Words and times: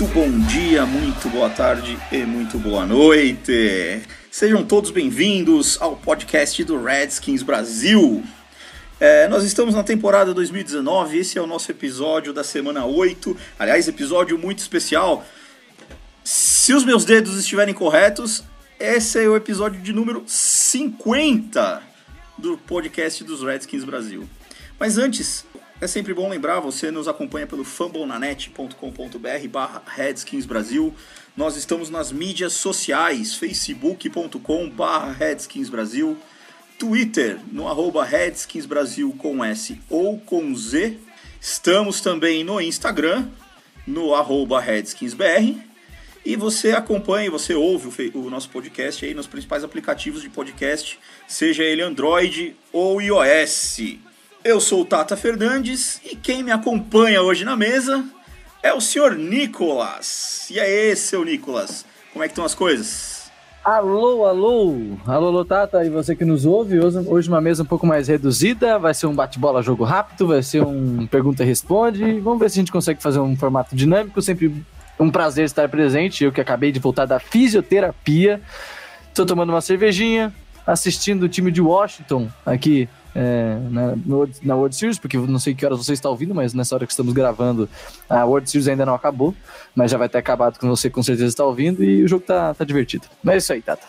bom 0.00 0.30
dia, 0.46 0.84
muito 0.86 1.28
boa 1.28 1.48
tarde 1.48 1.98
e 2.10 2.18
muito 2.24 2.58
boa 2.58 2.84
noite. 2.84 4.02
Sejam 4.30 4.64
todos 4.64 4.90
bem-vindos 4.90 5.80
ao 5.80 5.96
podcast 5.96 6.64
do 6.64 6.82
Redskins 6.82 7.42
Brasil. 7.42 8.22
É, 8.98 9.28
nós 9.28 9.44
estamos 9.44 9.74
na 9.74 9.84
temporada 9.84 10.32
2019, 10.34 11.18
esse 11.18 11.38
é 11.38 11.42
o 11.42 11.46
nosso 11.46 11.70
episódio 11.70 12.32
da 12.32 12.42
semana 12.42 12.84
8. 12.84 13.36
Aliás, 13.58 13.86
episódio 13.86 14.36
muito 14.38 14.58
especial. 14.58 15.24
Se 16.24 16.72
os 16.72 16.84
meus 16.84 17.04
dedos 17.04 17.38
estiverem 17.38 17.74
corretos, 17.74 18.42
esse 18.80 19.22
é 19.22 19.28
o 19.28 19.36
episódio 19.36 19.80
de 19.80 19.92
número 19.92 20.24
50 20.26 21.82
do 22.38 22.58
podcast 22.58 23.22
dos 23.22 23.42
Redskins 23.42 23.84
Brasil. 23.84 24.28
Mas 24.80 24.98
antes, 24.98 25.44
é 25.82 25.88
sempre 25.88 26.14
bom 26.14 26.28
lembrar, 26.28 26.60
você 26.60 26.92
nos 26.92 27.08
acompanha 27.08 27.44
pelo 27.44 27.64
fumblenanet.com.br 27.64 29.48
barra 29.50 29.82
Redskins 29.84 30.46
Brasil. 30.46 30.94
Nós 31.36 31.56
estamos 31.56 31.90
nas 31.90 32.12
mídias 32.12 32.52
sociais, 32.52 33.34
facebook.com 33.34 34.70
barra 34.70 35.10
Redskins 35.10 35.68
Brasil, 35.68 36.16
Twitter 36.78 37.40
no 37.50 37.66
arroba 37.66 38.04
Redskins 38.04 38.64
Brasil 38.64 39.12
com 39.18 39.44
S 39.44 39.80
ou 39.90 40.20
com 40.20 40.54
Z. 40.54 40.98
Estamos 41.40 42.00
também 42.00 42.44
no 42.44 42.60
Instagram, 42.60 43.26
no 43.84 44.14
arroba 44.14 44.60
RedskinsBR. 44.60 45.60
E 46.24 46.36
você 46.36 46.70
acompanha, 46.70 47.28
você 47.28 47.54
ouve 47.54 48.12
o 48.14 48.30
nosso 48.30 48.48
podcast 48.50 49.04
aí 49.04 49.14
nos 49.14 49.26
principais 49.26 49.64
aplicativos 49.64 50.22
de 50.22 50.30
podcast, 50.30 50.96
seja 51.26 51.64
ele 51.64 51.82
Android 51.82 52.54
ou 52.72 53.02
iOS. 53.02 54.11
Eu 54.44 54.60
sou 54.60 54.80
o 54.80 54.84
Tata 54.84 55.16
Fernandes 55.16 56.00
e 56.04 56.16
quem 56.16 56.42
me 56.42 56.50
acompanha 56.50 57.22
hoje 57.22 57.44
na 57.44 57.56
mesa 57.56 58.04
é 58.60 58.74
o 58.74 58.80
senhor 58.80 59.14
Nicolas. 59.14 60.48
E 60.50 60.58
aí, 60.58 60.96
seu 60.96 61.24
Nicolas, 61.24 61.86
como 62.12 62.24
é 62.24 62.26
que 62.26 62.32
estão 62.32 62.44
as 62.44 62.52
coisas? 62.52 63.30
Alô, 63.64 64.26
alô, 64.26 64.96
alô, 65.06 65.26
alô, 65.28 65.44
Tata, 65.44 65.84
e 65.84 65.90
você 65.90 66.16
que 66.16 66.24
nos 66.24 66.44
ouve, 66.44 66.80
hoje, 66.80 67.28
uma 67.28 67.40
mesa 67.40 67.62
um 67.62 67.66
pouco 67.66 67.86
mais 67.86 68.08
reduzida, 68.08 68.80
vai 68.80 68.92
ser 68.92 69.06
um 69.06 69.14
bate-bola 69.14 69.62
jogo 69.62 69.84
rápido, 69.84 70.26
vai 70.26 70.42
ser 70.42 70.64
um 70.64 71.06
pergunta 71.06 71.44
e 71.44 71.46
responde, 71.46 72.18
vamos 72.18 72.40
ver 72.40 72.50
se 72.50 72.58
a 72.58 72.62
gente 72.62 72.72
consegue 72.72 73.00
fazer 73.00 73.20
um 73.20 73.36
formato 73.36 73.76
dinâmico, 73.76 74.20
sempre 74.20 74.52
um 74.98 75.08
prazer 75.08 75.44
estar 75.44 75.68
presente, 75.68 76.24
eu 76.24 76.32
que 76.32 76.40
acabei 76.40 76.72
de 76.72 76.80
voltar 76.80 77.06
da 77.06 77.20
fisioterapia, 77.20 78.42
estou 79.08 79.24
tomando 79.24 79.50
uma 79.50 79.60
cervejinha, 79.60 80.34
assistindo 80.66 81.22
o 81.22 81.28
time 81.28 81.52
de 81.52 81.60
Washington 81.60 82.28
aqui 82.44 82.88
é, 83.14 83.58
na, 83.70 83.94
no- 83.96 84.28
na 84.42 84.54
World 84.56 84.74
Series, 84.76 84.98
porque 84.98 85.16
não 85.16 85.38
sei 85.38 85.54
que 85.54 85.64
horas 85.66 85.78
você 85.78 85.92
está 85.92 86.08
ouvindo, 86.08 86.34
mas 86.34 86.54
nessa 86.54 86.74
hora 86.74 86.86
que 86.86 86.92
estamos 86.92 87.12
gravando, 87.12 87.68
a 88.08 88.24
World 88.24 88.48
Series 88.50 88.68
ainda 88.68 88.86
não 88.86 88.94
acabou, 88.94 89.34
mas 89.74 89.90
já 89.90 89.98
vai 89.98 90.08
ter 90.08 90.18
acabado 90.18 90.58
quando 90.58 90.74
você 90.76 90.88
com 90.90 91.02
certeza 91.02 91.28
está 91.28 91.44
ouvindo 91.44 91.82
e 91.84 92.02
o 92.02 92.08
jogo 92.08 92.24
tá, 92.24 92.54
tá 92.54 92.64
divertido. 92.64 93.06
Mas 93.22 93.34
é 93.34 93.38
isso 93.38 93.52
aí, 93.52 93.62
Tata. 93.62 93.86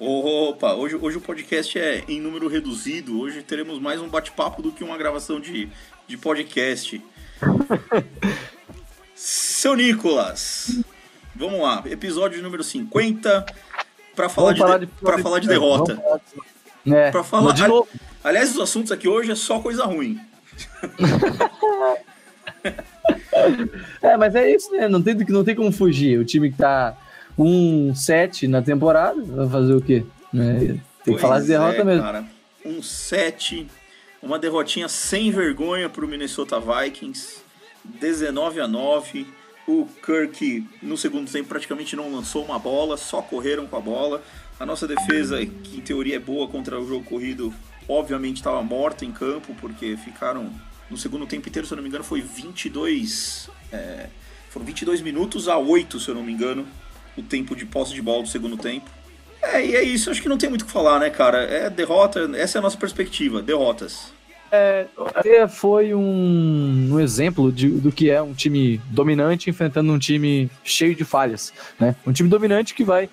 Opa, 0.00 0.74
hoje, 0.74 0.96
hoje 1.00 1.16
o 1.16 1.20
podcast 1.22 1.78
é 1.78 2.04
em 2.06 2.20
número 2.20 2.48
reduzido. 2.48 3.18
Hoje 3.18 3.42
teremos 3.42 3.78
mais 3.78 4.00
um 4.00 4.08
bate-papo 4.08 4.60
do 4.60 4.70
que 4.70 4.84
uma 4.84 4.96
gravação 4.98 5.40
de, 5.40 5.68
de 6.06 6.18
podcast. 6.18 7.00
Seu 9.14 9.74
Nicolas, 9.74 10.80
vamos 11.34 11.60
lá. 11.60 11.82
Episódio 11.86 12.42
número 12.42 12.62
50. 12.62 13.46
Pra 14.14 14.28
falar, 14.28 14.52
de, 14.52 14.86
de, 14.86 14.92
pra 15.00 15.18
falar 15.18 15.38
de 15.40 15.48
derrota. 15.48 15.96
Falar 15.96 16.20
de- 16.84 16.94
É, 16.94 17.10
Pra 17.10 17.24
falar- 17.24 17.52
de 17.52 17.66
novo. 17.66 17.88
Aliás, 18.26 18.50
os 18.50 18.60
assuntos 18.60 18.90
aqui 18.90 19.06
hoje 19.06 19.30
é 19.30 19.36
só 19.36 19.60
coisa 19.60 19.84
ruim. 19.84 20.18
É, 24.02 24.16
mas 24.16 24.34
é 24.34 24.50
isso, 24.52 24.72
né? 24.72 24.88
Não 24.88 25.02
tem, 25.02 25.14
não 25.14 25.44
tem 25.44 25.54
como 25.54 25.70
fugir. 25.70 26.18
O 26.18 26.24
time 26.24 26.50
que 26.50 26.56
tá 26.56 26.96
1-7 27.38 28.48
na 28.48 28.62
temporada, 28.62 29.22
vai 29.22 29.48
fazer 29.48 29.74
o 29.74 29.80
quê? 29.80 30.04
Né? 30.32 30.80
Tem 31.04 31.14
que 31.14 31.20
falar 31.20 31.40
de 31.40 31.48
derrota 31.48 31.82
é, 31.82 31.84
mesmo. 31.84 32.02
Cara. 32.02 32.24
Um 32.64 32.82
7, 32.82 33.66
uma 34.22 34.38
derrotinha 34.38 34.88
sem 34.88 35.30
vergonha 35.30 35.88
pro 35.88 36.08
Minnesota 36.08 36.58
Vikings, 36.58 37.40
19 37.84 38.60
a 38.60 38.66
9. 38.66 39.26
O 39.68 39.86
Kirk 40.04 40.66
no 40.82 40.96
segundo 40.96 41.30
tempo 41.30 41.48
praticamente 41.48 41.94
não 41.94 42.10
lançou 42.10 42.44
uma 42.44 42.58
bola, 42.58 42.96
só 42.96 43.20
correram 43.20 43.66
com 43.66 43.76
a 43.76 43.80
bola. 43.80 44.22
A 44.58 44.64
nossa 44.64 44.88
defesa, 44.88 45.44
que 45.44 45.76
em 45.76 45.80
teoria 45.80 46.16
é 46.16 46.20
boa 46.20 46.48
contra 46.48 46.80
o 46.80 46.88
jogo 46.88 47.04
corrido, 47.04 47.52
obviamente 47.88 48.36
estava 48.36 48.62
morta 48.62 49.04
em 49.04 49.12
campo, 49.12 49.54
porque 49.60 49.96
ficaram 49.96 50.50
no 50.90 50.96
segundo 50.96 51.26
tempo 51.26 51.48
inteiro, 51.48 51.66
se 51.66 51.72
eu 51.72 51.76
não 51.76 51.82
me 51.82 51.88
engano, 51.88 52.04
foi 52.04 52.20
22. 52.20 53.48
é, 53.72 54.06
foram 54.50 54.64
22 54.66 55.00
minutos 55.02 55.48
a 55.48 55.58
8, 55.58 55.98
se 56.00 56.08
eu 56.08 56.14
não 56.14 56.22
me 56.22 56.32
engano, 56.32 56.66
o 57.16 57.22
tempo 57.22 57.54
de 57.56 57.66
posse 57.66 57.92
de 57.94 58.00
bola 58.02 58.22
do 58.22 58.28
segundo 58.28 58.56
tempo. 58.56 58.88
É, 59.42 59.64
e 59.64 59.76
é 59.76 59.82
isso, 59.82 60.10
acho 60.10 60.22
que 60.22 60.28
não 60.28 60.38
tem 60.38 60.48
muito 60.48 60.62
o 60.62 60.64
que 60.66 60.72
falar, 60.72 60.98
né, 60.98 61.10
cara? 61.10 61.38
É 61.42 61.68
derrota, 61.70 62.30
essa 62.36 62.56
é 62.56 62.60
a 62.60 62.62
nossa 62.62 62.76
perspectiva, 62.76 63.42
derrotas. 63.42 64.12
Até 65.14 65.46
foi 65.48 65.92
um, 65.94 66.88
um 66.92 67.00
exemplo 67.00 67.52
de- 67.52 67.68
do 67.68 67.90
que 67.92 68.08
é 68.10 68.22
um 68.22 68.32
time 68.32 68.80
dominante 68.90 69.50
enfrentando 69.50 69.92
um 69.92 69.98
time 69.98 70.48
cheio 70.64 70.94
de 70.94 71.04
falhas, 71.04 71.52
né? 71.78 71.94
Um 72.06 72.12
time 72.12 72.28
dominante 72.28 72.72
que 72.72 72.84
vai, 72.84 73.10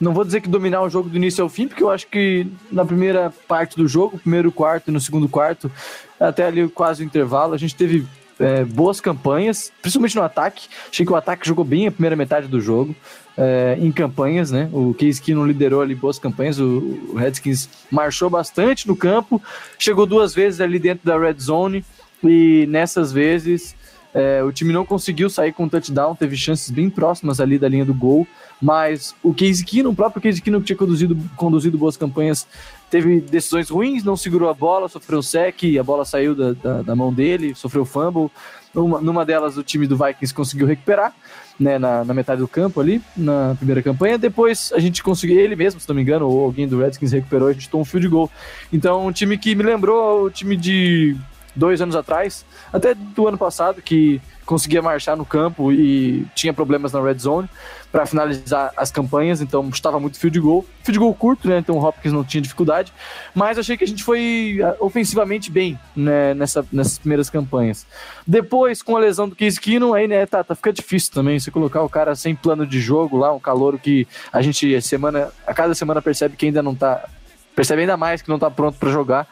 não 0.00 0.12
vou 0.12 0.24
dizer 0.24 0.40
que 0.40 0.48
dominar 0.48 0.82
o 0.82 0.88
jogo 0.88 1.08
do 1.08 1.16
início 1.16 1.42
ao 1.42 1.48
fim, 1.48 1.68
porque 1.68 1.82
eu 1.82 1.90
acho 1.90 2.06
que 2.06 2.46
na 2.70 2.84
primeira 2.84 3.32
parte 3.46 3.76
do 3.76 3.86
jogo, 3.86 4.18
primeiro 4.18 4.50
quarto 4.50 4.88
e 4.88 4.90
no 4.90 5.00
segundo 5.00 5.28
quarto, 5.28 5.70
até 6.18 6.46
ali 6.46 6.68
quase 6.68 7.02
o 7.02 7.06
intervalo, 7.06 7.54
a 7.54 7.58
gente 7.58 7.74
teve 7.74 8.06
é, 8.38 8.64
boas 8.64 9.00
campanhas, 9.00 9.72
principalmente 9.80 10.16
no 10.16 10.22
ataque. 10.22 10.68
Achei 10.90 11.06
que 11.06 11.12
o 11.12 11.16
ataque 11.16 11.46
jogou 11.46 11.64
bem 11.64 11.86
a 11.86 11.92
primeira 11.92 12.16
metade 12.16 12.48
do 12.48 12.60
jogo. 12.60 12.94
é, 13.36 13.76
em 13.80 13.90
campanhas, 13.90 14.50
né? 14.50 14.68
O 14.72 14.94
Case 14.94 15.20
Keenum 15.20 15.46
liderou 15.46 15.82
ali 15.82 15.94
boas 15.94 16.18
campanhas, 16.18 16.58
o, 16.58 17.00
o 17.08 17.16
Redskins 17.16 17.68
marchou 17.90 18.30
bastante 18.30 18.86
no 18.86 18.96
campo, 18.96 19.42
chegou 19.78 20.06
duas 20.06 20.34
vezes 20.34 20.60
ali 20.60 20.78
dentro 20.78 21.04
da 21.04 21.18
red 21.18 21.34
zone 21.40 21.84
e 22.22 22.66
nessas 22.68 23.12
vezes 23.12 23.74
é, 24.14 24.42
o 24.44 24.52
time 24.52 24.72
não 24.72 24.86
conseguiu 24.86 25.28
sair 25.28 25.52
com 25.52 25.68
touchdown, 25.68 26.14
teve 26.14 26.36
chances 26.36 26.70
bem 26.70 26.88
próximas 26.88 27.40
ali 27.40 27.58
da 27.58 27.68
linha 27.68 27.84
do 27.84 27.92
gol, 27.92 28.24
mas 28.62 29.12
o 29.20 29.34
Case 29.34 29.64
Keenum, 29.64 29.90
o 29.90 29.94
próprio 29.94 30.22
Case 30.22 30.40
Keenum 30.40 30.60
que 30.60 30.66
tinha 30.66 30.76
conduzido, 30.76 31.18
conduzido 31.36 31.76
boas 31.76 31.96
campanhas, 31.96 32.46
teve 32.88 33.20
decisões 33.20 33.68
ruins, 33.68 34.04
não 34.04 34.16
segurou 34.16 34.48
a 34.48 34.54
bola, 34.54 34.88
sofreu 34.88 35.20
sec, 35.20 35.60
a 35.78 35.82
bola 35.82 36.04
saiu 36.04 36.32
da, 36.32 36.52
da, 36.52 36.82
da 36.82 36.96
mão 36.96 37.12
dele, 37.12 37.56
sofreu 37.56 37.84
fumble. 37.84 38.30
Uma, 38.72 39.00
numa 39.00 39.24
delas, 39.24 39.56
o 39.56 39.62
time 39.62 39.86
do 39.86 39.96
Vikings 39.96 40.34
conseguiu 40.34 40.66
recuperar, 40.66 41.12
né, 41.58 41.78
na, 41.78 42.04
na 42.04 42.14
metade 42.14 42.40
do 42.40 42.48
campo 42.48 42.80
ali, 42.80 43.00
na 43.16 43.54
primeira 43.56 43.82
campanha. 43.82 44.18
Depois 44.18 44.72
a 44.74 44.80
gente 44.80 45.02
conseguiu, 45.02 45.38
ele 45.38 45.54
mesmo, 45.54 45.80
se 45.80 45.88
não 45.88 45.94
me 45.94 46.02
engano, 46.02 46.28
ou 46.28 46.44
alguém 46.44 46.66
do 46.66 46.78
Redskins 46.78 47.12
recuperou, 47.12 47.48
a 47.48 47.52
gente 47.52 47.68
tomou 47.68 47.82
um 47.82 47.84
field 47.84 48.08
goal. 48.08 48.30
Então, 48.72 49.06
um 49.06 49.12
time 49.12 49.38
que 49.38 49.54
me 49.54 49.62
lembrou 49.62 50.24
o 50.24 50.30
time 50.30 50.56
de 50.56 51.16
dois 51.54 51.80
anos 51.80 51.96
atrás, 51.96 52.44
até 52.72 52.94
do 52.94 53.28
ano 53.28 53.38
passado, 53.38 53.80
que 53.82 54.20
conseguia 54.44 54.82
marchar 54.82 55.16
no 55.16 55.24
campo 55.24 55.72
e 55.72 56.26
tinha 56.34 56.52
problemas 56.52 56.92
na 56.92 57.00
red 57.00 57.18
zone 57.18 57.48
para 57.90 58.06
finalizar 58.06 58.72
as 58.76 58.90
campanhas, 58.90 59.40
então 59.40 59.68
estava 59.68 60.00
muito 60.00 60.18
field 60.18 60.40
goal. 60.40 60.66
Field 60.82 60.98
goal 60.98 61.14
curto, 61.14 61.48
né? 61.48 61.58
Então 61.58 61.76
o 61.76 61.84
Hopkins 61.84 62.12
não 62.12 62.24
tinha 62.24 62.40
dificuldade, 62.40 62.92
mas 63.32 63.56
achei 63.56 63.76
que 63.76 63.84
a 63.84 63.86
gente 63.86 64.02
foi 64.02 64.58
ah, 64.62 64.74
ofensivamente 64.80 65.50
bem 65.50 65.78
né, 65.94 66.34
nessa, 66.34 66.66
nessas 66.72 66.98
primeiras 66.98 67.30
campanhas. 67.30 67.86
Depois, 68.26 68.82
com 68.82 68.96
a 68.96 69.00
lesão 69.00 69.28
do 69.28 69.36
Case 69.36 69.60
Keenum, 69.60 69.94
aí, 69.94 70.08
né, 70.08 70.26
tá, 70.26 70.42
tá, 70.42 70.54
fica 70.56 70.72
difícil 70.72 71.12
também 71.12 71.38
você 71.38 71.50
colocar 71.50 71.82
o 71.82 71.88
cara 71.88 72.16
sem 72.16 72.34
plano 72.34 72.66
de 72.66 72.80
jogo 72.80 73.16
lá, 73.16 73.32
um 73.32 73.40
calouro 73.40 73.78
que 73.78 74.08
a 74.32 74.42
gente 74.42 74.82
semana, 74.82 75.30
a 75.46 75.54
cada 75.54 75.74
semana 75.74 76.02
percebe 76.02 76.36
que 76.36 76.46
ainda 76.46 76.62
não 76.62 76.74
tá 76.74 77.08
percebe 77.54 77.82
ainda 77.82 77.96
mais 77.96 78.22
que 78.22 78.28
não 78.28 78.38
tá 78.38 78.50
pronto 78.50 78.78
para 78.78 78.90
jogar. 78.90 79.28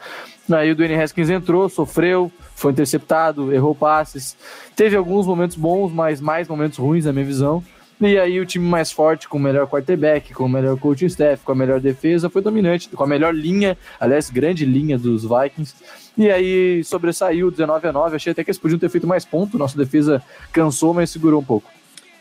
Aí 0.50 0.70
o 0.70 0.76
Dwayne 0.76 0.94
Haskins 0.94 1.30
entrou, 1.30 1.68
sofreu, 1.68 2.30
foi 2.54 2.72
interceptado, 2.72 3.52
errou 3.52 3.74
passes. 3.74 4.36
Teve 4.74 4.96
alguns 4.96 5.26
momentos 5.26 5.56
bons, 5.56 5.92
mas 5.92 6.20
mais 6.20 6.48
momentos 6.48 6.78
ruins, 6.78 7.04
na 7.04 7.12
minha 7.12 7.24
visão. 7.24 7.62
E 8.00 8.18
aí 8.18 8.40
o 8.40 8.46
time 8.46 8.66
mais 8.68 8.90
forte, 8.90 9.28
com 9.28 9.38
o 9.38 9.40
melhor 9.40 9.68
quarterback, 9.68 10.34
com 10.34 10.44
o 10.44 10.48
melhor 10.48 10.76
coaching 10.76 11.06
staff, 11.06 11.44
com 11.44 11.52
a 11.52 11.54
melhor 11.54 11.78
defesa, 11.78 12.28
foi 12.28 12.42
dominante, 12.42 12.88
com 12.88 13.04
a 13.04 13.06
melhor 13.06 13.32
linha, 13.32 13.78
aliás, 14.00 14.28
grande 14.28 14.64
linha 14.64 14.98
dos 14.98 15.22
Vikings. 15.22 15.74
E 16.18 16.28
aí 16.28 16.82
sobressaiu 16.82 17.50
19 17.50 17.86
a 17.86 17.92
9. 17.92 18.16
Achei 18.16 18.32
até 18.32 18.42
que 18.42 18.50
eles 18.50 18.58
podiam 18.58 18.78
ter 18.78 18.88
feito 18.88 19.06
mais 19.06 19.24
ponto. 19.24 19.56
Nossa 19.56 19.78
defesa 19.78 20.20
cansou, 20.52 20.92
mas 20.92 21.10
segurou 21.10 21.40
um 21.40 21.44
pouco. 21.44 21.70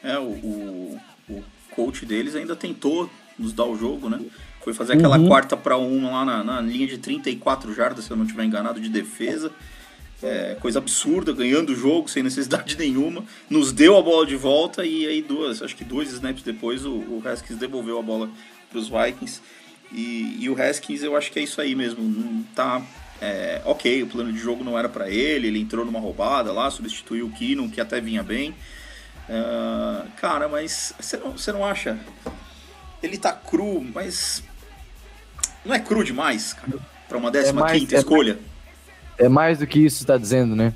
É, 0.03 0.19
o, 0.19 1.00
o 1.27 1.44
coach 1.75 2.06
deles, 2.06 2.36
ainda 2.36 2.56
tentou 2.56 3.09
nos 3.38 3.51
dar 3.51 3.65
o 3.65 3.75
jogo, 3.75 4.07
né? 4.07 4.19
Foi 4.63 4.74
fazer 4.74 4.94
aquela 4.94 5.18
Uhum. 5.18 5.28
quarta 5.28 5.58
para 5.58 5.78
um 5.78 6.12
lá 6.12 6.24
na, 6.24 6.44
na 6.44 6.62
linha 6.62 6.88
de 6.88 6.98
34 6.98 7.74
jardas, 7.74 8.06
se 8.06 8.12
eu 8.12 8.18
não 8.18 8.25
estiver 8.25 8.44
enganado, 8.44 8.80
de 8.80 8.90
defesa. 8.90 9.52
É, 10.24 10.56
coisa 10.60 10.78
absurda, 10.78 11.34
ganhando 11.34 11.72
o 11.72 11.75
jogo 11.75 12.08
sem 12.08 12.22
necessidade 12.22 12.78
nenhuma. 12.80 13.24
Nos 13.50 13.72
deu 13.72 13.98
a 13.98 14.02
bola 14.04 14.25
de 14.25 14.36
volta 14.36 14.86
e 14.86 15.08
aí 15.08 15.22
duas, 15.22 15.63
acho 15.63 15.75
que 15.75 15.84
dois 15.84 16.12
snaps 16.12 16.44
depois 16.44 16.86
o, 16.86 16.92
o 16.92 17.24
Haskins 17.25 17.58
devolveu 17.58 17.98
a 17.98 18.04
bola 18.04 18.30
para 18.69 18.78
os 18.78 18.88
Vikings. 18.88 19.42
E, 19.92 20.38
e 20.40 20.48
o 20.50 20.62
Haskins 20.62 21.02
eu 21.02 21.18
acho 21.18 21.31
que 21.31 21.40
é 21.40 21.42
isso 21.42 21.60
aí 21.60 21.74
mesmo. 21.74 22.04
Não 22.04 22.44
tá. 22.56 22.84
é, 23.19 23.62
ok, 23.66 24.04
o 24.04 24.08
plano 24.08 24.31
de 24.31 24.38
jogo 24.38 24.63
não 24.63 24.78
era 24.78 24.88
para 24.88 25.10
ele, 25.10 25.48
ele 25.48 25.60
entrou 25.60 25.84
numa 25.84 26.00
roubada 26.00 26.52
lá, 26.52 26.69
substituiu 26.69 27.25
o 27.25 27.31
Keenum, 27.31 27.68
que 27.68 27.81
até 27.81 28.00
vinha 28.00 28.22
bem. 28.22 28.54
Ah, 29.28 30.06
cara, 30.18 30.48
mas 30.48 30.94
você 31.00 31.18
não, 31.18 31.31
você 31.31 31.52
não 31.52 31.66
acha? 31.66 31.98
Ele 33.02 33.18
tá 33.18 33.31
cru, 33.34 33.81
mas. 33.81 34.44
Não 35.66 35.74
é 35.75 35.80
cru 35.80 36.04
demais, 36.04 36.54
cara? 36.54 36.74
Pra 37.08 37.18
uma 37.18 37.31
15 37.31 37.54
mais- 37.54 37.80
quinta 37.80 37.96
é 37.96 38.00
escolha? 38.00 38.40
É 39.18 39.30
mais 39.30 39.60
do 39.60 39.68
que 39.68 39.80
isso 39.80 39.98
que 39.98 40.02
você 40.02 40.08
tá 40.08 40.18
dizendo, 40.18 40.56
né? 40.56 40.74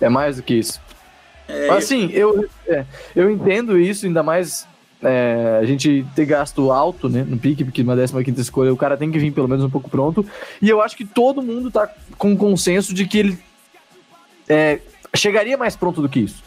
É 0.00 0.08
mais 0.08 0.36
do 0.36 0.42
que 0.42 0.54
isso. 0.54 0.80
É, 1.48 1.68
Assim, 1.70 2.10
eu, 2.12 2.48
é, 2.66 2.84
eu 3.14 3.30
entendo 3.30 3.78
isso, 3.78 4.06
ainda 4.06 4.22
mais 4.22 4.66
é, 5.02 5.58
a 5.60 5.64
gente 5.66 6.06
ter 6.14 6.24
gasto 6.24 6.70
alto 6.72 7.08
né, 7.08 7.22
no 7.28 7.36
pique, 7.38 7.64
porque 7.64 7.82
uma 7.82 7.94
15 7.94 8.40
escolha 8.40 8.72
o 8.72 8.76
cara 8.76 8.96
tem 8.96 9.10
que 9.10 9.18
vir 9.18 9.32
pelo 9.32 9.48
menos 9.48 9.64
um 9.64 9.68
pouco 9.70 9.90
pronto. 9.90 10.26
E 10.62 10.68
eu 10.68 10.80
acho 10.80 10.96
que 10.96 11.04
todo 11.04 11.42
mundo 11.42 11.70
tá 11.70 11.88
com 12.16 12.34
consenso 12.36 12.94
de 12.94 13.06
que 13.06 13.18
ele 13.18 13.38
é, 14.48 14.80
chegaria 15.14 15.58
mais 15.58 15.76
pronto 15.76 16.00
do 16.00 16.08
que 16.08 16.20
isso. 16.20 16.42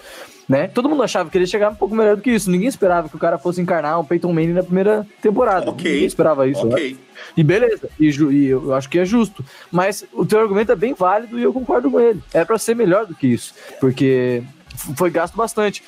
Né? 0.48 0.68
Todo 0.70 0.88
mundo 0.88 1.04
achava 1.04 1.30
que 1.30 1.38
ele 1.38 1.44
ia 1.44 1.50
chegar 1.50 1.70
um 1.70 1.76
pouco 1.76 1.94
melhor 1.94 2.16
do 2.16 2.22
que 2.22 2.32
isso. 2.32 2.50
Ninguém 2.50 2.70
esperava 2.70 3.10
que 3.10 3.16
o 3.16 3.20
cara 3.20 3.38
fosse 3.38 3.60
encarnar 3.60 4.00
o 4.00 4.06
Peyton 4.06 4.32
Manning 4.32 4.54
na 4.54 4.64
primeira 4.64 5.06
temporada. 5.22 5.70
Ok. 5.70 5.92
Ninguém 5.92 6.08
esperava 6.08 6.48
isso. 6.48 6.66
né? 6.66 6.74
ok. 6.74 6.98
E 7.36 7.44
beleza, 7.44 7.90
e, 8.00 8.06
e 8.10 8.46
eu 8.46 8.74
acho 8.74 8.88
que 8.90 8.98
é 8.98 9.04
justo. 9.06 9.44
Mas 9.70 10.06
o 10.14 10.26
teu 10.26 10.40
argumento 10.40 10.72
é 10.72 10.76
bem 10.76 10.94
válido 10.94 11.38
e 11.38 11.44
eu 11.44 11.52
concordo 11.52 11.92
com 11.92 12.00
ele. 12.00 12.22
É 12.34 12.46
pra 12.46 12.58
ser 12.58 12.76
melhor 12.76 13.06
do 13.06 13.14
que 13.14 13.28
isso, 13.28 13.54
porque 13.82 14.42
foi 14.96 15.10
gasto 15.10 15.36
bastante. 15.36 15.84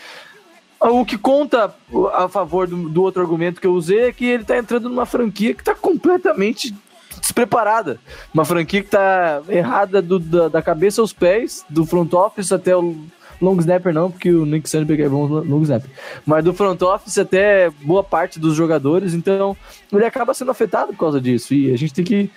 O 0.82 1.06
que 1.06 1.18
conta 1.18 1.74
a 2.14 2.28
favor 2.28 2.68
do, 2.68 2.90
do 2.90 3.02
outro 3.02 3.22
argumento 3.22 3.62
que 3.62 3.68
eu 3.68 3.74
usei 3.74 4.08
é 4.08 4.12
que 4.12 4.26
ele 4.26 4.44
tá 4.44 4.58
entrando 4.58 4.90
numa 4.90 5.06
franquia 5.06 5.54
que 5.54 5.64
tá 5.64 5.74
completamente 5.76 6.74
despreparada. 7.22 8.00
Uma 8.34 8.46
franquia 8.46 8.82
que 8.84 8.90
tá 8.90 9.42
errada 9.50 10.02
do- 10.02 10.20
da, 10.20 10.48
da 10.48 10.62
cabeça 10.62 11.02
aos 11.02 11.12
pés, 11.14 11.66
do 11.70 11.86
front 11.86 12.14
office 12.14 12.52
até 12.52 12.76
o 12.76 12.96
long 13.42 13.58
snapper 13.60 13.94
não, 13.94 14.12
porque 14.12 14.32
o 14.32 14.46
Nick 14.46 14.70
Sandberg 14.70 15.04
é 15.04 15.10
bom 15.10 15.26
long 15.28 15.62
snapper. 15.62 15.90
Mas 16.26 16.44
do 16.44 16.54
front 16.54 16.82
office 16.82 17.18
até 17.18 17.70
boa 17.82 18.04
parte 18.04 18.40
dos 18.40 18.56
jogadores, 18.56 19.14
então 19.14 19.56
ele 19.92 20.06
acaba 20.06 20.34
sendo 20.34 20.52
afetado 20.52 20.94
por 20.94 21.00
causa 21.00 21.22
disso. 21.22 21.54
E 21.54 21.72
a 21.72 21.78
gente 21.78 21.94
tem 21.94 22.06
que 22.06 22.30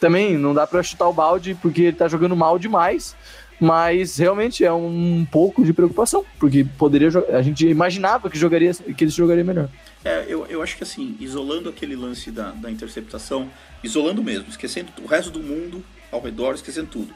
também 0.00 0.36
não 0.36 0.54
dá 0.54 0.66
pra 0.66 0.82
chutar 0.82 1.08
o 1.08 1.12
balde 1.12 1.56
porque 1.60 1.82
ele 1.82 1.96
tá 1.96 2.08
jogando 2.08 2.36
mal 2.36 2.58
demais, 2.58 3.16
mas 3.60 4.16
realmente 4.18 4.64
é 4.64 4.72
um 4.72 5.26
pouco 5.30 5.64
de 5.64 5.72
preocupação, 5.72 6.24
porque 6.38 6.64
poderia 6.76 7.08
a 7.32 7.42
gente 7.42 7.66
imaginava 7.66 8.28
que 8.28 8.38
jogaria 8.38 8.72
que 8.74 9.04
ele 9.04 9.10
jogaria 9.10 9.44
melhor. 9.44 9.68
É, 10.04 10.24
eu, 10.28 10.46
eu 10.46 10.62
acho 10.62 10.76
que 10.76 10.82
assim, 10.82 11.16
isolando 11.18 11.68
aquele 11.68 11.96
lance 11.96 12.30
da, 12.30 12.50
da 12.50 12.70
interceptação, 12.70 13.50
isolando 13.82 14.22
mesmo, 14.22 14.48
esquecendo 14.48 14.92
o 15.02 15.06
resto 15.06 15.30
do 15.30 15.40
mundo 15.40 15.82
ao 16.12 16.20
redor, 16.20 16.54
esquecendo 16.54 16.88
tudo. 16.88 17.14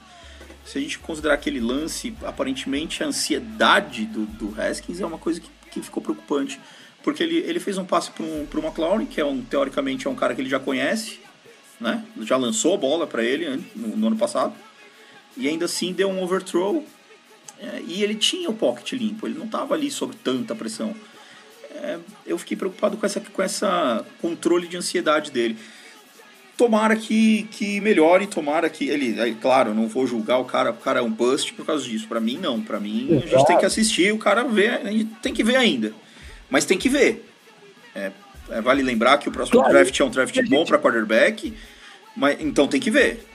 Se 0.65 0.79
a 0.79 0.81
gente 0.81 0.99
considerar 0.99 1.35
aquele 1.35 1.61
lance, 1.61 2.15
aparentemente 2.23 3.03
a 3.03 3.07
ansiedade 3.07 4.07
do, 4.07 4.27
do 4.27 4.61
Haskins 4.61 5.01
é 5.01 5.07
uma 5.07 5.19
coisa 5.19 5.41
que, 5.41 5.51
que 5.71 5.83
ficou 5.83 6.03
preocupante. 6.03 6.61
Porque 7.03 7.23
ele, 7.23 7.39
ele 7.39 7.59
fez 7.59 7.79
um 7.79 7.85
passe 7.85 8.11
para 8.11 8.25
um, 8.25 8.47
pro 8.47 8.63
McLaurin, 8.63 9.07
que 9.07 9.21
é 9.21 9.25
um, 9.25 9.43
teoricamente 9.43 10.07
é 10.07 10.11
um 10.11 10.15
cara 10.15 10.35
que 10.35 10.41
ele 10.41 10.51
já 10.51 10.61
conhece, 10.61 11.19
né? 11.81 12.05
Já 12.23 12.37
lançou 12.37 12.75
a 12.75 12.77
bola 12.77 13.07
para 13.07 13.25
ele 13.25 13.65
no, 13.75 13.97
no 13.97 14.07
ano 14.09 14.17
passado. 14.17 14.55
E 15.37 15.49
ainda 15.49 15.65
assim 15.65 15.93
deu 15.93 16.11
um 16.11 16.23
overthrow. 16.23 16.85
é, 17.59 17.83
e 17.87 18.03
ele 18.03 18.15
tinha 18.15 18.51
o 18.51 18.55
pocket 18.55 18.93
limpo, 18.93 19.27
ele 19.27 19.39
não 19.39 19.47
estava 19.47 19.75
ali 19.75 19.91
sob 19.91 20.15
tanta 20.17 20.55
pressão 20.55 20.95
É, 21.73 21.99
eu 22.27 22.37
fiquei 22.37 22.57
preocupado 22.57 22.97
com 22.99 23.07
essa, 23.07 23.21
com 23.21 23.43
essa 23.43 24.05
controle 24.21 24.69
de 24.69 24.77
ansiedade 24.77 25.31
dele. 25.31 25.57
Tomara 26.61 26.95
que, 26.95 27.45
que 27.45 27.81
melhore, 27.81 28.27
tomara 28.27 28.69
que 28.69 28.87
ele, 28.87 29.19
aí, 29.19 29.35
claro, 29.35 29.71
eu 29.71 29.75
não 29.75 29.89
vou 29.89 30.07
julgar 30.07 30.37
o 30.37 30.45
cara, 30.45 30.73
o 30.73 30.75
cara 30.75 31.01
é 31.01 31.03
um 31.03 31.11
bust 31.11 31.55
por 31.55 31.65
causa 31.65 31.89
disso. 31.89 32.07
Pra 32.07 32.21
mim 32.21 32.37
não, 32.37 32.61
pra 32.61 32.79
mim 32.79 33.09
a 33.17 33.27
gente 33.27 33.47
tem 33.47 33.57
que 33.57 33.65
assistir, 33.65 34.13
o 34.13 34.19
cara 34.19 34.45
vê, 34.45 34.69
a 34.69 34.91
gente 34.91 35.07
tem 35.23 35.33
que 35.33 35.43
ver 35.43 35.57
ainda. 35.57 35.95
Mas 36.51 36.67
tem 36.67 36.77
que 36.77 36.91
ver. 36.91 37.27
É, 37.95 38.13
é, 38.51 38.61
vale 38.61 38.83
lembrar 38.83 39.17
que 39.17 39.27
o 39.27 39.33
próximo 39.33 39.59
Claro. 39.59 39.73
draft 39.73 39.99
é 39.99 40.05
um 40.05 40.11
draft 40.11 40.49
bom 40.51 40.67
pra 40.67 40.79
quarterback, 40.79 41.55
mas 42.15 42.39
então 42.43 42.69
tem 42.69 42.79
que 42.79 42.91
ver. 42.91 43.27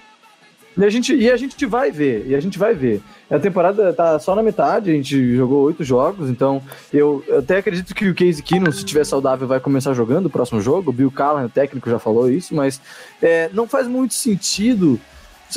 E 0.78 0.84
a, 0.84 0.90
gente, 0.90 1.16
e 1.16 1.32
a 1.32 1.38
gente 1.38 1.66
vai 1.66 1.90
ver, 1.90 2.26
e 2.28 2.36
a 2.36 2.40
gente 2.40 2.60
vai 2.60 2.74
ver. 2.74 3.02
A 3.30 3.40
temporada 3.40 3.94
tá 3.94 4.20
só 4.20 4.36
na 4.36 4.44
metade, 4.44 4.92
a 4.92 4.94
gente 4.94 5.36
jogou 5.36 5.64
oito 5.64 5.84
jogos, 5.84 6.30
então 6.30 6.62
eu, 6.94 7.24
até 7.38 7.58
acredito 7.58 7.96
que 7.96 8.10
o 8.10 8.16
Casey 8.16 8.44
Keenum, 8.44 8.72
se 8.72 8.80
estiver 8.80 9.06
saudável, 9.06 9.48
vai 9.48 9.60
começar 9.60 9.94
jogando 9.94 10.26
o 10.26 10.30
próximo 10.30 10.60
jogo. 10.60 10.90
O 10.90 10.94
Bill 10.94 11.10
Callahan, 11.10 11.46
o 11.46 11.50
técnico, 11.50 11.90
já 11.90 11.98
falou 11.98 12.30
isso, 12.30 12.54
mas 12.54 12.82
é, 13.22 13.50
não 13.54 13.68
faz 13.68 13.88
muito 13.88 14.14
sentido 14.14 15.00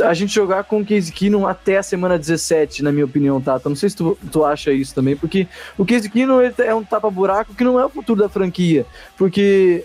a 0.02 0.14
gente 0.14 0.32
jogar 0.32 0.64
com 0.64 0.80
o 0.80 0.86
Casey 0.86 1.12
Keenum 1.12 1.46
até 1.46 1.78
a 1.78 1.82
semana 1.82 2.18
17, 2.18 2.82
na 2.82 2.92
minha 2.92 3.04
opinião, 3.04 3.40
Tata. 3.40 3.68
Não 3.68 3.76
sei 3.76 3.90
se 3.90 3.96
tu, 3.96 4.16
tu 4.30 4.44
acha 4.44 4.70
isso 4.70 4.94
também, 4.94 5.16
porque 5.16 5.48
o 5.76 5.84
Casey 5.84 6.10
Keenum 6.10 6.40
é 6.40 6.74
um 6.74 6.84
tapa-buraco 6.84 7.54
que 7.54 7.64
não 7.64 7.80
é 7.80 7.84
o 7.84 7.88
futuro 7.88 8.20
da 8.20 8.28
franquia, 8.28 8.86
porque 9.16 9.84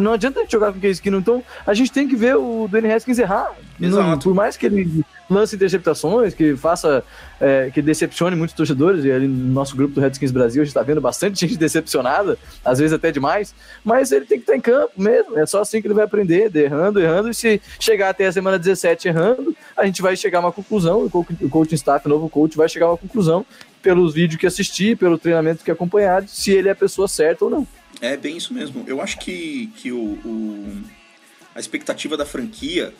não 0.00 0.12
adianta 0.12 0.40
a 0.40 0.42
gente 0.42 0.52
jogar 0.52 0.72
com 0.72 0.80
Case 0.80 1.00
Keenum, 1.00 1.18
então 1.18 1.42
a 1.66 1.74
gente 1.74 1.92
tem 1.92 2.08
que 2.08 2.16
ver 2.16 2.36
o 2.36 2.66
Dwayne 2.68 2.90
Haskins 2.92 3.18
errar. 3.18 3.52
Não- 3.90 3.98
por 4.24 4.34
mais 4.34 4.56
que 4.56 4.66
ele 4.66 5.04
lance 5.28 5.56
interceptações, 5.56 6.34
que 6.34 6.54
faça, 6.56 7.02
é, 7.40 7.70
que 7.72 7.80
decepcione 7.82 8.36
muitos 8.36 8.54
torcedores, 8.54 9.04
e 9.04 9.10
ali 9.12 9.26
no 9.26 9.52
nosso 9.52 9.74
grupo 9.76 9.94
do 9.94 10.00
Redskins 10.00 10.30
Brasil 10.30 10.62
a 10.62 10.64
gente 10.64 10.74
tá 10.74 10.82
vendo 10.82 11.00
bastante 11.00 11.38
gente 11.46 11.56
decepcionada, 11.58 12.38
às 12.64 12.78
vezes 12.78 12.92
até 12.92 13.10
demais, 13.10 13.54
mas 13.84 14.12
ele 14.12 14.24
tem 14.26 14.38
que 14.38 14.42
estar 14.44 14.56
em 14.56 14.60
campo 14.60 14.92
mesmo, 14.96 15.38
é 15.38 15.46
só 15.46 15.60
assim 15.60 15.80
que 15.80 15.86
ele 15.86 15.94
vai 15.94 16.04
aprender, 16.04 16.50
de 16.50 16.60
errando, 16.62 17.00
errando, 17.00 17.30
e 17.30 17.34
se 17.34 17.60
chegar 17.80 18.10
até 18.10 18.26
a 18.26 18.32
semana 18.32 18.58
17 18.58 19.08
errando, 19.08 19.54
a 19.76 19.84
gente 19.86 20.00
vai 20.02 20.16
chegar 20.16 20.38
a 20.38 20.42
uma 20.42 20.52
conclusão, 20.52 21.04
o 21.04 21.10
co- 21.10 21.26
o 21.40 21.48
coaching 21.48 21.74
staff, 21.74 22.06
o 22.06 22.08
novo 22.10 22.28
coach, 22.28 22.56
vai 22.56 22.68
chegar 22.68 22.86
a 22.86 22.90
uma 22.90 22.98
conclusão 22.98 23.44
pelos 23.82 24.14
vídeos 24.14 24.40
que 24.40 24.46
assistir, 24.46 24.96
pelo 24.96 25.18
treinamento 25.18 25.62
que 25.64 25.70
acompanhar, 25.70 26.26
se 26.28 26.50
ele 26.52 26.68
é 26.68 26.72
a 26.72 26.76
pessoa 26.76 27.06
certa 27.08 27.44
ou 27.44 27.50
não. 27.50 27.66
É 28.00 28.16
bem 28.16 28.36
isso 28.36 28.52
mesmo. 28.52 28.84
Eu 28.86 29.00
acho 29.00 29.18
que, 29.18 29.68
que 29.76 29.90
o, 29.92 29.98
o- 30.24 30.82
a 31.54 31.60
expectativa 31.60 32.16
da 32.16 32.26
franquia, 32.26 32.92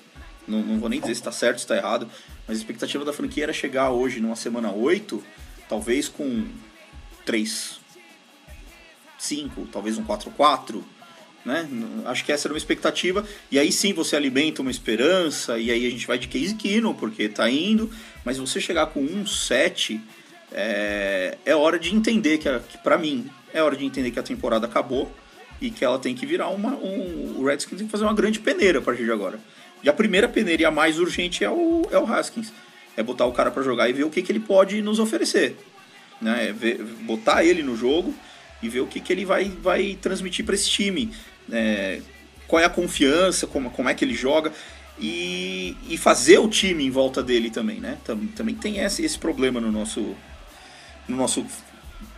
não, 0.46 0.62
não 0.62 0.78
vou 0.78 0.88
nem 0.88 1.00
dizer 1.00 1.14
se 1.14 1.20
está 1.20 1.32
certo 1.32 1.58
se 1.58 1.64
está 1.64 1.76
errado, 1.76 2.08
mas 2.46 2.56
a 2.56 2.60
expectativa 2.60 3.04
da 3.04 3.12
franquia 3.12 3.44
era 3.44 3.52
chegar 3.52 3.90
hoje 3.90 4.20
numa 4.20 4.36
semana 4.36 4.72
8, 4.72 5.22
talvez 5.68 6.08
com 6.08 6.46
3, 7.26 7.80
5, 9.18 9.68
talvez 9.72 9.98
um 9.98 10.04
4-4. 10.04 10.82
Né? 11.44 11.68
Acho 12.06 12.24
que 12.24 12.32
essa 12.32 12.46
era 12.48 12.54
uma 12.54 12.58
expectativa. 12.58 13.26
E 13.50 13.58
aí 13.58 13.70
sim 13.70 13.92
você 13.92 14.16
alimenta 14.16 14.62
uma 14.62 14.70
esperança, 14.70 15.58
e 15.58 15.70
aí 15.70 15.86
a 15.86 15.90
gente 15.90 16.06
vai 16.06 16.18
de 16.18 16.28
Case 16.28 16.54
Keenum, 16.54 16.94
porque 16.94 17.28
tá 17.28 17.50
indo, 17.50 17.90
mas 18.24 18.38
você 18.38 18.60
chegar 18.60 18.86
com 18.86 19.00
um 19.00 19.26
7 19.26 20.00
é, 20.52 21.36
é 21.44 21.54
hora 21.54 21.78
de 21.78 21.94
entender 21.94 22.38
que, 22.38 22.48
que 22.60 22.78
para 22.78 22.96
mim, 22.96 23.28
é 23.54 23.62
hora 23.62 23.74
de 23.76 23.84
entender 23.86 24.10
que 24.10 24.18
a 24.18 24.22
temporada 24.22 24.66
acabou 24.66 25.10
e 25.60 25.70
que 25.70 25.82
ela 25.84 25.98
tem 25.98 26.14
que 26.14 26.26
virar 26.26 26.48
uma. 26.48 26.74
Um, 26.74 27.36
o 27.38 27.44
Redskins 27.46 27.78
tem 27.78 27.86
que 27.86 27.90
fazer 27.92 28.04
uma 28.04 28.12
grande 28.12 28.40
peneira 28.40 28.80
a 28.80 28.82
partir 28.82 29.04
de 29.04 29.12
agora. 29.12 29.38
E 29.82 29.88
a 29.88 29.92
primeira 29.92 30.28
peneira 30.28 30.62
e 30.62 30.64
a 30.64 30.70
mais 30.70 30.98
urgente 30.98 31.44
é 31.44 31.50
o, 31.50 31.86
é 31.90 31.98
o 31.98 32.04
Haskins. 32.04 32.52
É 32.96 33.02
botar 33.02 33.26
o 33.26 33.32
cara 33.32 33.50
para 33.50 33.62
jogar 33.62 33.88
e 33.88 33.92
ver 33.92 34.04
o 34.04 34.10
que, 34.10 34.20
que 34.22 34.30
ele 34.32 34.40
pode 34.40 34.82
nos 34.82 34.98
oferecer. 34.98 35.56
Né? 36.20 36.48
É 36.48 36.52
ver- 36.52 36.82
botar 37.02 37.44
ele 37.44 37.62
no 37.62 37.76
jogo 37.76 38.14
e 38.62 38.68
ver 38.68 38.80
o 38.80 38.86
que, 38.86 38.98
que 39.00 39.12
ele 39.12 39.24
vai, 39.24 39.44
vai 39.62 39.96
transmitir 40.00 40.44
para 40.44 40.54
esse 40.54 40.68
time. 40.68 41.12
É, 41.52 42.00
qual 42.48 42.60
é 42.60 42.64
a 42.64 42.70
confiança, 42.70 43.46
como, 43.46 43.70
como 43.70 43.88
é 43.88 43.94
que 43.94 44.04
ele 44.04 44.14
joga. 44.14 44.52
E, 44.98 45.76
e 45.88 45.98
fazer 45.98 46.38
o 46.38 46.48
time 46.48 46.84
em 46.84 46.90
volta 46.90 47.20
dele 47.22 47.50
também, 47.50 47.80
né? 47.80 47.98
Tam- 48.04 48.26
Também 48.28 48.54
tem 48.54 48.78
esse, 48.78 49.04
esse 49.04 49.18
problema 49.18 49.60
no 49.60 49.72
nosso, 49.72 50.14
no 51.08 51.16
nosso 51.16 51.44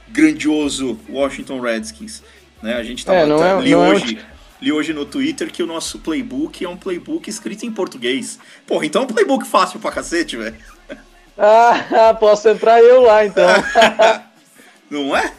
grandioso 0.08 0.98
Washington 1.08 1.60
Redskins. 1.60 2.22
Né? 2.62 2.74
A 2.74 2.82
gente 2.82 3.04
tava, 3.04 3.18
É, 3.18 3.26
não 3.26 3.44
é- 3.44 3.60
li, 3.62 3.70
não 3.70 3.84
é 3.84 3.90
hoje, 3.90 4.18
li 4.60 4.72
hoje 4.72 4.92
no 4.92 5.04
Twitter 5.04 5.50
que 5.50 5.62
o 5.62 5.66
nosso 5.66 5.98
playbook 5.98 6.64
é 6.64 6.68
um 6.68 6.76
playbook 6.76 7.28
escrito 7.28 7.64
em 7.64 7.72
português. 7.72 8.38
Porra, 8.66 8.86
então 8.86 9.02
é 9.02 9.04
um 9.04 9.08
playbook 9.08 9.46
fácil 9.46 9.78
pra 9.80 9.92
cacete, 9.92 10.36
velho. 10.36 10.56
Ah, 11.38 12.16
posso 12.18 12.48
entrar 12.48 12.80
eu 12.80 13.02
lá 13.02 13.26
então. 13.26 13.46
Não 14.88 15.14
é? 15.14 15.30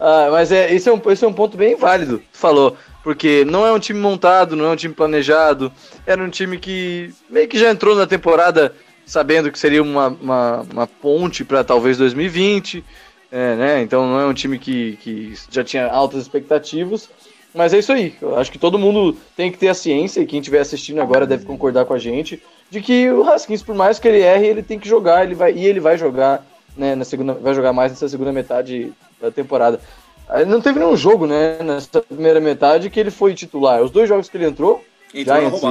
Ah, 0.00 0.28
mas 0.30 0.50
é, 0.50 0.72
esse, 0.74 0.88
é 0.88 0.92
um, 0.92 1.00
esse 1.10 1.22
é 1.22 1.28
um 1.28 1.32
ponto 1.32 1.58
bem 1.58 1.76
válido, 1.76 2.22
tu 2.32 2.38
falou. 2.38 2.74
Porque 3.02 3.44
não 3.44 3.66
é 3.66 3.70
um 3.70 3.78
time 3.78 4.00
montado, 4.00 4.56
não 4.56 4.64
é 4.64 4.70
um 4.70 4.76
time 4.76 4.94
planejado. 4.94 5.70
Era 6.06 6.22
um 6.24 6.30
time 6.30 6.56
que 6.58 7.12
meio 7.28 7.46
que 7.46 7.58
já 7.58 7.70
entrou 7.70 7.94
na 7.94 8.06
temporada 8.06 8.74
sabendo 9.04 9.52
que 9.52 9.58
seria 9.58 9.82
uma, 9.82 10.08
uma, 10.08 10.66
uma 10.72 10.86
ponte 10.86 11.44
para 11.44 11.62
talvez 11.62 11.98
2020. 11.98 12.82
É, 13.36 13.56
né? 13.56 13.82
Então 13.82 14.06
não 14.06 14.20
é 14.20 14.26
um 14.26 14.32
time 14.32 14.60
que, 14.60 14.96
que 15.02 15.34
já 15.50 15.64
tinha 15.64 15.88
altas 15.88 16.22
expectativas. 16.22 17.10
Mas 17.52 17.74
é 17.74 17.78
isso 17.78 17.92
aí. 17.92 18.14
Eu 18.22 18.38
acho 18.38 18.52
que 18.52 18.58
todo 18.58 18.78
mundo 18.78 19.16
tem 19.36 19.50
que 19.50 19.58
ter 19.58 19.68
a 19.68 19.74
ciência, 19.74 20.20
e 20.20 20.26
quem 20.26 20.38
estiver 20.38 20.60
assistindo 20.60 21.00
agora 21.00 21.26
deve 21.26 21.44
concordar 21.44 21.84
com 21.84 21.94
a 21.94 21.98
gente, 21.98 22.40
de 22.70 22.80
que 22.80 23.10
o 23.10 23.28
Haskins, 23.28 23.62
por 23.62 23.74
mais 23.74 23.98
que 23.98 24.06
ele 24.06 24.20
erre, 24.20 24.46
ele 24.46 24.62
tem 24.62 24.78
que 24.78 24.88
jogar, 24.88 25.24
ele 25.24 25.34
vai, 25.34 25.52
e 25.52 25.66
ele 25.66 25.80
vai 25.80 25.98
jogar, 25.98 26.46
né, 26.76 26.94
na 26.94 27.04
segunda, 27.04 27.34
vai 27.34 27.54
jogar 27.54 27.72
mais 27.72 27.90
nessa 27.90 28.08
segunda 28.08 28.32
metade 28.32 28.92
da 29.20 29.32
temporada. 29.32 29.80
Aí 30.28 30.44
Não 30.44 30.60
teve 30.60 30.78
nenhum 30.78 30.96
jogo, 30.96 31.26
né, 31.26 31.58
nessa 31.60 32.00
primeira 32.00 32.40
metade 32.40 32.88
que 32.88 33.00
ele 33.00 33.10
foi 33.10 33.34
titular. 33.34 33.82
Os 33.82 33.90
dois 33.90 34.08
jogos 34.08 34.28
que 34.28 34.36
ele 34.36 34.46
entrou, 34.46 34.84
Entrou 35.12 35.36
Giants 35.36 35.62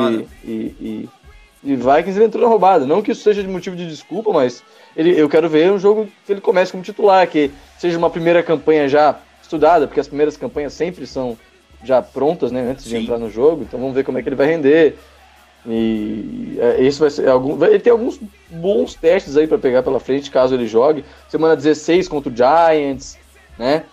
e, 0.43 0.49
e, 0.49 0.75
e, 0.79 1.09
e 1.63 1.75
Vikings, 1.75 2.17
ele 2.17 2.25
entrou 2.25 2.43
na 2.43 2.49
roubada. 2.49 2.85
Não 2.85 3.01
que 3.01 3.11
isso 3.11 3.23
seja 3.23 3.41
de 3.41 3.47
motivo 3.47 3.75
de 3.75 3.87
desculpa, 3.87 4.31
mas 4.33 4.61
ele, 4.95 5.17
eu 5.17 5.29
quero 5.29 5.47
ver 5.47 5.71
um 5.71 5.79
jogo 5.79 6.09
que 6.25 6.31
ele 6.33 6.41
comece 6.41 6.71
como 6.71 6.83
titular, 6.83 7.25
que 7.27 7.51
seja 7.77 7.97
uma 7.97 8.09
primeira 8.09 8.43
campanha 8.43 8.87
já 8.89 9.17
estudada, 9.41 9.87
porque 9.87 9.99
as 9.99 10.07
primeiras 10.07 10.35
campanhas 10.35 10.73
sempre 10.73 11.07
são 11.07 11.37
já 11.83 12.01
prontas, 12.01 12.51
né, 12.51 12.61
antes 12.61 12.85
de 12.85 12.91
Sim. 12.91 13.03
entrar 13.03 13.17
no 13.17 13.29
jogo. 13.29 13.63
Então 13.63 13.79
vamos 13.79 13.95
ver 13.95 14.03
como 14.03 14.17
é 14.17 14.21
que 14.21 14.29
ele 14.29 14.35
vai 14.35 14.47
render. 14.47 14.97
E 15.65 16.57
é, 16.59 16.83
esse 16.83 16.99
vai 16.99 17.09
ser 17.09 17.29
algum. 17.29 17.63
Ele 17.63 17.79
tem 17.79 17.91
alguns 17.91 18.19
bons 18.49 18.95
testes 18.95 19.37
aí 19.37 19.47
para 19.47 19.57
pegar 19.57 19.81
pela 19.83 19.99
frente, 19.99 20.29
caso 20.29 20.53
ele 20.53 20.67
jogue. 20.67 21.05
Semana 21.29 21.55
16 21.55 22.09
contra 22.09 22.31
o 22.31 22.35
Giants, 22.35 23.17
né? 23.57 23.83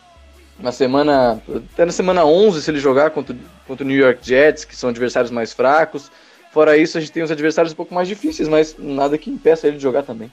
Na 0.58 0.72
semana. 0.72 1.40
Até 1.72 1.84
na 1.84 1.92
semana 1.92 2.24
11, 2.24 2.62
se 2.62 2.70
ele 2.70 2.80
jogar 2.80 3.10
contra, 3.10 3.36
contra 3.66 3.84
o 3.84 3.88
New 3.88 3.96
York 3.96 4.26
Jets, 4.26 4.64
que 4.64 4.74
são 4.74 4.90
adversários 4.90 5.30
mais 5.30 5.52
fracos. 5.52 6.10
Fora 6.52 6.76
isso, 6.76 6.98
a 6.98 7.00
gente 7.00 7.12
tem 7.12 7.22
os 7.22 7.30
adversários 7.30 7.72
um 7.72 7.76
pouco 7.76 7.94
mais 7.94 8.08
difíceis, 8.08 8.48
mas 8.48 8.76
nada 8.78 9.16
que 9.16 9.30
impeça 9.30 9.68
ele 9.68 9.76
de 9.76 9.82
jogar 9.82 10.02
também. 10.02 10.32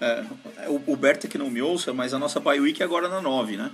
É, 0.00 0.24
o, 0.68 0.96
Berta 0.96 1.26
que 1.26 1.36
não 1.36 1.50
me 1.50 1.60
ouça, 1.60 1.92
mas 1.92 2.14
a 2.14 2.18
nossa 2.18 2.38
bye 2.38 2.60
week 2.60 2.80
é 2.80 2.84
agora 2.84 3.08
na 3.08 3.20
9, 3.20 3.56
né? 3.56 3.70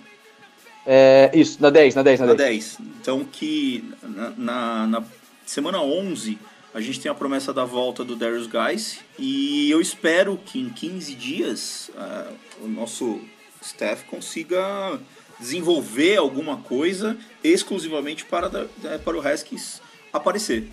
É, 0.86 1.30
isso, 1.34 1.60
na 1.60 1.68
10, 1.68 1.94
na 1.94 2.02
10, 2.02 2.20
na 2.20 2.26
Na 2.26 2.34
10. 2.34 2.48
10. 2.48 2.78
Então 3.00 3.24
que 3.24 3.84
na, 4.02 4.30
na, 4.30 4.86
na 4.86 5.04
semana 5.44 5.80
11 5.82 6.38
a 6.72 6.80
gente 6.80 7.00
tem 7.00 7.10
a 7.10 7.14
promessa 7.14 7.52
da 7.52 7.64
volta 7.64 8.02
do 8.02 8.16
Darius 8.16 8.46
Guys 8.46 9.00
e 9.18 9.70
eu 9.70 9.80
espero 9.80 10.38
que 10.44 10.58
em 10.58 10.70
15 10.70 11.14
dias 11.14 11.90
ah, 11.96 12.32
o 12.60 12.66
nosso 12.66 13.20
staff 13.62 14.04
consiga 14.04 14.98
desenvolver 15.38 16.16
alguma 16.16 16.58
coisa 16.58 17.16
exclusivamente 17.42 18.24
para, 18.24 18.68
eh, 18.84 18.98
para 18.98 19.16
o 19.16 19.26
Haskins 19.26 19.80
aparecer. 20.12 20.68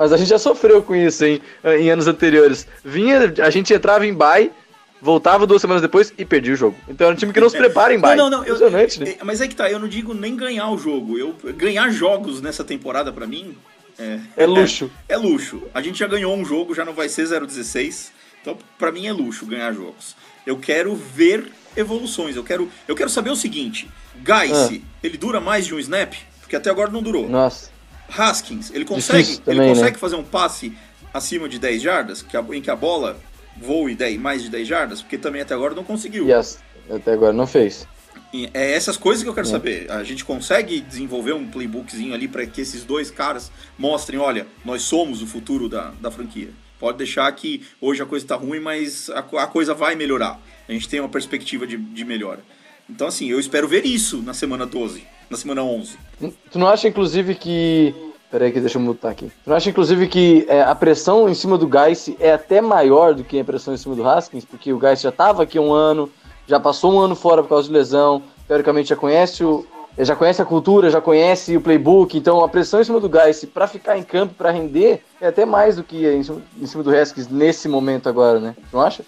Mas 0.00 0.14
a 0.14 0.16
gente 0.16 0.28
já 0.28 0.38
sofreu 0.38 0.82
com 0.82 0.96
isso 0.96 1.22
hein, 1.26 1.42
em 1.78 1.90
anos 1.90 2.06
anteriores. 2.06 2.66
Vinha, 2.82 3.34
a 3.44 3.50
gente 3.50 3.74
entrava 3.74 4.06
em 4.06 4.14
bye, 4.14 4.50
voltava 4.98 5.46
duas 5.46 5.60
semanas 5.60 5.82
depois 5.82 6.10
e 6.16 6.24
perdia 6.24 6.54
o 6.54 6.56
jogo. 6.56 6.74
Então 6.88 7.06
era 7.06 7.14
um 7.14 7.18
time 7.18 7.34
que 7.34 7.38
não 7.38 7.50
se 7.50 7.58
prepara 7.58 7.92
em 7.92 8.00
bye. 8.00 8.16
Não, 8.16 8.30
não, 8.30 8.38
não. 8.38 8.44
eu- 8.46 8.54
Impressionante, 8.54 8.98
né? 8.98 9.16
é, 9.20 9.24
mas 9.24 9.42
é 9.42 9.46
que 9.46 9.54
tá, 9.54 9.70
eu 9.70 9.78
não 9.78 9.86
digo 9.86 10.14
nem 10.14 10.34
ganhar 10.34 10.70
o 10.70 10.78
jogo. 10.78 11.18
Eu, 11.18 11.34
ganhar 11.54 11.90
jogos 11.90 12.40
nessa 12.40 12.64
temporada 12.64 13.12
pra 13.12 13.26
mim 13.26 13.54
é, 13.98 14.18
É 14.38 14.46
luxo. 14.46 14.90
É, 15.06 15.18
luxo. 15.18 15.64
A 15.74 15.82
gente 15.82 15.98
já 15.98 16.06
ganhou 16.06 16.34
um 16.34 16.46
jogo, 16.46 16.74
já 16.74 16.82
não 16.82 16.94
vai 16.94 17.06
ser 17.10 17.26
016. 17.28 18.10
Então, 18.40 18.56
pra 18.78 18.90
mim 18.90 19.06
é 19.06 19.12
luxo 19.12 19.44
ganhar 19.44 19.70
jogos. 19.74 20.16
Eu 20.46 20.56
quero 20.56 20.94
ver 20.96 21.44
evoluções. 21.76 22.36
Eu 22.36 22.42
quero, 22.42 22.70
eu 22.88 22.96
quero 22.96 23.10
saber 23.10 23.28
o 23.28 23.36
seguinte: 23.36 23.86
Geiss, 24.26 24.80
ele 25.02 25.18
dura 25.18 25.40
mais 25.40 25.66
de 25.66 25.74
um 25.74 25.78
snap? 25.78 26.14
Porque 26.40 26.56
até 26.56 26.70
agora 26.70 26.90
não 26.90 27.02
durou. 27.02 27.28
Nossa. 27.28 27.69
Haskins, 28.16 28.70
ele 28.72 28.84
consegue, 28.84 29.22
Difícil 29.22 29.42
também, 29.44 29.60
ele 29.60 29.68
consegue 29.74 29.92
né? 29.92 29.98
fazer 29.98 30.16
um 30.16 30.24
passe 30.24 30.72
acima 31.12 31.48
de 31.48 31.58
10 31.58 31.82
jardas, 31.82 32.22
que 32.22 32.36
a- 32.36 32.44
em 32.52 32.60
que 32.60 32.70
a 32.70 32.76
bola 32.76 33.18
voe 33.56 33.94
10, 33.94 34.18
mais 34.18 34.42
de 34.42 34.48
10 34.48 34.66
jardas? 34.66 35.02
Porque 35.02 35.18
também 35.18 35.42
até 35.42 35.54
agora 35.54 35.74
não 35.74 35.84
conseguiu. 35.84 36.26
E 36.88 36.92
até 36.92 37.12
agora 37.12 37.32
não 37.32 37.46
fez. 37.46 37.86
É 38.54 38.72
essas 38.74 38.96
coisas 38.96 39.22
que 39.24 39.28
eu 39.28 39.34
quero 39.34 39.46
saber. 39.46 39.90
A 39.90 40.04
gente 40.04 40.24
consegue 40.24 40.80
desenvolver 40.80 41.32
um 41.32 41.48
playbookzinho 41.48 42.14
ali 42.14 42.28
para 42.28 42.46
que 42.46 42.60
esses 42.60 42.84
dois 42.84 43.10
caras 43.10 43.50
mostrem, 43.76 44.20
olha, 44.20 44.46
nós 44.64 44.82
somos 44.82 45.20
o 45.20 45.26
futuro 45.26 45.68
da, 45.68 45.92
da 46.00 46.10
franquia. 46.12 46.50
Pode 46.78 46.96
deixar 46.96 47.30
que 47.32 47.62
hoje 47.80 48.00
a 48.02 48.06
coisa 48.06 48.24
tá 48.26 48.36
ruim, 48.36 48.60
mas 48.60 49.10
a, 49.10 49.18
a 49.18 49.46
coisa 49.46 49.74
vai 49.74 49.96
melhorar. 49.96 50.40
A 50.68 50.72
gente 50.72 50.88
tem 50.88 51.00
uma 51.00 51.08
perspectiva 51.08 51.66
de, 51.66 51.76
de 51.76 52.04
melhora. 52.04 52.40
Então, 52.90 53.06
assim, 53.06 53.30
eu 53.30 53.38
espero 53.38 53.68
ver 53.68 53.86
isso 53.86 54.18
na 54.18 54.34
semana 54.34 54.66
12, 54.66 55.04
na 55.30 55.36
semana 55.36 55.62
11. 55.62 55.96
Tu 56.50 56.58
não 56.58 56.68
acha, 56.68 56.88
inclusive, 56.88 57.34
que. 57.34 57.94
Peraí, 58.30 58.52
que 58.52 58.60
deixa 58.60 58.78
eu 58.78 58.82
mutar 58.82 59.10
aqui. 59.10 59.30
Tu 59.42 59.50
não 59.50 59.56
acha, 59.56 59.70
inclusive, 59.70 60.06
que 60.06 60.44
é, 60.48 60.62
a 60.62 60.74
pressão 60.74 61.28
em 61.28 61.34
cima 61.34 61.56
do 61.56 61.68
Geis 61.70 62.12
é 62.20 62.32
até 62.32 62.60
maior 62.60 63.14
do 63.14 63.24
que 63.24 63.40
a 63.40 63.44
pressão 63.44 63.74
em 63.74 63.76
cima 63.76 63.94
do 63.94 64.06
Haskins? 64.06 64.44
Porque 64.44 64.72
o 64.72 64.80
Geis 64.80 65.00
já 65.00 65.08
estava 65.08 65.42
aqui 65.42 65.58
um 65.58 65.72
ano, 65.72 66.10
já 66.46 66.60
passou 66.60 66.92
um 66.92 67.00
ano 67.00 67.16
fora 67.16 67.42
por 67.42 67.48
causa 67.48 67.68
de 67.68 67.74
lesão, 67.74 68.22
teoricamente 68.46 68.88
já 68.90 68.96
conhece 68.96 69.44
o. 69.44 69.66
Já 69.98 70.14
conhece 70.14 70.40
a 70.40 70.44
cultura, 70.44 70.88
já 70.88 71.00
conhece 71.00 71.56
o 71.56 71.60
playbook, 71.60 72.16
então 72.16 72.42
a 72.42 72.48
pressão 72.48 72.80
em 72.80 72.84
cima 72.84 73.00
do 73.00 73.10
Geis 73.10 73.44
para 73.44 73.66
ficar 73.66 73.98
em 73.98 74.02
campo, 74.04 74.34
para 74.34 74.50
render, 74.50 75.02
é 75.20 75.26
até 75.26 75.44
mais 75.44 75.76
do 75.76 75.82
que 75.82 76.06
em 76.06 76.22
cima, 76.22 76.42
em 76.62 76.66
cima 76.66 76.82
do 76.82 76.94
Haskins 76.94 77.28
nesse 77.28 77.68
momento 77.68 78.08
agora, 78.08 78.38
né? 78.38 78.56
Não 78.72 78.80
acha? 78.80 79.04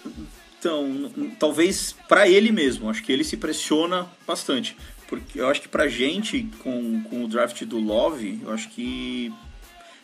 Então, 0.63 1.11
talvez 1.37 1.93
pra 2.07 2.27
ele 2.27 2.49
mesmo, 2.51 2.89
acho 2.89 3.03
que 3.03 3.11
ele 3.11 3.23
se 3.25 3.35
pressiona 3.35 4.07
bastante. 4.25 4.77
Porque 5.09 5.39
eu 5.41 5.49
acho 5.49 5.61
que 5.61 5.67
pra 5.67 5.87
gente, 5.89 6.47
com, 6.63 7.03
com 7.03 7.25
o 7.25 7.27
draft 7.27 7.61
do 7.65 7.77
Love, 7.77 8.39
eu 8.41 8.51
acho 8.53 8.69
que 8.69 9.31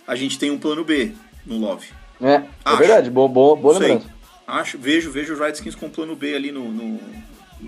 a 0.06 0.16
gente 0.16 0.38
tem 0.38 0.52
um 0.52 0.58
plano 0.60 0.84
B 0.84 1.14
no 1.46 1.58
Love. 1.58 1.88
É, 2.22 2.34
é 2.34 2.44
Acho. 2.66 2.78
verdade, 2.78 3.10
boa, 3.10 3.30
boa, 3.30 3.56
boa 3.56 3.78
sei. 3.78 4.02
Acho, 4.46 4.78
vejo, 4.78 5.10
vejo 5.10 5.34
os 5.34 5.40
Redskins 5.40 5.76
com 5.76 5.90
plano 5.90 6.16
B 6.16 6.36
ali 6.36 6.52
no, 6.52 6.70
no- 6.70 7.00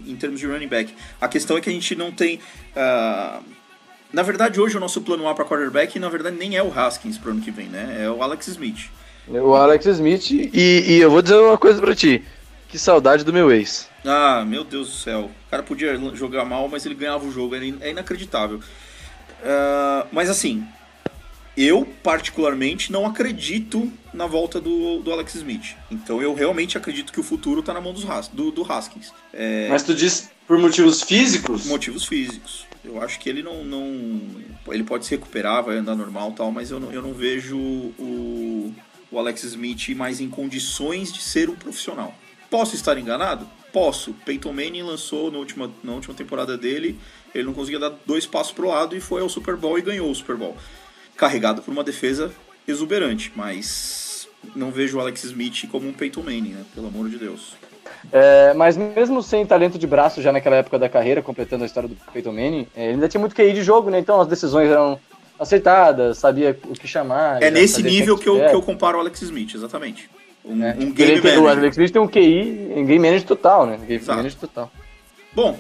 em 0.06 0.16
termos 0.18 0.40
de 0.42 0.46
running 0.46 0.68
back. 0.68 0.94
A 1.22 1.28
questão 1.30 1.56
é 1.58 1.62
que 1.62 1.70
a 1.70 1.74
gente 1.74 1.96
não 1.96 2.12
tem. 2.12 2.40
ah, 2.76 3.40
na 4.12 4.22
verdade, 4.24 4.60
hoje 4.60 4.76
o 4.76 4.80
nosso 4.82 5.00
plano 5.02 5.26
A 5.30 5.34
para 5.34 5.46
quarterback, 5.46 5.98
na 5.98 6.10
verdade, 6.10 6.36
nem 6.36 6.58
é 6.58 6.62
o 6.64 6.78
Haskins 6.78 7.18
pro 7.18 7.32
ano 7.32 7.40
que 7.42 7.50
vem, 7.52 7.68
né? 7.68 8.00
É 8.02 8.10
o 8.10 8.22
Alex 8.22 8.48
Smith. 8.50 8.90
O 9.30 9.56
Alex 9.56 9.86
Smith, 9.86 10.32
e, 10.32 10.50
e 10.54 10.98
eu 11.00 11.10
vou 11.10 11.22
dizer 11.22 11.36
uma 11.38 11.58
coisa 11.58 11.80
pra 11.80 11.96
ti. 11.96 12.22
Que 12.72 12.80
saudade 12.80 13.24
do 13.26 13.34
meu 13.34 13.52
ex. 13.52 13.90
Ah, 14.06 14.44
meu 14.48 14.64
Deus 14.64 14.88
do 14.90 14.96
céu. 14.96 15.30
O 15.48 15.50
cara 15.52 15.62
podia 15.62 15.96
jogar 16.16 16.46
mal, 16.46 16.68
mas 16.70 16.86
ele 16.86 16.96
ganhava 16.96 17.26
o 17.26 17.32
jogo. 17.32 17.54
É 17.56 17.64
in- 17.66 17.78
inacreditável. 17.86 18.62
Ah, 19.44 20.08
mas 20.12 20.30
assim, 20.30 20.66
eu 21.58 21.86
particularmente 22.02 22.92
não 22.92 23.06
acredito 23.06 23.92
na 24.14 24.26
volta 24.26 24.60
do, 24.62 25.00
do 25.00 25.12
Alex 25.12 25.36
Smith. 25.36 25.76
Então 25.92 26.22
eu 26.22 26.34
realmente 26.34 26.78
acredito 26.78 27.12
que 27.12 27.20
o 27.20 27.24
futuro 27.24 27.62
tá 27.62 27.74
na 27.74 27.82
mão 27.82 27.94
dos 27.94 28.10
Has- 28.10 28.30
do, 28.30 28.52
do 28.52 28.64
Haskins. 28.72 29.12
É, 29.34 29.68
Mas 29.70 29.84
tu 29.84 29.94
diz 29.94 30.30
por 30.48 30.58
motivos 30.58 31.02
físicos? 31.02 31.66
motivos 31.66 32.06
físicos. 32.06 32.66
Eu 32.84 33.02
acho 33.02 33.20
que 33.20 33.30
ele 33.30 33.44
não, 33.44 33.64
não. 33.64 34.22
Ele 34.70 34.84
pode 34.84 35.06
se 35.06 35.12
recuperar, 35.12 35.64
vai 35.64 35.78
andar 35.78 35.96
normal 35.96 36.32
e 36.32 36.36
tal, 36.36 36.52
mas 36.52 36.72
eu 36.72 36.80
não, 36.80 36.92
eu 36.92 37.02
não 37.02 37.14
vejo 37.14 37.58
o, 37.58 38.74
o 39.12 39.20
Alex 39.20 39.44
Smith 39.44 39.90
mais 39.90 40.20
em 40.20 40.30
condições 40.30 41.12
de 41.12 41.22
ser 41.22 41.50
um 41.50 41.56
profissional. 41.56 42.16
Posso 42.52 42.76
estar 42.76 42.98
enganado? 42.98 43.48
Posso. 43.72 44.14
Peyton 44.26 44.52
Manning 44.52 44.82
lançou 44.82 45.32
na 45.32 45.38
última, 45.38 45.72
na 45.82 45.94
última 45.94 46.14
temporada 46.14 46.58
dele, 46.58 47.00
ele 47.34 47.46
não 47.46 47.54
conseguia 47.54 47.80
dar 47.80 47.94
dois 48.06 48.26
passos 48.26 48.52
pro 48.52 48.68
lado 48.68 48.94
e 48.94 49.00
foi 49.00 49.22
ao 49.22 49.30
Super 49.30 49.56
Bowl 49.56 49.80
e 49.80 49.82
ganhou 49.82 50.12
o 50.12 50.14
Super 50.14 50.36
Bowl. 50.36 50.58
Carregado 51.16 51.62
por 51.62 51.72
uma 51.72 51.82
defesa 51.84 52.30
exuberante, 52.68 53.32
mas 53.34 54.28
não 54.54 54.70
vejo 54.70 54.98
o 54.98 55.00
Alex 55.00 55.24
Smith 55.24 55.70
como 55.72 55.88
um 55.88 55.94
Peyton 55.94 56.22
Manning, 56.22 56.50
né? 56.50 56.66
Pelo 56.76 56.88
amor 56.88 57.08
de 57.10 57.18
Deus. 57.18 57.54
É, 58.12 58.54
mas 58.54 58.76
mesmo 58.76 59.24
sem 59.24 59.46
talento 59.46 59.80
de 59.80 59.88
braço 59.88 60.22
já 60.22 60.34
naquela 60.34 60.58
época 60.58 60.78
da 60.78 60.90
carreira, 60.90 61.22
completando 61.22 61.64
a 61.64 61.68
história 61.68 61.88
do 61.88 61.96
Peyton 62.12 62.34
Manning, 62.34 62.68
é, 62.76 62.86
ele 62.86 62.94
ainda 62.96 63.08
tinha 63.08 63.22
muito 63.22 63.34
QI 63.34 63.54
de 63.54 63.64
jogo, 63.64 63.90
né? 63.90 64.00
Então 64.00 64.20
as 64.20 64.28
decisões 64.28 64.70
eram 64.70 65.00
acertadas, 65.40 66.18
sabia 66.18 66.60
o 66.66 66.74
que 66.74 66.88
chamar. 66.88 67.42
É 67.42 67.50
nesse 67.50 67.82
nível 67.82 68.16
quem 68.18 68.24
que 68.24 68.30
eu, 68.30 68.50
que 68.50 68.56
eu 68.56 68.62
comparo 68.62 68.98
o 68.98 69.02
Alex 69.02 69.22
Smith, 69.22 69.56
exatamente. 69.56 70.10
Um, 70.44 70.64
É, 70.64 70.74
um 70.74 70.92
game 70.92 71.12
ele 71.12 71.22
tem- 71.22 71.38
o 71.38 71.42
manager. 71.44 71.60
Alex 71.60 71.78
Smith 71.78 71.92
tem 71.92 72.02
um 72.02 72.08
QI 72.08 72.72
em 72.76 72.86
game 72.86 73.00
manager 73.00 73.28
total, 73.28 73.66
né? 73.66 73.78
Game 73.78 73.94
Exato. 73.96 74.18
manager 74.18 74.40
total. 74.40 74.72
Bom, 75.34 75.60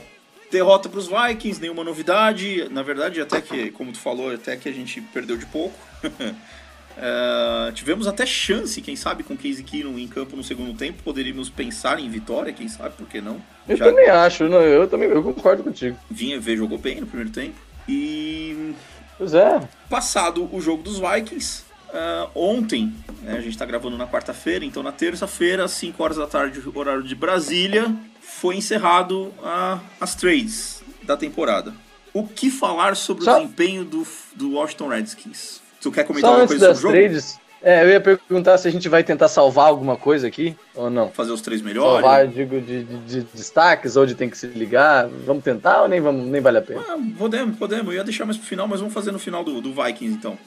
derrota 0.51 0.89
para 0.89 0.99
os 0.99 1.07
Vikings, 1.07 1.61
nenhuma 1.61 1.83
novidade. 1.83 2.67
Na 2.71 2.81
verdade, 2.83 3.21
até 3.21 3.39
que, 3.41 3.69
como 3.71 3.91
tu 3.91 3.99
falou, 3.99 4.33
até 4.33 4.55
que 4.57 4.67
a 4.67 4.71
gente 4.73 4.99
perdeu 5.01 5.37
de 5.37 5.45
pouco. 5.45 5.77
Eh, 6.97 7.71
tivemos 7.73 8.05
até 8.05 8.25
chance, 8.25 8.81
quem 8.81 8.97
sabe, 8.97 9.23
com 9.23 9.35
Casey 9.35 9.63
Keenum 9.63 9.97
em 9.97 10.07
campo 10.09 10.35
no 10.35 10.43
segundo 10.43 10.73
tempo. 10.77 11.01
Poderíamos 11.03 11.49
pensar 11.49 11.97
em 11.99 12.09
vitória, 12.09 12.51
quem 12.51 12.67
sabe, 12.67 12.95
por 12.97 13.07
que 13.07 13.21
não? 13.21 13.41
Eu 13.67 13.77
Já 13.77 13.85
também 13.85 14.09
acho, 14.09 14.49
não, 14.49 14.61
eu 14.61 14.85
também 14.89 15.07
eu 15.09 15.23
concordo 15.23 15.63
contigo. 15.63 15.97
vinha 16.09 16.37
ver, 16.37 16.57
jogou 16.57 16.77
bem 16.77 16.99
no 16.99 17.07
primeiro 17.07 17.31
tempo. 17.31 17.55
E 17.87 18.73
Pois 19.17 19.33
é. 19.33 19.61
passado 19.89 20.49
o 20.53 20.59
jogo 20.59 20.83
dos 20.83 20.99
Vikings, 20.99 21.63
ah, 21.93 22.29
ontem, 22.35 22.93
né, 23.21 23.33
a 23.33 23.41
gente 23.41 23.49
está 23.51 23.65
gravando 23.65 23.97
na 23.97 24.07
quarta-feira, 24.07 24.63
então 24.65 24.81
na 24.83 24.91
terça-feira, 24.91 25.65
às 25.65 25.71
5 25.71 26.01
horas 26.03 26.17
da 26.17 26.27
tarde, 26.27 26.61
horário 26.73 27.03
de 27.03 27.15
Brasília, 27.15 27.93
foi 28.21 28.55
encerrado 28.55 29.31
a- 29.43 29.79
as 29.99 30.15
trades 30.15 30.83
da 31.03 31.15
temporada. 31.17 31.73
O 32.13 32.27
que 32.27 32.49
falar 32.51 32.95
sobre 32.95 33.23
Só- 33.23 33.37
o 33.37 33.41
desempenho 33.41 33.85
do, 33.85 34.05
do 34.35 34.51
Washington 34.53 34.87
Redskins? 34.89 35.61
Tu 35.81 35.91
quer 35.91 36.03
comentar 36.03 36.29
Só 36.29 36.33
alguma 36.35 36.47
coisa 36.47 36.75
sobre 36.75 36.77
o 36.77 36.81
jogo? 36.81 36.93
trades, 36.93 37.39
É, 37.63 37.83
eu 37.83 37.89
ia 37.89 38.01
perguntar 38.01 38.57
se 38.57 38.67
a 38.67 38.71
gente 38.71 38.89
vai 38.89 39.03
tentar 39.03 39.27
salvar 39.27 39.67
alguma 39.67 39.95
coisa 39.95 40.25
aqui 40.25 40.55
ou 40.73 40.89
não. 40.89 41.11
Fazer 41.11 41.31
os 41.31 41.41
três 41.41 41.61
melhores. 41.61 42.01
Salvar, 42.01 42.27
digo, 42.27 42.59
de, 42.59 42.83
de- 42.83 42.97
de 43.05 43.21
destaques, 43.35 43.95
onde 43.95 44.15
tem 44.15 44.27
que 44.31 44.35
se 44.37 44.47
ligar. 44.47 45.07
Vamos 45.07 45.43
tentar 45.43 45.83
ou 45.83 45.87
nem, 45.87 46.01
vamos, 46.01 46.25
nem 46.25 46.41
vale 46.41 46.57
a 46.57 46.61
pena? 46.63 46.81
Ah, 46.89 46.97
podemos, 47.19 47.55
podemos. 47.57 47.85
Eu 47.85 47.93
ia 47.93 48.03
deixar 48.03 48.25
mais 48.25 48.35
pro 48.35 48.47
final, 48.47 48.67
mas 48.67 48.79
vamos 48.79 48.91
fazer 48.95 49.11
no 49.11 49.19
final 49.19 49.43
do, 49.43 49.61
do 49.61 49.71
Vikings, 49.75 50.15
então. 50.17 50.39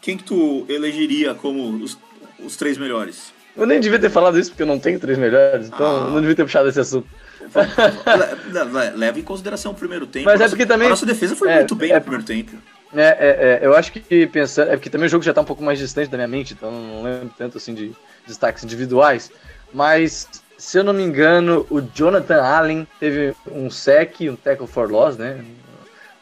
Quem 0.00 0.16
que 0.16 0.24
tu 0.24 0.64
elegeria 0.68 1.34
como 1.34 1.82
os, 1.82 1.98
os 2.38 2.56
três 2.56 2.78
melhores? 2.78 3.32
Eu 3.56 3.66
nem 3.66 3.80
devia 3.80 3.98
ter 3.98 4.10
falado 4.10 4.38
isso 4.38 4.50
porque 4.50 4.62
eu 4.62 4.66
não 4.66 4.78
tenho 4.78 5.00
três 5.00 5.18
melhores, 5.18 5.66
então 5.66 5.86
Ah. 5.86 6.06
eu 6.06 6.10
não 6.12 6.20
devia 6.20 6.36
ter 6.36 6.44
puxado 6.44 6.68
esse 6.68 6.78
assunto. 6.80 7.08
Le- 7.42 8.64
le- 8.64 8.96
Leva 8.96 9.18
em 9.18 9.22
consideração 9.22 9.72
o 9.72 9.74
primeiro 9.74 10.06
tempo. 10.06 10.26
Mas 10.26 10.40
é 10.40 10.48
porque 10.48 10.64
também- 10.66 10.86
A 10.86 10.90
nossa 10.90 11.06
defesa 11.06 11.34
foi 11.34 11.50
é, 11.50 11.56
muito 11.56 11.74
bem 11.74 11.90
é- 11.90 11.94
no 11.96 12.00
primeiro 12.00 12.24
tempo. 12.24 12.52
É, 12.94 13.02
é, 13.02 13.58
é, 13.62 13.66
eu 13.66 13.74
acho 13.76 13.92
que 13.92 14.26
pensando. 14.28 14.70
É 14.70 14.76
porque 14.76 14.88
também 14.88 15.06
o 15.06 15.10
jogo 15.10 15.24
já 15.24 15.34
tá 15.34 15.40
um 15.40 15.44
pouco 15.44 15.62
mais 15.62 15.78
distante 15.78 16.08
da 16.08 16.16
minha 16.16 16.28
mente, 16.28 16.54
então 16.54 16.70
não 16.70 17.02
lembro 17.02 17.30
tanto 17.36 17.58
assim 17.58 17.74
de 17.74 17.92
destaques 18.26 18.62
individuais. 18.64 19.30
Mas, 19.74 20.26
se 20.56 20.78
eu 20.78 20.84
não 20.84 20.94
me 20.94 21.02
engano, 21.02 21.66
o 21.68 21.80
Jonathan 21.82 22.40
Allen 22.42 22.86
teve 23.00 23.34
um 23.50 23.68
sec, 23.70 24.20
um 24.22 24.36
tackle 24.36 24.66
for 24.66 24.90
loss, 24.90 25.16
né? 25.18 25.44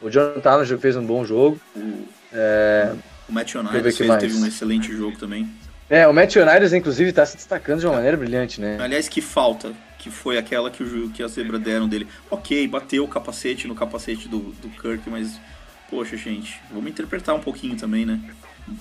O 0.01 0.09
Jonathan 0.09 0.49
Allen 0.49 0.65
já 0.65 0.77
fez 0.77 0.95
um 0.97 1.05
bom 1.05 1.23
jogo. 1.23 1.59
O 3.27 3.33
Matt 3.33 3.55
United 3.55 3.91
fez, 3.91 4.17
teve 4.17 4.35
um 4.37 4.45
excelente 4.45 4.91
jogo 4.95 5.17
também. 5.17 5.49
É, 5.89 6.07
o 6.07 6.13
Matt 6.13 6.35
United, 6.35 6.75
inclusive, 6.75 7.11
tá 7.13 7.25
se 7.25 7.35
destacando 7.37 7.79
de 7.79 7.85
uma 7.87 7.95
maneira 7.95 8.17
brilhante, 8.17 8.59
né? 8.59 8.77
Aliás, 8.79 9.07
que 9.07 9.21
falta, 9.21 9.73
que 9.97 10.09
foi 10.09 10.37
aquela 10.37 10.69
que, 10.69 10.83
o, 10.83 11.09
que 11.09 11.23
a 11.23 11.27
zebra 11.27 11.57
deram 11.57 11.87
dele. 11.87 12.07
Ok, 12.29 12.67
bateu 12.67 13.03
o 13.03 13.07
capacete 13.07 13.67
no 13.67 13.75
capacete 13.75 14.27
do, 14.27 14.39
do 14.39 14.69
Kirk, 14.69 15.09
mas, 15.09 15.39
poxa, 15.89 16.17
gente, 16.17 16.59
vamos 16.71 16.89
interpretar 16.89 17.35
um 17.35 17.39
pouquinho 17.39 17.75
também, 17.77 18.05
né? 18.05 18.19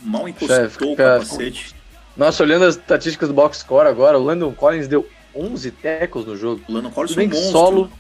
Mal 0.03 0.29
encostou 0.29 0.57
Chefe, 0.57 0.85
o 0.85 0.97
capacete. 0.97 1.75
Nossa, 2.17 2.43
olhando 2.43 2.65
as 2.65 2.77
estatísticas 2.77 3.29
do 3.29 3.35
box 3.35 3.59
score 3.59 3.87
agora, 3.89 4.19
o 4.19 4.25
Landon 4.25 4.53
Collins 4.53 4.89
deu 4.89 5.09
11 5.35 5.71
tackles 5.71 6.27
no 6.27 6.37
jogo. 6.37 6.63
O 6.69 6.73
Lano 6.73 6.91
Collins 6.91 7.15
foi 7.15 7.27
um 7.27 7.29
monstro. 7.29 7.51
solo, 7.53 7.93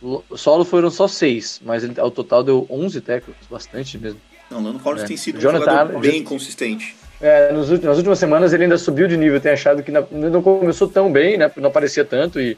lo- 0.00 0.24
solo 0.36 0.64
foram 0.64 0.90
só 0.90 1.06
6, 1.08 1.60
mas 1.64 1.84
ele, 1.84 1.98
ao 2.00 2.10
total 2.10 2.42
deu 2.42 2.66
11 2.70 3.00
tackles, 3.00 3.36
bastante 3.50 3.98
mesmo. 3.98 4.20
Não, 4.54 4.60
o 4.60 4.64
Lano 4.64 4.78
Collins 4.78 5.02
É. 5.02 5.06
tem 5.08 5.16
sido 5.16 5.38
um 5.38 5.40
Jonathan 5.40 5.64
jogador 5.64 5.96
Allen- 5.96 6.00
bem 6.00 6.22
consistente. 6.22 6.94
É, 7.20 7.52
nos 7.52 7.70
últimos- 7.70 7.88
nas 7.88 7.96
últimas 7.96 8.18
semanas 8.18 8.52
ele 8.52 8.64
ainda 8.64 8.78
subiu 8.78 9.08
de 9.08 9.16
nível. 9.16 9.40
Tenho 9.40 9.54
achado 9.54 9.82
que 9.82 9.90
na- 9.90 10.04
não 10.10 10.40
começou 10.42 10.86
tão 10.86 11.10
bem, 11.10 11.36
né? 11.36 11.50
Não 11.56 11.68
aparecia 11.68 12.04
tanto 12.04 12.40
e 12.40 12.56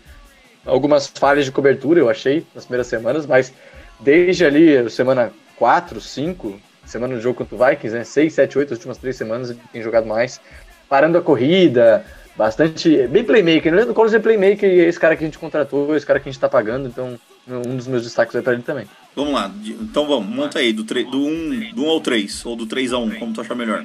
algumas 0.65 1.07
falhas 1.07 1.45
de 1.45 1.53
cobertura 1.53 2.01
eu 2.01 2.11
achei 2.11 2.45
nas 2.55 2.65
primeiras 2.65 2.87
semanas, 2.87 3.27
mas 3.27 3.53
desde 4.01 4.45
ali, 4.45 4.91
semana 4.91 5.33
4, 5.57 6.01
5, 6.01 6.61
semana 6.85 7.15
do 7.15 7.21
jogo 7.21 7.39
contra 7.39 7.55
o 7.55 7.59
Vikings, 7.71 7.97
né? 7.97 8.05
6, 8.05 8.35
7, 8.35 8.59
8, 8.59 8.73
as 8.75 8.79
últimas 8.79 8.99
três 8.99 9.17
semanas 9.17 9.51
ele 9.51 9.61
tem 9.73 9.83
jogado 9.83 10.07
mais, 10.07 10.41
parando 10.89 11.17
a 11.17 11.23
corrida, 11.23 12.05
bastante. 12.37 13.07
Bem 13.07 13.25
playmaker. 13.25 13.73
Né? 13.73 13.83
O 13.85 13.95
Collins 13.95 14.15
é 14.15 14.19
playmaker 14.19 14.69
e 14.71 14.81
é 14.81 14.85
esse 14.89 14.99
cara 15.01 15.17
que 15.17 15.25
a 15.25 15.27
gente 15.27 15.39
contratou, 15.39 15.97
esse 15.97 16.05
cara 16.05 16.21
que 16.21 16.29
a 16.29 16.33
gente 16.33 16.41
tá 16.41 16.49
pagando, 16.49 16.89
então 16.89 17.19
um 17.49 17.77
dos 17.77 17.87
meus 17.87 18.03
destaques 18.03 18.35
vai 18.35 18.43
pra 18.43 18.53
ele 18.53 18.63
também. 18.63 18.87
Vamos 19.17 19.33
lá, 19.33 19.51
então 19.81 20.07
vamos, 20.07 20.29
monta 20.29 20.59
aí, 20.59 20.75
do 20.75 20.83
1 20.83 21.11
do 21.11 21.19
um, 21.19 21.71
do 21.75 21.85
um 21.85 21.89
ao 21.89 22.01
3, 22.03 22.45
ou 22.45 22.55
do 22.55 22.67
3 22.67 22.93
a 22.93 22.99
1, 22.99 23.15
como 23.19 23.33
tu 23.33 23.41
achar 23.41 23.55
melhor. 23.55 23.83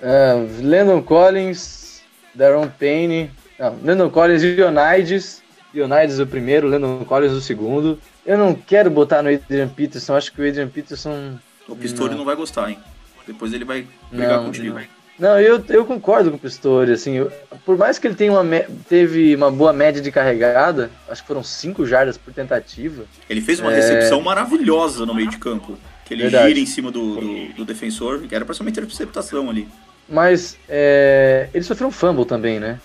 Uh, 0.00 0.66
Lennon 0.66 1.02
Collins, 1.02 2.02
Daron 2.34 2.66
Payne, 2.66 3.30
não, 3.58 3.76
Lennon 3.82 4.08
Collins 4.08 4.42
e 4.42 4.54
Leonides. 4.54 5.42
Leonides 5.74 6.18
o 6.18 6.26
primeiro, 6.26 6.66
Lennon 6.66 7.04
Collins 7.04 7.32
o 7.32 7.42
segundo. 7.42 8.00
Eu 8.24 8.38
não 8.38 8.54
quero 8.54 8.90
botar 8.90 9.22
no 9.22 9.28
Adrian 9.28 9.68
Peterson, 9.68 10.16
acho 10.16 10.32
que 10.32 10.40
o 10.40 10.48
Adrian 10.48 10.68
Peterson. 10.68 11.38
O 11.68 11.76
Pistori 11.76 12.12
não. 12.12 12.18
Não. 12.18 12.24
vai 12.24 12.34
gostar, 12.34 12.70
hein? 12.70 12.78
Depois 13.26 13.52
ele 13.52 13.66
vai 13.66 13.86
brigar 14.10 14.38
Não, 14.38 14.46
contigo. 14.46 14.74
não. 14.74 14.99
Não, 15.20 15.38
eu, 15.38 15.62
eu 15.68 15.84
concordo 15.84 16.30
com 16.30 16.36
o 16.36 16.40
Pistori, 16.40 16.92
assim, 16.92 17.12
eu- 17.12 17.30
por 17.66 17.76
mais 17.76 17.98
que 17.98 18.06
ele 18.06 18.14
tenha 18.14 18.32
uma, 18.32 18.42
teve 18.88 19.36
uma 19.36 19.50
boa 19.50 19.70
média 19.72 20.00
de 20.00 20.10
carregada, 20.10 20.90
acho 21.08 21.20
que 21.20 21.28
foram 21.28 21.44
5 21.44 21.86
jardas 21.86 22.16
por 22.16 22.32
tentativa. 22.32 23.04
Ele 23.28 23.42
fez 23.42 23.60
uma 23.60 23.70
É. 23.70 23.76
recepção 23.76 24.22
maravilhosa 24.22 25.04
no 25.04 25.14
meio 25.14 25.28
de 25.28 25.36
campo. 25.36 25.76
Que 26.06 26.14
ele 26.14 26.22
Verdade. 26.22 26.48
gira 26.48 26.58
em 26.60 26.66
cima 26.66 26.90
do, 26.90 27.16
do, 27.20 27.52
do 27.52 27.64
defensor, 27.66 28.20
que 28.22 28.34
era 28.34 28.44
pra 28.44 28.54
ser 28.54 28.62
uma 28.62 28.70
interceptação 28.70 29.48
ali. 29.50 29.68
Mas 30.08 30.56
é, 30.68 31.48
ele 31.54 31.62
sofreu 31.62 31.86
um 31.88 31.92
fumble 31.92 32.24
também, 32.24 32.58
né? 32.58 32.80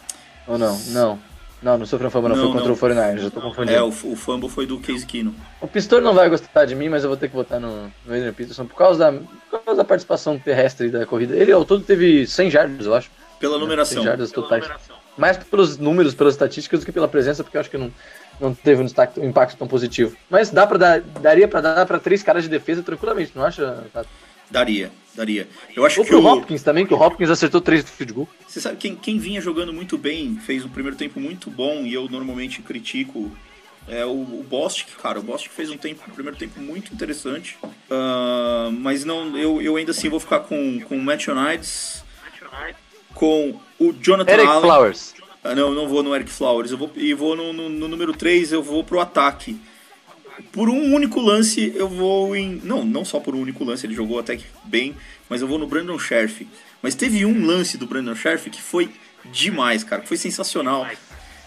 Ou 0.45 0.57
não? 0.59 0.77
Não. 0.89 1.17
Não, 1.63 1.77
não 1.77 1.85
sofreu 1.85 2.07
um 2.09 2.11
fumble, 2.11 2.29
não, 2.29 2.35
Não, 2.35 2.43
foi 2.43 2.51
contra 2.61 2.67
não. 2.67 2.75
o 2.75 3.13
49ers, 3.15 3.23
já 3.23 3.29
tô 3.31 3.41
confundindo. 3.41 3.77
É, 3.77 3.81
o, 3.81 3.87
o 3.87 4.15
fumble 4.15 4.49
foi 4.49 4.65
do 4.67 4.77
Case 4.79 5.05
Kino. 5.05 5.33
O 5.59 5.67
Pistor 5.67 6.01
não 6.01 6.13
vai 6.13 6.29
gostar 6.29 6.65
de 6.65 6.75
mim, 6.75 6.89
mas 6.89 7.03
eu 7.03 7.09
vou 7.09 7.17
ter 7.17 7.27
que 7.29 7.33
botar 7.35 7.59
no, 7.59 7.85
no 8.05 8.13
Adrian 8.13 8.33
Peterson 8.33 8.65
por 8.65 8.75
causa, 8.75 8.99
da, 8.99 9.11
por 9.49 9.63
causa 9.63 9.77
da 9.77 9.83
participação 9.85 10.37
terrestre 10.37 10.89
da 10.89 11.05
corrida. 11.05 11.35
Ele 11.35 11.51
ao 11.51 11.65
todo 11.65 11.83
teve 11.83 12.27
100 12.27 12.51
jardas, 12.51 12.85
eu 12.85 12.93
acho. 12.93 13.09
Pela 13.39 13.57
numeração. 13.57 13.97
100 13.97 14.03
jardas 14.03 14.31
totais. 14.31 14.65
Mais 15.17 15.37
pelos 15.37 15.77
números, 15.77 16.13
pelas 16.13 16.33
estatísticas 16.33 16.81
do 16.81 16.85
que 16.85 16.91
pela 16.91 17.07
presença, 17.07 17.41
porque 17.43 17.55
eu 17.57 17.61
acho 17.61 17.69
que 17.71 17.77
não, 17.77 17.89
não 18.39 18.53
teve 18.53 18.81
um, 18.81 18.85
destaque- 18.85 19.19
um 19.19 19.25
impacto 19.29 19.57
tão 19.57 19.65
positivo. 19.67 20.15
Mas 20.29 20.49
dá 20.51 20.67
pra 20.67 20.77
dar, 20.77 21.01
daria 21.01 21.47
pra 21.47 21.61
dar 21.61 21.85
pra 21.85 21.99
três 21.99 22.21
caras 22.21 22.43
de 22.43 22.49
defesa 22.49 22.83
tranquilamente, 22.83 23.31
não 23.33 23.43
acha? 23.45 23.81
Tato? 23.93 24.09
Daria, 24.49 24.91
daria. 25.15 25.47
Eu 25.75 25.85
acho 25.85 26.01
Ou 26.01 26.05
que 26.05 26.15
o. 26.15 26.25
Hopkins 26.25 26.63
também, 26.63 26.85
que 26.85 26.93
o 26.93 26.99
Hopkins 26.99 27.29
acertou 27.29 27.61
três 27.61 27.89
field 27.89 28.13
goal. 28.13 28.29
Você 28.47 28.61
sabe, 28.61 28.77
quem, 28.77 28.95
quem 28.95 29.17
vinha 29.17 29.41
jogando 29.41 29.73
muito 29.73 29.97
bem, 29.97 30.37
fez 30.37 30.63
um 30.63 30.69
primeiro 30.69 30.97
tempo 30.97 31.19
muito 31.19 31.49
bom, 31.49 31.85
e 31.85 31.93
eu 31.93 32.07
normalmente 32.09 32.61
critico, 32.61 33.31
é 33.87 34.05
o, 34.05 34.09
o 34.09 34.45
Bostic, 34.47 34.89
cara. 35.01 35.19
O 35.19 35.23
Bostic 35.23 35.51
fez 35.51 35.69
um, 35.69 35.77
tempo, 35.77 36.01
um 36.07 36.13
primeiro 36.13 36.37
tempo 36.37 36.59
muito 36.59 36.93
interessante. 36.93 37.57
Ah, 37.89 38.69
mas 38.71 39.05
não, 39.05 39.37
eu, 39.37 39.61
eu 39.61 39.75
ainda 39.75 39.91
assim 39.91 40.09
vou 40.09 40.19
ficar 40.19 40.39
com, 40.41 40.79
com 40.81 40.97
o 40.97 41.01
Matt 41.01 41.27
Unites, 41.27 42.03
com 43.13 43.59
o 43.79 43.93
Jonathan 43.93 44.31
Eric 44.31 44.47
Allen. 44.47 44.61
Flowers. 44.61 45.15
Ah, 45.43 45.53
não, 45.53 45.69
eu 45.69 45.75
não 45.75 45.87
vou 45.87 46.01
no 46.01 46.15
Eric 46.15 46.31
Flowers. 46.31 46.71
Eu 46.71 46.77
vou, 46.77 46.91
e 46.95 47.13
vou 47.13 47.35
no, 47.35 47.53
no, 47.53 47.69
no 47.69 47.87
número 47.87 48.13
3, 48.13 48.51
eu 48.51 48.63
vou 48.63 48.83
pro 48.83 48.99
ataque. 48.99 49.59
Por 50.51 50.69
um 50.69 50.93
único 50.93 51.19
lance, 51.21 51.71
eu 51.75 51.87
vou 51.87 52.35
em. 52.35 52.59
Não, 52.63 52.83
não 52.85 53.03
só 53.05 53.19
por 53.19 53.35
um 53.35 53.41
único 53.41 53.63
lance, 53.63 53.85
ele 53.85 53.93
jogou 53.93 54.19
até 54.19 54.35
que 54.35 54.45
bem, 54.65 54.95
mas 55.29 55.41
eu 55.41 55.47
vou 55.47 55.57
no 55.57 55.67
Brandon 55.67 55.97
Scherf. 55.99 56.47
Mas 56.81 56.93
teve 56.95 57.25
um 57.25 57.45
lance 57.45 57.77
do 57.77 57.85
Brandon 57.87 58.15
Scherf 58.15 58.49
que 58.49 58.61
foi 58.61 58.89
demais, 59.31 59.83
cara, 59.83 60.01
que 60.01 60.07
foi 60.07 60.17
sensacional. 60.17 60.87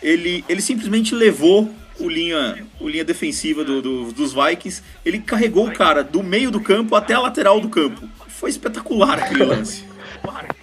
Ele, 0.02 0.44
ele 0.48 0.60
simplesmente 0.60 1.14
levou 1.14 1.70
o 1.98 2.08
linha, 2.08 2.64
o 2.80 2.88
linha 2.88 3.04
defensiva 3.04 3.64
do, 3.64 3.82
do- 3.82 4.12
dos 4.12 4.32
Vikings, 4.32 4.82
ele 5.04 5.18
carregou 5.18 5.66
o 5.66 5.72
cara 5.72 6.02
do 6.04 6.22
meio 6.22 6.50
do 6.50 6.60
campo 6.60 6.94
até 6.94 7.14
a 7.14 7.20
lateral 7.20 7.60
do 7.60 7.68
campo. 7.68 8.08
Foi 8.28 8.50
espetacular 8.50 9.18
aquele 9.18 9.44
lance. 9.44 9.84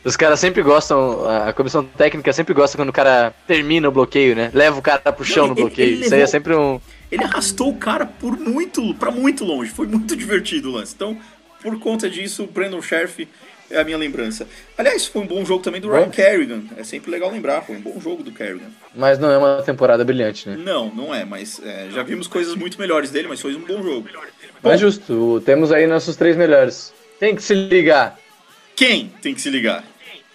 Os 0.04 0.16
caras 0.16 0.40
sempre 0.40 0.62
gostam, 0.62 1.26
a 1.30 1.52
comissão 1.54 1.84
técnica 1.84 2.32
sempre 2.32 2.54
gosta 2.54 2.78
quando 2.78 2.90
o 2.90 2.94
cara 2.94 3.34
termina 3.48 3.88
o 3.90 3.92
bloqueio, 3.92 4.36
né? 4.36 4.50
Leva 4.54 4.78
o 4.78 4.82
cara 4.82 5.00
pro 5.12 5.26
chão 5.26 5.48
Não, 5.48 5.54
no 5.54 5.60
ele- 5.60 5.68
bloqueio. 5.68 5.88
ele 5.90 6.06
Isso 6.06 6.14
aí 6.14 6.20
é 6.22 6.24
levou- 6.24 6.28
sempre 6.32 6.56
um. 6.56 6.80
Ele 7.12 7.24
arrastou 7.24 7.70
o 7.70 7.78
cara 7.78 8.06
por 8.06 8.38
muito, 8.38 8.94
para 8.96 9.12
muito 9.12 9.46
longe. 9.46 9.72
Foi 9.72 9.88
muito 9.88 10.16
divertido 10.16 10.70
o 10.70 10.74
lance. 10.74 10.94
Então, 10.96 11.18
por 11.62 11.80
conta 11.80 12.10
disso, 12.10 12.44
o 12.44 12.48
Brandon 12.48 12.82
Scherf 12.82 13.28
é 13.70 13.80
a 13.80 13.84
minha 13.84 13.98
lembrança. 13.98 14.48
Aliás, 14.78 15.08
foi 15.08 15.22
um 15.22 15.28
bom 15.28 15.44
jogo 15.44 15.64
também 15.64 15.82
do 15.82 15.90
Ryan 15.90 16.10
Kerrigan. 16.10 16.64
É 16.78 16.84
sempre 16.84 17.10
legal 17.10 17.32
lembrar, 17.32 17.62
foi 17.62 17.76
um 17.76 17.82
bom 17.82 18.00
jogo 18.00 18.24
do 18.24 18.32
Kerrigan. 18.32 18.68
Mas 18.96 19.18
não 19.18 19.32
é 19.32 19.38
uma 19.38 19.64
temporada 19.64 20.04
brilhante, 20.04 20.48
né? 20.48 20.56
Não, 20.58 20.94
não 20.94 21.14
é, 21.14 21.26
mas 21.26 21.60
é, 21.64 21.90
já 21.90 22.04
vimos 22.04 22.28
coisas 22.28 22.56
muito 22.56 22.80
melhores 22.80 23.10
dele, 23.10 23.28
mas 23.28 23.42
foi 23.42 23.56
um 23.56 23.62
bom 23.62 23.82
jogo. 23.82 24.08
Bom, 24.12 24.70
Mas 24.70 24.80
justo, 24.80 25.42
temos 25.46 25.72
aí 25.72 25.88
nossos 25.88 26.16
três 26.16 26.36
melhores. 26.36 26.94
Tem 27.20 27.36
que 27.36 27.42
se 27.42 27.54
ligar. 27.54 28.18
quem 28.76 29.12
tem 29.22 29.34
que 29.34 29.42
se 29.42 29.50
ligar? 29.50 29.84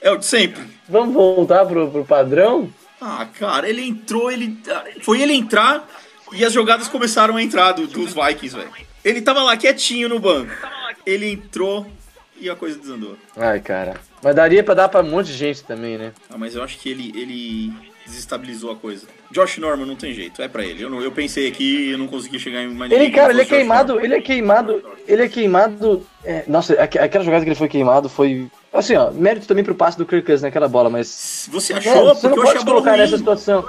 É 0.00 0.10
o 0.10 0.16
de 0.16 0.24
sempre. 0.24 0.62
Vamos 0.88 1.14
voltar 1.14 1.66
pro, 1.66 1.90
pro 1.90 2.04
padrão? 2.04 2.72
Ah, 3.00 3.26
cara, 3.38 3.68
ele 3.68 3.82
entrou, 3.82 4.30
ele. 4.30 4.58
Foi 5.02 5.20
ele 5.20 5.34
entrar 5.34 5.88
e 6.32 6.44
as 6.44 6.52
jogadas 6.52 6.88
começaram 6.88 7.36
a 7.36 7.42
entrar 7.42 7.72
do- 7.72 7.86
dos 7.86 8.12
Vikings, 8.14 8.56
velho. 8.56 8.70
Ele 9.04 9.20
tava 9.22 9.42
lá 9.42 9.56
quietinho 9.56 10.08
no 10.08 10.18
banco. 10.18 10.50
Ele 11.06 11.30
entrou 11.32 11.86
e 12.40 12.48
a 12.50 12.54
coisa 12.56 12.78
desandou. 12.78 13.16
Ai, 13.36 13.60
cara. 13.60 13.94
Mas 14.22 14.34
daria 14.34 14.62
pra 14.62 14.74
dar 14.74 14.88
pra 14.88 15.00
um 15.00 15.08
monte 15.10 15.26
de 15.28 15.32
gente 15.34 15.64
também, 15.64 15.96
né? 15.96 16.12
Ah, 16.28 16.36
mas 16.36 16.54
eu 16.54 16.62
acho 16.62 16.78
que 16.78 16.88
ele, 16.90 17.12
ele 17.16 17.72
desestabilizou 18.06 18.70
a 18.72 18.76
coisa. 18.76 19.06
Josh 19.30 19.58
Norman 19.58 19.86
não 19.86 19.94
tem 19.96 20.12
jeito, 20.12 20.42
é 20.42 20.48
pra 20.48 20.64
ele. 20.64 20.82
Eu, 20.82 20.90
não- 20.90 21.00
eu 21.00 21.10
pensei 21.12 21.46
aqui 21.48 21.86
e 21.86 21.90
eu 21.92 21.98
não 21.98 22.06
consegui 22.06 22.38
chegar 22.38 22.60
em 22.62 22.68
mais 22.74 22.90
Ele, 22.92 23.10
cara, 23.10 23.28
não 23.32 23.40
ele 23.40 23.42
é 23.42 23.44
queimado, 23.44 24.00
ele 24.00 24.14
é 24.14 24.20
queimado, 24.20 24.82
ele 25.06 25.22
é 25.22 25.28
queimado. 25.28 26.06
é, 26.24 26.44
nossa, 26.46 26.74
aqu- 26.74 26.98
aquela 26.98 27.24
jogada 27.24 27.44
que 27.44 27.48
ele 27.50 27.56
foi 27.58 27.68
queimado 27.68 28.08
foi. 28.08 28.50
Assim, 28.72 28.94
ó, 28.96 29.10
mérito 29.10 29.46
também 29.46 29.64
pro 29.64 29.74
passe 29.74 29.96
do 29.96 30.04
Kirk 30.06 30.30
naquela 30.42 30.68
bola, 30.68 30.90
mas. 30.90 31.48
Você 31.50 31.72
É, 31.72 31.76
achou? 31.76 31.92
você 32.14 32.28
não 32.28 32.34
Porque 32.34 32.38
eu 32.38 32.42
achei 32.42 32.54
pode 32.56 32.64
colocar 32.66 32.90
ruim. 32.90 33.00
nessa 33.00 33.16
situação. 33.16 33.66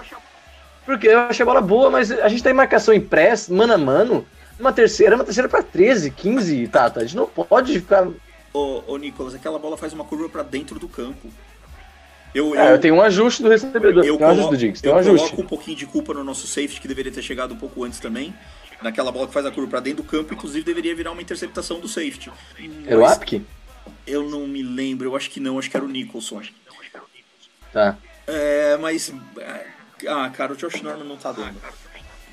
Porque 0.86 1.08
eu 1.08 1.20
achei 1.20 1.44
a 1.44 1.46
bola 1.46 1.62
boa, 1.62 1.90
mas 1.90 2.12
a 2.12 2.28
gente 2.28 2.44
tá 2.44 2.50
em 2.50 2.54
marcação 2.54 2.94
em 2.94 3.00
press, 3.02 3.48
mano 3.50 3.74
a 3.74 3.78
mano. 3.78 4.26
Uma 4.60 4.74
terceira, 4.74 5.16
uma 5.16 5.24
terceira 5.24 5.48
pra 5.50 5.62
13, 5.64 6.12
15, 6.12 6.68
Tata. 6.68 7.00
A 7.00 7.04
gente 7.04 7.16
não 7.16 7.28
pode 7.28 7.74
ficar. 7.80 8.08
Ô, 8.54 8.84
ô, 8.88 8.98
Nicolas, 8.98 9.34
aquela 9.34 9.58
bola 9.58 9.78
faz 9.78 9.94
uma 9.94 10.04
curva 10.04 10.28
pra 10.30 10.44
dentro 10.44 10.78
do 10.80 10.88
campo. 10.88 11.30
Eu, 12.34 12.54
Ah, 12.58 12.68
eu 12.72 12.80
tenho 12.80 12.96
um 12.96 13.02
ajuste 13.02 13.42
do 13.44 13.50
recebedor. 13.50 14.04
eu 14.06 14.18
tem 14.18 14.26
um 14.26 14.30
ajuste 14.30 14.42
colo- 14.44 14.50
do 14.52 14.58
Diggs, 14.58 14.82
tem 14.82 14.90
eu 14.92 14.96
um 14.96 15.00
ajuste. 15.00 15.20
coloco 15.30 15.42
um 15.42 15.46
pouquinho 15.48 15.76
de 15.78 15.86
culpa 15.86 16.14
no 16.14 16.24
nosso 16.24 16.48
safety, 16.48 16.80
que 16.80 16.88
deveria 16.88 17.12
ter 17.12 17.22
chegado 17.22 17.54
um 17.54 17.58
pouco 17.58 17.84
antes 17.84 18.00
também. 18.00 18.34
Naquela 18.82 19.12
bola 19.12 19.28
que 19.28 19.34
faz 19.34 19.46
a 19.46 19.52
curva 19.52 19.70
pra 19.70 19.80
dentro 19.80 20.02
do 20.04 20.10
campo, 20.10 20.34
inclusive 20.34 20.64
deveria 20.66 20.96
virar 20.96 21.12
uma 21.12 21.22
interceptação 21.22 21.80
do 21.80 21.88
safety. 21.88 22.32
Era 22.88 22.98
o 22.98 23.02
Mas- 23.02 23.12
Apk? 23.14 23.42
Eu 24.08 24.30
não 24.30 24.48
me 24.48 24.64
lembro, 24.64 25.08
eu 25.10 25.16
acho 25.16 25.30
que 25.30 25.40
não, 25.40 25.60
acho 25.60 25.70
que 25.70 25.76
era 25.78 25.86
o 25.86 25.90
Nicholson. 25.90 26.42
Tá. 27.74 27.98
É, 28.28 28.78
mas. 28.78 29.14
Ah, 30.08 30.30
cara, 30.30 30.54
o 30.54 30.56
Josh 30.56 30.82
Norman 30.82 31.06
não 31.06 31.18
tá 31.18 31.32
dando. 31.32 31.56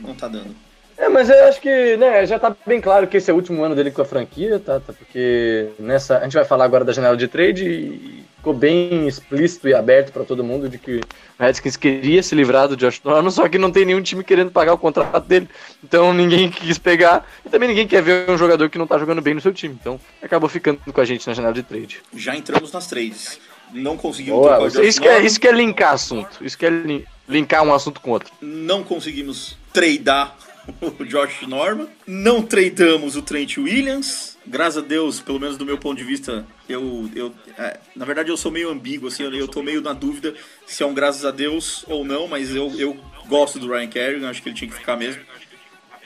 Não 0.00 0.14
tá 0.14 0.28
dando. 0.28 0.54
É, 0.96 1.08
mas 1.08 1.30
eu 1.30 1.44
acho 1.46 1.60
que, 1.60 1.96
né, 1.96 2.26
já 2.26 2.40
tá 2.40 2.56
bem 2.66 2.80
claro 2.80 3.06
que 3.06 3.16
esse 3.18 3.30
é 3.30 3.32
o 3.32 3.36
último 3.36 3.62
ano 3.62 3.74
dele 3.76 3.92
com 3.92 4.02
a 4.02 4.04
franquia, 4.04 4.58
tá? 4.58 4.80
tá 4.80 4.92
porque 4.92 5.68
nessa. 5.78 6.18
A 6.18 6.24
gente 6.24 6.34
vai 6.34 6.44
falar 6.44 6.64
agora 6.64 6.84
da 6.84 6.92
janela 6.92 7.16
de 7.16 7.28
trade 7.28 7.64
e 7.64 8.24
ficou 8.36 8.52
bem 8.52 9.06
explícito 9.06 9.68
e 9.68 9.74
aberto 9.74 10.12
pra 10.12 10.24
todo 10.24 10.42
mundo 10.42 10.68
de 10.68 10.76
que 10.76 10.96
o 10.96 11.00
Redskins 11.38 11.76
queria 11.76 12.20
se 12.20 12.34
livrar 12.34 12.66
do 12.66 12.76
Josh 12.76 13.00
Norman, 13.04 13.30
só 13.30 13.48
que 13.48 13.58
não 13.58 13.70
tem 13.70 13.84
nenhum 13.84 14.02
time 14.02 14.24
querendo 14.24 14.50
pagar 14.50 14.72
o 14.74 14.78
contrato 14.78 15.24
dele. 15.24 15.48
Então 15.84 16.12
ninguém 16.12 16.50
quis 16.50 16.78
pegar 16.78 17.24
e 17.46 17.48
também 17.48 17.68
ninguém 17.68 17.86
quer 17.86 18.02
ver 18.02 18.28
um 18.28 18.36
jogador 18.36 18.68
que 18.68 18.78
não 18.78 18.86
tá 18.86 18.98
jogando 18.98 19.22
bem 19.22 19.34
no 19.34 19.40
seu 19.40 19.52
time. 19.52 19.78
Então 19.80 20.00
acabou 20.20 20.48
ficando 20.48 20.80
com 20.92 21.00
a 21.00 21.04
gente 21.04 21.28
na 21.28 21.32
janela 21.32 21.54
de 21.54 21.62
trade. 21.62 22.00
Já 22.12 22.34
entramos 22.34 22.72
nas 22.72 22.88
trades. 22.88 23.38
Não 23.72 23.96
conseguimos 23.96 24.40
Boa, 24.40 24.50
trocar 24.56 24.66
o 24.66 24.70
Josh 24.70 24.88
isso, 24.88 25.00
que 25.00 25.06
é, 25.08 25.20
isso 25.20 25.38
que 25.38 25.46
é 25.46 25.52
linkar 25.52 25.92
assunto. 25.92 26.44
Isso 26.44 26.58
que 26.58 26.66
é 26.66 26.70
lin- 26.70 27.04
linkar 27.28 27.62
um 27.62 27.72
assunto 27.72 28.00
com 28.00 28.10
outro. 28.10 28.32
Não 28.40 28.82
conseguimos 28.82 29.56
tradar 29.72 30.36
o 30.80 31.04
Josh 31.04 31.42
Norman. 31.46 31.88
Não 32.06 32.42
tradamos 32.42 33.16
o 33.16 33.22
Trent 33.22 33.56
Williams. 33.58 34.36
Graças 34.46 34.82
a 34.82 34.86
Deus, 34.86 35.20
pelo 35.20 35.38
menos 35.38 35.56
do 35.58 35.64
meu 35.66 35.76
ponto 35.78 35.98
de 35.98 36.04
vista, 36.04 36.46
eu. 36.68 37.08
eu 37.14 37.34
é, 37.58 37.78
na 37.94 38.04
verdade, 38.06 38.30
eu 38.30 38.36
sou 38.36 38.50
meio 38.50 38.70
ambíguo, 38.70 39.08
assim, 39.08 39.22
eu, 39.22 39.34
eu 39.34 39.46
tô 39.46 39.62
meio 39.62 39.82
na 39.82 39.92
dúvida 39.92 40.34
se 40.66 40.82
é 40.82 40.86
um 40.86 40.94
graças 40.94 41.24
a 41.26 41.30
Deus 41.30 41.84
ou 41.86 42.04
não, 42.04 42.26
mas 42.26 42.54
eu, 42.54 42.72
eu 42.78 42.96
gosto 43.26 43.58
do 43.58 43.68
Ryan 43.68 43.88
Kerrigan, 43.88 44.30
acho 44.30 44.42
que 44.42 44.48
ele 44.48 44.56
tinha 44.56 44.70
que 44.70 44.76
ficar 44.76 44.96
mesmo. 44.96 45.20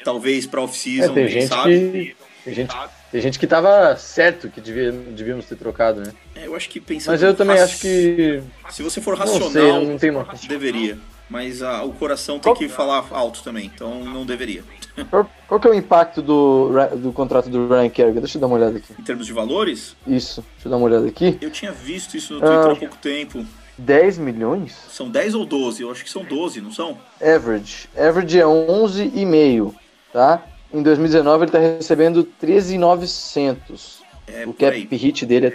Talvez 0.04 0.46
pra 0.46 0.60
É, 0.60 0.64
off-season, 0.64 1.14
tem 1.14 1.26
quem 1.26 1.40
gente 1.40 1.48
sabe. 1.48 1.70
que. 1.92 2.16
Tem 2.44 2.54
gente, 2.54 2.74
tem 3.12 3.20
gente 3.20 3.38
que 3.38 3.46
tava 3.46 3.96
certo 3.96 4.48
que 4.50 4.60
devia, 4.60 4.90
devíamos 4.90 5.46
ter 5.46 5.54
trocado, 5.54 6.00
né? 6.00 6.12
É, 6.34 6.46
eu 6.48 6.56
acho 6.56 6.68
que 6.68 6.80
pensando. 6.80 7.12
Mas 7.12 7.22
eu 7.22 7.34
também 7.34 7.56
raci- 7.56 7.72
acho 7.72 7.80
que. 7.80 8.42
Se 8.72 8.82
você 8.82 9.00
for 9.00 9.16
Não 9.16 9.26
sei, 9.28 9.38
racional, 9.40 9.84
não 9.84 9.96
tem 9.96 10.10
uma. 10.10 10.26
deveria. 10.48 10.98
Mas 11.32 11.62
ah, 11.62 11.82
o 11.82 11.94
coração 11.94 12.38
tem 12.38 12.52
que 12.52 12.68
falar 12.68 13.06
alto 13.10 13.42
também, 13.42 13.64
então 13.74 14.04
não 14.04 14.26
deveria. 14.26 14.62
Qual, 15.08 15.26
qual 15.48 15.58
que 15.58 15.66
é 15.66 15.70
o 15.70 15.74
impacto 15.74 16.20
do, 16.20 16.68
do 16.98 17.12
contrato 17.14 17.48
do 17.48 17.66
Ryan 17.66 17.88
Kerrigan? 17.88 18.20
Deixa 18.20 18.36
eu 18.36 18.40
dar 18.42 18.46
uma 18.48 18.56
olhada 18.56 18.76
aqui. 18.76 18.92
Em 18.98 19.02
termos 19.02 19.24
de 19.24 19.32
valores, 19.32 19.96
Isso, 20.06 20.44
deixa 20.52 20.66
eu 20.68 20.70
dar 20.70 20.76
uma 20.76 20.84
olhada 20.84 21.06
aqui. 21.08 21.38
eu 21.40 21.50
tinha 21.50 21.72
visto 21.72 22.14
isso 22.14 22.34
no 22.34 22.40
Twitter 22.40 22.58
Ah. 22.58 22.72
há 22.72 22.76
pouco 22.76 22.96
tempo. 22.98 23.46
10 23.78 24.18
milhões? 24.18 24.76
São 24.90 25.08
10 25.08 25.34
ou 25.34 25.46
12? 25.46 25.82
Eu 25.82 25.90
acho 25.90 26.04
que 26.04 26.10
são 26.10 26.22
12, 26.22 26.60
não 26.60 26.70
são? 26.70 26.98
Average. 27.22 27.88
Average 27.96 28.38
é 28.38 28.44
11,5, 28.44 29.74
tá? 30.12 30.42
Em 30.70 30.82
2019 30.82 31.44
ele 31.44 31.50
tá 31.52 31.58
recebendo 31.58 32.22
13,900. 32.22 34.02
É, 34.26 34.46
O 34.46 34.52
cap 34.52 34.86
hit 34.94 35.24
dele 35.24 35.46
é 35.46 35.50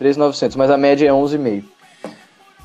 13,900, 0.00 0.56
mas 0.56 0.68
a 0.68 0.76
média 0.76 1.06
é 1.08 1.12
11,5. 1.12 1.62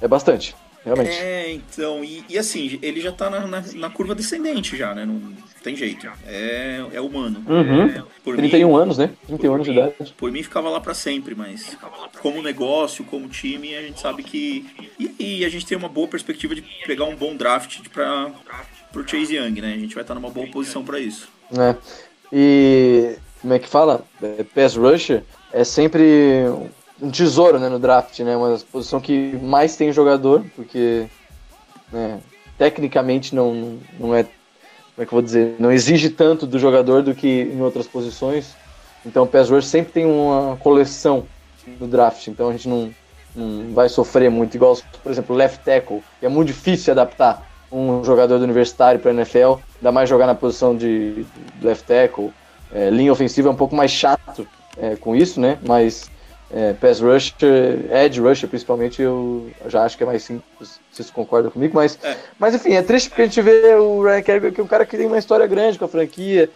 É 0.01 0.07
bastante, 0.07 0.55
realmente. 0.83 1.09
É, 1.11 1.51
então, 1.53 2.03
e, 2.03 2.23
e 2.29 2.37
assim, 2.37 2.79
ele 2.81 3.01
já 3.01 3.11
tá 3.11 3.29
na, 3.29 3.47
na, 3.47 3.63
na 3.75 3.89
curva 3.89 4.15
descendente 4.15 4.77
já, 4.77 4.93
né? 4.95 5.05
Não 5.05 5.19
tem 5.63 5.75
jeito. 5.75 6.07
É, 6.25 6.85
é 6.93 7.01
humano. 7.01 7.43
Uhum. 7.47 7.85
É, 7.85 8.03
por 8.23 8.35
31 8.37 8.67
mim, 8.67 8.81
anos, 8.81 8.97
né? 8.97 9.09
31 9.27 9.53
anos 9.53 9.65
de 9.67 9.73
idade. 9.73 10.13
Por 10.17 10.31
mim 10.31 10.41
ficava 10.43 10.69
lá 10.69 10.79
pra 10.79 10.93
sempre, 10.93 11.35
mas 11.35 11.77
como 12.21 12.41
negócio, 12.41 13.03
como 13.05 13.27
time, 13.27 13.75
a 13.75 13.81
gente 13.81 13.99
sabe 13.99 14.23
que. 14.23 14.65
E, 14.99 15.15
e 15.41 15.45
a 15.45 15.49
gente 15.49 15.65
tem 15.65 15.77
uma 15.77 15.89
boa 15.89 16.07
perspectiva 16.07 16.55
de 16.55 16.61
pegar 16.85 17.05
um 17.05 17.15
bom 17.15 17.35
draft 17.35 17.79
pra, 17.93 18.31
pro 18.91 19.07
Chase 19.07 19.35
Young, 19.35 19.61
né? 19.61 19.73
A 19.73 19.77
gente 19.77 19.93
vai 19.95 20.03
estar 20.03 20.15
numa 20.15 20.29
boa 20.29 20.47
posição 20.47 20.83
pra 20.83 20.99
isso. 20.99 21.29
né? 21.51 21.75
E 22.31 23.15
como 23.41 23.53
é 23.53 23.59
que 23.59 23.67
fala? 23.67 24.05
É, 24.21 24.43
Pass 24.43 24.75
rusher 24.75 25.23
é 25.51 25.63
sempre 25.63 26.45
um 27.01 27.09
tesouro 27.09 27.59
né, 27.59 27.69
no 27.69 27.79
draft, 27.79 28.19
né? 28.19 28.35
Uma 28.35 28.57
posição 28.71 28.99
que 28.99 29.37
mais 29.41 29.75
tem 29.75 29.91
jogador, 29.91 30.43
porque 30.55 31.07
né, 31.91 32.19
tecnicamente 32.57 33.33
não, 33.33 33.77
não 33.99 34.13
é. 34.13 34.23
Como 34.23 35.03
é 35.03 35.05
que 35.05 35.13
eu 35.13 35.17
vou 35.17 35.21
dizer? 35.21 35.55
Não 35.59 35.71
exige 35.71 36.09
tanto 36.09 36.45
do 36.45 36.59
jogador 36.59 37.01
do 37.01 37.15
que 37.15 37.49
em 37.53 37.61
outras 37.61 37.87
posições. 37.87 38.53
Então 39.05 39.23
o 39.23 39.27
Pass 39.27 39.49
Rush 39.49 39.65
sempre 39.65 39.93
tem 39.93 40.05
uma 40.05 40.57
coleção 40.57 41.25
no 41.79 41.87
draft, 41.87 42.27
então 42.27 42.49
a 42.49 42.51
gente 42.51 42.67
não, 42.67 42.93
não 43.33 43.73
vai 43.73 43.87
sofrer 43.87 44.29
muito. 44.29 44.55
Igual, 44.55 44.77
por 45.01 45.11
exemplo, 45.11 45.35
left 45.35 45.63
tackle, 45.63 46.03
que 46.19 46.25
é 46.25 46.29
muito 46.29 46.47
difícil 46.47 46.91
adaptar 46.91 47.47
um 47.71 48.03
jogador 48.03 48.39
do 48.39 48.43
universitário 48.43 48.99
para 48.99 49.11
NFL, 49.11 49.59
ainda 49.77 49.91
mais 49.91 50.09
jogar 50.09 50.27
na 50.27 50.35
posição 50.35 50.75
de 50.75 51.25
left 51.61 51.85
tackle. 51.85 52.33
É, 52.73 52.89
linha 52.89 53.11
ofensiva 53.11 53.47
é 53.47 53.51
um 53.51 53.55
pouco 53.55 53.75
mais 53.75 53.91
chato 53.91 54.45
é, 54.77 54.95
com 54.95 55.15
isso, 55.15 55.39
né? 55.39 55.57
Mas 55.65 56.09
é, 56.51 56.73
pass 56.73 56.99
rusher, 56.99 57.85
edge 57.91 58.19
rusher 58.19 58.49
principalmente, 58.49 59.01
eu 59.01 59.49
já 59.67 59.83
acho 59.83 59.95
que 59.97 60.03
é 60.03 60.05
mais 60.05 60.23
simples. 60.23 60.79
Vocês 60.91 61.09
concordam 61.11 61.51
comigo? 61.51 61.75
Mas, 61.75 61.97
É. 62.03 62.17
mas 62.39 62.55
enfim, 62.55 62.73
é 62.73 62.81
triste 62.81 63.09
porque 63.09 63.21
a 63.21 63.25
gente 63.25 63.41
vê 63.41 63.75
o 63.75 64.03
Ryan 64.03 64.21
Kerrigan, 64.21 64.51
que 64.51 64.61
é 64.61 64.63
um 64.63 64.67
cara 64.67 64.85
que 64.85 64.97
tem 64.97 65.05
uma 65.05 65.17
história 65.17 65.45
grande 65.45 65.77
com 65.77 65.85
a 65.85 65.89
franquia, 65.89 66.49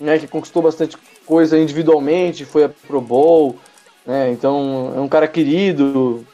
né? 0.00 0.18
Que 0.18 0.26
conquistou 0.26 0.62
bastante 0.62 0.96
coisa 1.26 1.58
individualmente, 1.58 2.44
foi 2.44 2.64
a 2.64 2.68
Pro 2.68 3.00
Bowl, 3.00 3.56
né? 4.06 4.30
Então 4.30 4.92
é 4.96 5.00
um 5.00 5.08
cara 5.08 5.28
querido, 5.28 6.26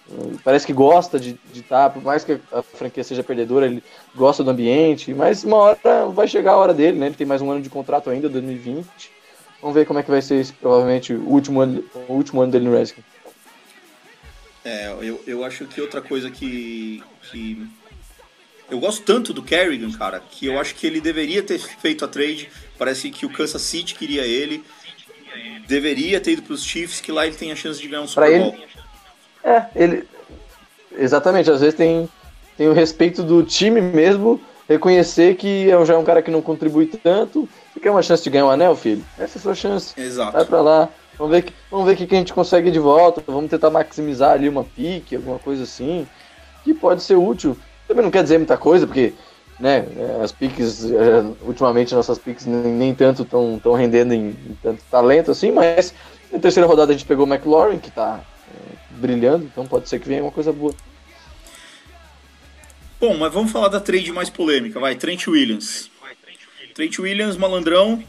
parece 0.45 0.67
que 0.67 0.73
gosta 0.73 1.19
de 1.19 1.39
estar, 1.55 1.91
por 1.91 2.03
mais 2.03 2.25
que 2.25 2.39
a 2.53 2.63
franquia 2.63 3.05
seja 3.05 3.23
perdedora, 3.23 3.67
ele 3.67 3.83
gosta 4.15 4.43
do 4.45 4.51
ambiente, 4.51 5.13
mas 5.15 5.45
uma 5.45 5.57
hora 5.57 6.07
vai 6.13 6.27
chegar 6.29 6.53
a 6.53 6.57
hora 6.57 6.75
dele, 6.75 6.99
né? 6.99 7.07
Ele 7.07 7.15
tem 7.15 7.27
mais 7.27 7.43
um 7.43 7.51
ano 7.51 7.61
de 7.61 7.69
contrato 7.71 8.09
ainda, 8.09 8.29
2020. 8.29 9.20
Vamos 9.61 9.75
ver 9.75 9.85
como 9.87 9.99
é 9.99 10.03
que 10.03 10.11
vai 10.11 10.23
ser 10.23 10.37
esse, 10.37 10.53
provavelmente, 10.53 11.13
o 11.13 11.29
último 11.29 11.61
ano, 11.61 11.85
o 12.09 12.15
último 12.15 12.41
ano 12.41 12.51
dele 12.53 12.65
no 12.67 12.73
Redskins. 12.77 13.05
É, 14.65 14.89
eu, 15.01 15.23
eu 15.27 15.45
acho 15.45 15.67
que 15.67 15.81
outra 15.81 16.01
coisa 16.01 16.31
que, 16.31 17.03
que. 17.31 17.67
Eu 18.71 18.79
gosto 18.79 19.03
tanto 19.03 19.33
do 19.33 19.43
Kerrigan, 19.43 19.91
cara, 19.93 20.21
que 20.21 20.47
eu 20.47 20.59
acho 20.61 20.75
que 20.75 20.87
ele 20.87 21.01
deveria 21.01 21.43
ter 21.43 21.59
feito 21.59 22.05
a 22.05 22.09
trade. 22.09 22.49
Parece 22.79 23.11
que 23.11 23.27
o 23.27 23.31
Kansas 23.31 23.63
City 23.63 23.95
queria 23.95 24.23
ele. 24.27 24.63
Deveria 25.67 26.21
ter 26.21 26.33
ido 26.33 26.43
pros 26.43 26.65
Chiefs, 26.65 27.01
que 27.01 27.13
lá 27.13 27.27
ele 27.27 27.37
tem 27.37 27.53
a 27.53 27.57
chance 27.57 27.81
de 27.81 27.87
ganhar 27.89 28.03
um 28.03 28.07
Pra 28.07 28.27
Super 28.27 28.33
ele- 28.41 28.45
Bowl. 28.45 28.59
É, 29.45 29.67
ele. 29.75 30.05
Exatamente, 30.99 31.51
às 31.51 31.61
vezes 31.61 31.75
tem, 31.77 32.09
tem 32.57 32.69
o 32.69 32.73
respeito 32.73 33.23
do 33.23 33.43
time 33.45 33.81
mesmo, 33.81 34.41
reconhecer 34.69 35.37
que 35.37 35.71
é 35.71 35.85
já 35.87 35.95
é 35.95 35.97
um 35.97 36.05
cara 36.05 36.21
que 36.21 36.31
não 36.31 36.43
contribui 36.43 36.87
tanto. 36.87 37.49
Você 37.81 37.85
quer 37.85 37.91
uma 37.93 38.03
chance 38.03 38.23
de 38.23 38.29
ganhar 38.29 38.45
um 38.45 38.51
anel, 38.51 38.77
filho? 38.77 39.03
Essa 39.19 39.39
é 39.39 39.41
a 39.41 39.43
sua 39.43 39.55
chance. 39.55 39.95
Vai 39.97 40.05
Exato. 40.05 40.45
pra 40.45 40.61
lá. 40.61 40.89
Vamos 41.17 41.35
ver, 41.35 41.43
que, 41.45 41.55
vamos 41.71 41.87
ver 41.87 41.95
o 41.95 41.97
que 41.97 42.15
a 42.15 42.19
gente 42.19 42.35
consegue 42.35 42.71
de 42.71 42.79
volta. 42.79 43.23
Vamos 43.27 43.49
tentar 43.49 43.71
maximizar 43.71 44.33
ali 44.33 44.51
uma 44.51 44.65
pique, 44.65 45.17
alguma 45.17 45.39
coisa 45.39 45.63
assim. 45.63 46.07
Que 46.63 46.75
pode 46.75 47.03
ser 47.03 47.15
útil. 47.15 47.57
Também 47.89 48.05
não 48.05 48.11
quer 48.11 48.23
dizer 48.23 48.37
muita 48.37 48.59
coisa, 48.59 48.87
porque 48.87 49.15
né, 49.59 49.87
as 50.23 50.31
piques, 50.31 50.85
eh, 50.85 51.25
ultimamente 51.41 51.95
nossas 51.95 52.19
piques 52.19 52.45
nem, 52.45 52.71
nem 52.71 52.95
tanto 52.95 53.23
estão 53.23 53.59
tão 53.59 53.73
rendendo 53.73 54.13
em, 54.13 54.29
em 54.29 54.59
tanto 54.63 54.83
talento 54.91 55.31
assim, 55.31 55.51
mas 55.51 55.95
na 56.31 56.39
terceira 56.39 56.67
rodada 56.67 56.93
a 56.93 56.95
gente 56.95 57.07
pegou 57.07 57.27
o 57.27 57.29
McLaurin, 57.29 57.79
que 57.79 57.91
tá 57.91 58.21
eh, 58.51 58.77
brilhando, 58.91 59.45
então 59.47 59.67
pode 59.67 59.89
ser 59.89 59.99
que 59.99 60.07
venha 60.07 60.23
uma 60.23 60.31
coisa 60.31 60.53
boa. 60.53 60.75
Bom, 63.01 63.17
mas 63.17 63.33
vamos 63.33 63.51
falar 63.51 63.69
da 63.69 63.81
trade 63.81 64.13
mais 64.13 64.29
polêmica, 64.29 64.79
vai. 64.79 64.95
Trent 64.95 65.27
Williams. 65.27 65.90
Trent 66.75 66.99
Williams, 66.99 67.37
malandrão, 67.37 68.03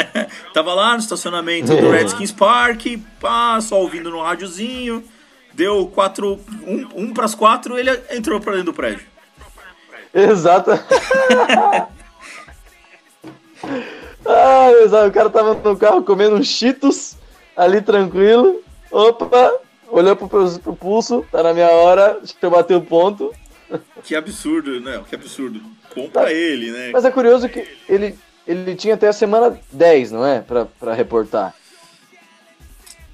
tava 0.52 0.74
lá 0.74 0.92
no 0.94 1.00
estacionamento 1.00 1.74
do 1.76 1.90
Redskins 1.90 2.32
Park, 2.32 2.84
pá, 3.20 3.60
só 3.60 3.80
ouvindo 3.80 4.10
no 4.10 4.22
rádiozinho, 4.22 5.04
deu 5.52 5.86
quatro, 5.86 6.40
um, 6.66 6.88
um 6.94 7.12
pras 7.12 7.34
quatro, 7.34 7.78
ele 7.78 7.90
entrou 8.10 8.40
pra 8.40 8.52
dentro 8.52 8.66
do 8.66 8.74
prédio. 8.74 9.06
Exato. 10.14 10.70
ah, 14.24 14.72
exato. 14.82 15.08
O 15.08 15.12
cara 15.12 15.28
tava 15.28 15.54
no 15.54 15.76
carro 15.76 16.02
comendo 16.02 16.36
uns 16.36 16.46
cheetos 16.46 17.16
ali 17.54 17.82
tranquilo. 17.82 18.62
Opa, 18.90 19.52
olhou 19.88 20.16
pro, 20.16 20.28
pro 20.60 20.76
pulso, 20.76 21.24
tá 21.30 21.42
na 21.42 21.52
minha 21.52 21.68
hora, 21.68 22.14
deixa 22.18 22.34
eu 22.40 22.50
bater 22.50 22.76
o 22.76 22.80
ponto. 22.80 23.30
Que 24.04 24.14
absurdo, 24.14 24.80
né? 24.80 25.02
Que 25.08 25.16
absurdo. 25.16 25.60
Bom 25.96 26.08
pra 26.10 26.30
ele, 26.32 26.70
né? 26.70 26.90
Mas 26.92 27.04
é 27.04 27.10
curioso 27.10 27.48
que 27.48 27.66
ele, 27.88 28.16
ele 28.46 28.76
tinha 28.76 28.94
até 28.94 29.08
a 29.08 29.12
semana 29.12 29.58
10, 29.72 30.12
não 30.12 30.24
é? 30.26 30.40
Pra, 30.42 30.66
pra 30.66 30.92
reportar. 30.92 31.54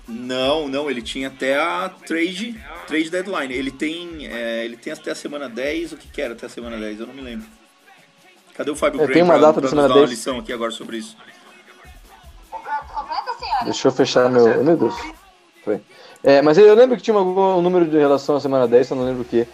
Não, 0.08 0.68
não, 0.68 0.90
ele 0.90 1.00
tinha 1.00 1.28
até 1.28 1.56
a 1.56 1.88
trade, 2.06 2.60
trade 2.88 3.08
deadline. 3.08 3.54
Ele 3.54 3.70
tem, 3.70 4.26
é, 4.26 4.64
ele 4.64 4.76
tem 4.76 4.92
até 4.92 5.12
a 5.12 5.14
semana 5.14 5.48
10, 5.48 5.92
o 5.92 5.96
que 5.96 6.08
que 6.08 6.20
era 6.20 6.34
até 6.34 6.46
a 6.46 6.48
semana 6.48 6.76
10? 6.76 7.00
Eu 7.00 7.06
não 7.06 7.14
me 7.14 7.22
lembro. 7.22 7.46
Cadê 8.54 8.70
o 8.70 8.76
Fábio 8.76 9.00
É, 9.00 9.04
Gray 9.04 9.14
tem 9.14 9.22
uma 9.22 9.34
pra, 9.34 9.42
data 9.42 9.52
pra 9.54 9.62
da 9.62 9.68
semana 9.68 9.88
dar 9.88 9.94
uma 9.94 10.00
10. 10.00 10.10
lição 10.10 10.38
aqui 10.38 10.52
agora 10.52 10.72
sobre 10.72 10.98
isso? 10.98 11.16
Deixa 13.64 13.88
eu 13.88 13.92
fechar 13.92 14.28
meu. 14.28 14.62
Meu 14.62 14.76
Deus. 14.76 14.94
Foi. 15.64 15.80
É, 16.22 16.42
mas 16.42 16.58
eu 16.58 16.74
lembro 16.74 16.96
que 16.96 17.02
tinha 17.02 17.16
algum 17.16 17.58
um 17.58 17.62
número 17.62 17.86
de 17.86 17.96
relação 17.96 18.36
à 18.36 18.40
semana 18.40 18.66
10, 18.66 18.90
eu 18.90 18.96
não 18.96 19.04
lembro 19.04 19.22
o 19.22 19.24
que. 19.24 19.46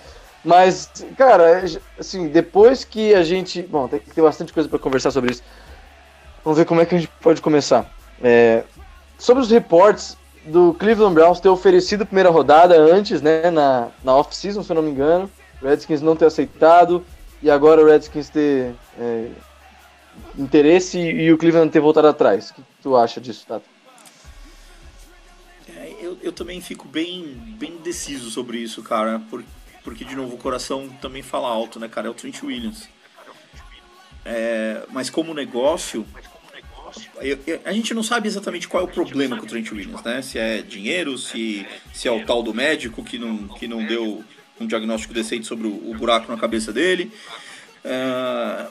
Mas, 0.48 0.90
cara, 1.18 1.62
assim, 1.98 2.28
depois 2.28 2.82
que 2.82 3.14
a 3.14 3.22
gente. 3.22 3.60
Bom, 3.60 3.86
tem 3.86 4.00
que 4.00 4.10
ter 4.10 4.22
bastante 4.22 4.50
coisa 4.50 4.66
pra 4.66 4.78
conversar 4.78 5.10
sobre 5.10 5.32
isso. 5.32 5.42
Vamos 6.42 6.58
ver 6.58 6.64
como 6.64 6.80
é 6.80 6.86
que 6.86 6.94
a 6.94 6.98
gente 6.98 7.12
pode 7.20 7.42
começar. 7.42 7.84
É, 8.22 8.64
sobre 9.18 9.42
os 9.42 9.50
reportes 9.50 10.16
do 10.46 10.72
Cleveland 10.72 11.12
Browns 11.12 11.38
ter 11.38 11.50
oferecido 11.50 12.04
a 12.04 12.06
primeira 12.06 12.30
rodada 12.30 12.80
antes, 12.80 13.20
né, 13.20 13.50
na, 13.50 13.88
na 14.02 14.16
off-season, 14.16 14.62
se 14.62 14.72
eu 14.72 14.76
não 14.76 14.82
me 14.82 14.90
engano. 14.90 15.30
Redskins 15.60 16.00
não 16.00 16.16
ter 16.16 16.24
aceitado 16.24 17.04
e 17.42 17.50
agora 17.50 17.82
o 17.82 17.86
Redskins 17.86 18.30
ter 18.30 18.74
é, 18.98 19.28
interesse 20.38 20.98
e 20.98 21.30
o 21.30 21.36
Cleveland 21.36 21.70
ter 21.70 21.80
voltado 21.80 22.08
atrás. 22.08 22.48
O 22.48 22.54
que 22.54 22.62
tu 22.82 22.96
acha 22.96 23.20
disso, 23.20 23.44
Tato? 23.46 23.66
É, 25.76 25.94
eu, 26.00 26.16
eu 26.22 26.32
também 26.32 26.58
fico 26.62 26.88
bem, 26.88 27.36
bem 27.58 27.76
deciso 27.76 28.30
sobre 28.30 28.56
isso, 28.56 28.82
cara, 28.82 29.20
por, 29.28 29.44
porque, 29.88 30.04
de 30.04 30.14
novo, 30.14 30.34
o 30.34 30.38
coração 30.38 30.86
também 31.00 31.22
fala 31.22 31.48
alto, 31.48 31.80
né, 31.80 31.88
cara? 31.88 32.08
É 32.08 32.10
o 32.10 32.14
Trent 32.14 32.42
Williams. 32.42 32.86
É, 34.22 34.82
mas 34.90 35.08
como 35.08 35.32
negócio, 35.32 36.06
eu, 37.22 37.38
eu, 37.46 37.58
a 37.64 37.72
gente 37.72 37.94
não 37.94 38.02
sabe 38.02 38.28
exatamente 38.28 38.68
qual 38.68 38.82
é 38.82 38.84
o 38.84 38.90
problema 38.90 39.38
com 39.38 39.44
o 39.44 39.48
Trent 39.48 39.72
Williams, 39.72 40.02
né? 40.02 40.20
Se 40.20 40.38
é 40.38 40.60
dinheiro, 40.60 41.16
se, 41.16 41.66
se 41.94 42.06
é 42.06 42.12
o 42.12 42.22
tal 42.26 42.42
do 42.42 42.52
médico 42.52 43.02
que 43.02 43.18
não, 43.18 43.48
que 43.48 43.66
não 43.66 43.82
deu 43.82 44.22
um 44.60 44.66
diagnóstico 44.66 45.14
decente 45.14 45.46
sobre 45.46 45.66
o, 45.66 45.90
o 45.90 45.94
buraco 45.94 46.30
na 46.30 46.36
cabeça 46.36 46.70
dele. 46.70 47.10
É, 47.82 48.66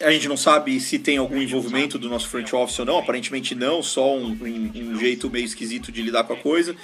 a 0.00 0.10
gente 0.10 0.28
não 0.28 0.36
sabe 0.36 0.78
se 0.80 0.98
tem 0.98 1.16
algum 1.16 1.40
envolvimento 1.40 1.98
do 1.98 2.10
nosso 2.10 2.28
front 2.28 2.52
office 2.52 2.78
ou 2.78 2.84
não, 2.84 2.98
aparentemente 2.98 3.54
não, 3.54 3.82
só 3.82 4.14
um, 4.14 4.32
um, 4.32 4.92
um 4.92 4.98
jeito 4.98 5.30
meio 5.30 5.46
esquisito 5.46 5.90
de 5.90 6.02
lidar 6.02 6.24
com 6.24 6.34
a 6.34 6.36
coisa. 6.36 6.76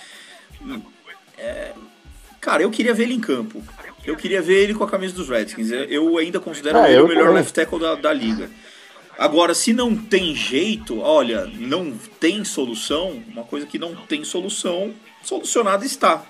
É, 1.37 1.75
cara, 2.45 2.63
eu 2.63 2.71
queria 2.71 2.93
ver 2.93 3.05
ele 3.05 3.15
em 3.15 3.21
campo. 3.21 3.63
Eu 4.05 4.17
queria 4.17 4.43
ver 4.43 4.63
ele 4.63 4.75
com 4.75 4.85
a 4.85 4.89
camisa 4.89 5.15
dos 5.15 5.31
Redskins. 5.31 5.71
Eu 5.71 6.19
ainda 6.19 6.39
considero 6.39 6.79
ah, 6.79 6.91
ele 6.91 7.01
o 7.01 7.09
melhor 7.09 7.23
também. 7.23 7.37
left 7.37 7.55
tackle 7.55 7.81
da, 7.81 7.95
da 7.95 8.13
liga. 8.13 8.51
Agora, 9.17 9.55
se 9.55 9.73
não 9.73 9.97
tem 9.97 10.35
jeito, 10.35 11.01
olha, 11.01 11.47
não 11.47 11.93
tem 12.21 12.45
solução, 12.45 13.23
uma 13.29 13.45
coisa 13.45 13.65
que 13.65 13.79
não 13.79 13.97
tem 13.97 14.23
solução, 14.25 14.93
solucionada 15.23 15.87
está. 15.87 16.23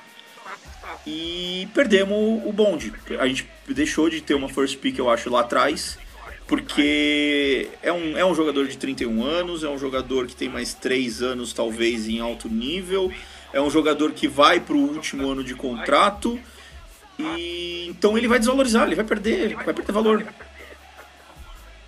E 1.04 1.66
perdemos 1.74 2.42
o 2.46 2.52
bonde. 2.52 2.92
A 3.18 3.26
gente 3.26 3.48
deixou 3.68 4.08
de 4.08 4.20
ter 4.20 4.34
uma 4.34 4.48
first 4.48 4.78
pick, 4.78 4.96
eu 4.98 5.10
acho, 5.10 5.28
lá 5.28 5.40
atrás, 5.40 5.98
porque 6.46 7.68
é 7.82 7.92
um, 7.92 8.16
é 8.16 8.24
um 8.24 8.34
jogador 8.34 8.68
de 8.68 8.76
31 8.78 9.24
anos, 9.24 9.64
é 9.64 9.68
um 9.68 9.78
jogador 9.78 10.26
que 10.26 10.36
tem 10.36 10.48
mais 10.48 10.74
3 10.74 11.22
anos, 11.22 11.52
talvez, 11.52 12.06
em 12.06 12.20
alto 12.20 12.48
nível, 12.48 13.10
é 13.54 13.60
um 13.60 13.70
jogador 13.70 14.10
que 14.10 14.26
vai 14.26 14.58
para 14.58 14.74
o 14.74 14.80
último 14.80 15.30
ano 15.30 15.44
de 15.44 15.54
contrato, 15.54 16.38
e 17.16 17.86
então 17.88 18.18
ele 18.18 18.26
vai 18.26 18.40
desvalorizar, 18.40 18.84
ele 18.84 18.96
vai 18.96 19.04
perder, 19.04 19.54
vai 19.54 19.72
perder 19.72 19.92
valor. 19.92 20.26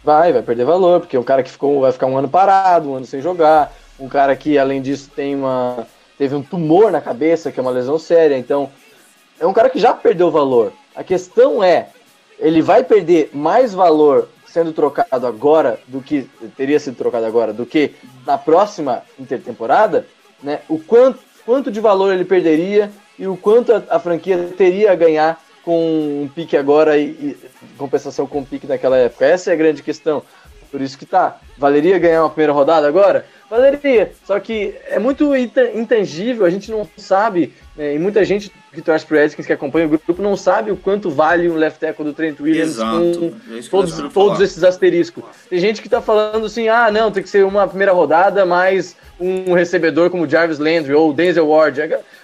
Vai, 0.05 0.33
vai 0.33 0.43
perder 0.43 0.65
valor, 0.65 1.01
porque 1.01 1.17
é 1.17 1.21
um 1.21 1.25
cara 1.25 1.43
que 1.43 1.51
ficou, 1.51 1.81
vai 1.81 1.91
ficar 1.91 2.07
um 2.07 2.17
ano 2.17 2.29
parado, 2.29 2.89
um 2.89 2.95
ano 2.95 3.05
sem 3.05 3.21
jogar, 3.21 3.73
um 3.99 4.09
cara 4.09 4.37
que, 4.37 4.57
além 4.57 4.81
disso, 4.81 5.11
tem 5.15 5.35
uma. 5.35 5.85
teve 6.17 6.37
um 6.37 6.43
tumor 6.43 6.93
na 6.93 7.01
cabeça, 7.01 7.51
que 7.51 7.59
é 7.59 7.63
uma 7.63 7.73
lesão 7.73 7.99
séria, 7.99 8.39
então 8.39 8.71
é 9.41 9.45
um 9.45 9.53
cara 9.53 9.69
que 9.69 9.81
já 9.81 9.93
perdeu 9.93 10.31
valor. 10.31 10.73
A 10.95 11.03
questão 11.03 11.65
é, 11.65 11.89
ele 12.39 12.63
vai 12.63 12.85
perder 12.85 13.31
mais 13.35 13.75
valor 13.75 14.29
sendo 14.47 14.73
trocado 14.73 15.27
agora 15.27 15.81
do 15.89 16.01
que 16.01 16.31
teria 16.57 16.79
sido 16.79 16.97
trocado 16.97 17.27
agora 17.27 17.53
do 17.53 17.67
que 17.67 17.97
na 18.25 18.39
próxima 18.39 19.03
intertemporada, 19.19 20.07
né? 20.41 20.61
O 20.69 20.79
quanto, 20.79 21.26
quanto 21.47 21.71
de 21.71 21.81
valor 21.81 22.13
ele 22.13 22.25
perderia 22.25 22.91
e 23.19 23.27
o 23.27 23.37
quanto 23.37 23.73
a, 23.73 23.83
a 23.89 23.99
franquia 23.99 24.51
teria 24.59 24.93
a 24.93 24.97
ganhar 24.97 25.41
com 25.63 26.23
um 26.23 26.29
pique 26.29 26.57
agora 26.57 26.99
e, 26.99 27.05
e 27.05 27.37
compensação 27.79 28.27
com 28.27 28.41
um 28.41 28.45
pique 28.45 28.67
naquela 28.67 28.99
época? 28.99 29.25
Essa 29.25 29.51
é 29.51 29.55
a 29.55 29.57
grande 29.57 29.83
questão. 29.83 30.23
Por 30.71 30.81
isso 30.81 30.99
que 30.99 31.07
tá. 31.07 31.39
Valeria 31.57 31.99
ganhar 31.99 32.23
uma 32.23 32.31
primeira 32.31 32.53
rodada 32.53 32.87
agora? 32.87 33.25
Valeria. 33.49 34.13
Só 34.25 34.39
que 34.41 34.75
é 34.89 34.99
muito 34.99 35.35
intangível, 35.35 36.45
a 36.45 36.51
gente 36.51 36.71
não 36.71 36.87
sabe, 36.97 37.55
né, 37.77 37.95
e 37.95 37.99
muita 37.99 38.25
gente 38.25 38.53
que 38.77 38.83
torce 38.83 39.05
pro 39.05 39.17
Redskins, 39.17 39.47
que 39.47 39.53
acompanha 39.53 39.87
o 39.87 39.89
grupo, 39.89 40.23
não 40.23 40.37
sabe 40.37 40.71
o 40.71 40.77
quanto 40.77 41.11
vale 41.11 41.51
um 41.51 41.57
left 41.57 41.81
tackle 41.81 42.05
do 42.05 42.13
Trent 42.13 42.39
Williams 42.39 42.73
Exato. 42.73 43.19
com 43.19 43.57
é 43.57 43.61
todos, 43.69 44.13
todos 44.13 44.41
esses 44.41 44.63
asteriscos. 44.63 45.25
Tem 45.51 45.59
gente 45.59 45.83
que 45.83 45.89
tá 45.89 46.01
falando 46.01 46.47
assim, 46.47 46.69
ah, 46.69 46.91
não, 46.91 47.11
tem 47.11 47.23
que 47.23 47.29
ser 47.29 47.45
uma 47.45 47.67
primeira 47.67 47.93
rodada 47.93 48.47
mais 48.47 48.95
um 49.19 49.55
recebedor 49.55 50.11
como 50.11 50.29
Jarvis 50.29 50.59
Landry 50.59 50.95
ou 50.95 51.13
Denzel 51.13 51.49
Ward. 51.49 51.81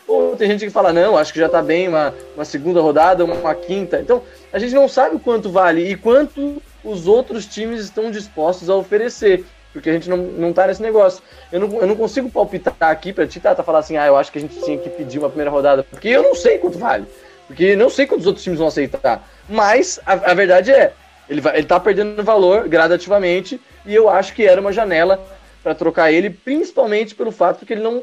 Ou 0.07 0.37
tem 0.37 0.49
gente 0.51 0.67
que 0.67 0.71
fala, 0.71 0.93
não, 0.93 1.17
acho 1.17 1.33
que 1.33 1.41
já 1.41 1.49
tá 1.49 1.62
bem 1.62 1.88
uma, 1.88 2.15
uma 2.35 2.45
segunda 2.45 2.81
rodada, 2.81 3.25
uma, 3.25 3.35
uma 3.35 3.55
quinta. 3.55 3.99
Então, 4.01 4.23
a 4.53 4.59
gente 4.59 4.75
não 4.75 4.87
sabe 4.88 5.17
o 5.17 5.21
quanto 5.21 5.51
vale 5.51 5.91
e 5.91 5.97
quanto 5.97 6.62
os 6.85 7.07
outros 7.07 7.47
times 7.47 7.81
estão 7.81 8.11
dispostos 8.11 8.69
a 8.69 8.77
oferecer. 8.77 9.45
Porque 9.72 9.88
a 9.88 9.92
gente 9.92 10.08
não, 10.08 10.18
não 10.18 10.52
tá 10.52 10.66
nesse 10.66 10.82
negócio. 10.82 11.22
Eu 11.50 11.61
não, 11.61 11.80
eu 11.80 11.87
não 11.87 11.96
consigo 11.96 12.30
palpitar 12.30 12.74
aqui 12.80 13.12
pra 13.12 13.26
ti, 13.26 13.40
tá, 13.40 13.54
tá 13.54 13.62
falar 13.62 13.78
assim, 13.78 13.96
ah, 13.96 14.06
eu 14.06 14.16
acho 14.16 14.30
que 14.30 14.38
a 14.38 14.40
gente 14.40 14.61
tinha 14.62 14.76
que 14.76 14.90
pedir 14.90 15.18
uma 15.18 15.28
primeira 15.28 15.50
rodada. 15.50 15.82
Porque 15.82 16.08
eu 16.08 16.22
não 16.22 16.35
sei 16.35 16.58
quanto 16.58 16.78
vale. 16.78 17.06
Porque 17.46 17.74
não 17.74 17.90
sei 17.90 18.06
quantos 18.06 18.26
outros 18.26 18.44
times 18.44 18.58
vão 18.58 18.68
aceitar. 18.68 19.26
Mas 19.48 19.98
a, 20.04 20.12
a 20.12 20.35
verdade 20.35 20.70
é, 20.70 20.92
ele, 21.28 21.40
vai, 21.40 21.56
ele 21.56 21.66
tá 21.66 21.80
perdendo 21.80 22.22
valor 22.22 22.68
gradativamente. 22.68 23.61
E 23.87 23.94
eu 23.94 24.08
acho 24.08 24.35
que 24.35 24.46
era 24.46 24.61
uma 24.61 24.72
janela 24.72 25.22
para 25.62 25.74
trocar 25.74 26.12
ele, 26.12 26.30
principalmente 26.30 27.14
pelo 27.14 27.30
fato 27.30 27.64
que 27.64 27.72
ele 27.72 27.82
não, 27.82 28.02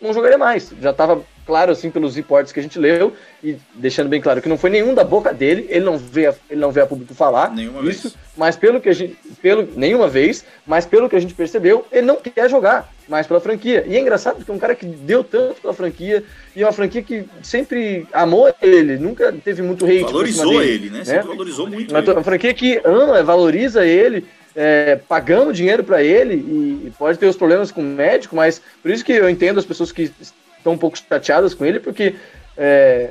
não 0.00 0.12
jogaria 0.12 0.38
mais. 0.38 0.72
Já 0.80 0.90
estava 0.90 1.22
claro 1.50 1.72
assim 1.72 1.90
pelos 1.90 2.14
reportes 2.14 2.52
que 2.52 2.60
a 2.60 2.62
gente 2.62 2.78
leu 2.78 3.12
e 3.42 3.56
deixando 3.74 4.08
bem 4.08 4.20
claro 4.20 4.40
que 4.40 4.48
não 4.48 4.56
foi 4.56 4.70
nenhum 4.70 4.94
da 4.94 5.02
boca 5.02 5.34
dele, 5.34 5.66
ele 5.68 5.84
não 5.84 5.98
vê 5.98 6.32
ele 6.48 6.60
não 6.60 6.70
vê 6.70 6.80
a 6.80 6.86
público 6.86 7.12
falar 7.12 7.52
nenhuma 7.52 7.80
isso, 7.90 8.02
vez. 8.02 8.14
mas 8.36 8.54
pelo 8.54 8.80
que 8.80 8.88
a 8.88 8.92
gente 8.92 9.16
pelo 9.42 9.68
nenhuma 9.74 10.06
vez, 10.06 10.44
mas 10.64 10.86
pelo 10.86 11.08
que 11.08 11.16
a 11.16 11.18
gente 11.18 11.34
percebeu, 11.34 11.84
ele 11.90 12.06
não 12.06 12.14
quer 12.14 12.48
jogar 12.48 12.88
mais 13.08 13.26
pela 13.26 13.40
franquia. 13.40 13.84
E 13.88 13.96
é 13.96 14.00
engraçado 14.00 14.36
porque 14.36 14.52
é 14.52 14.54
um 14.54 14.60
cara 14.60 14.76
que 14.76 14.86
deu 14.86 15.24
tanto 15.24 15.60
pela 15.60 15.74
franquia 15.74 16.22
e 16.54 16.62
é 16.62 16.64
uma 16.66 16.72
franquia 16.72 17.02
que 17.02 17.24
sempre 17.42 18.06
amou 18.12 18.54
ele, 18.62 18.96
nunca 18.96 19.32
teve 19.32 19.60
muito 19.60 19.84
hate. 19.84 20.04
Valorizou 20.04 20.60
dele, 20.60 20.72
ele, 20.86 20.90
né? 20.90 21.04
Sempre 21.04 21.22
né? 21.22 21.34
valorizou 21.34 21.66
muito. 21.68 21.90
Uma, 21.90 22.12
uma 22.12 22.22
franquia 22.22 22.54
que 22.54 22.80
ama, 22.84 23.20
valoriza 23.24 23.84
ele 23.84 24.24
é, 24.54 24.96
pagando 25.08 25.52
dinheiro 25.52 25.84
para 25.84 26.02
ele 26.02 26.34
e, 26.34 26.86
e, 26.86 26.92
pode 26.98 27.18
ter 27.18 27.26
os 27.26 27.36
problemas 27.36 27.70
com 27.70 27.80
o 27.80 27.84
médico, 27.84 28.34
mas 28.34 28.60
por 28.82 28.90
isso 28.90 29.04
que 29.04 29.12
eu 29.12 29.28
entendo 29.28 29.58
as 29.58 29.64
pessoas 29.64 29.92
que 29.92 30.10
estão 30.60 30.74
um 30.74 30.78
pouco 30.78 30.96
chateadas 30.96 31.54
com 31.54 31.64
ele, 31.64 31.80
porque 31.80 32.14
é, 32.56 33.10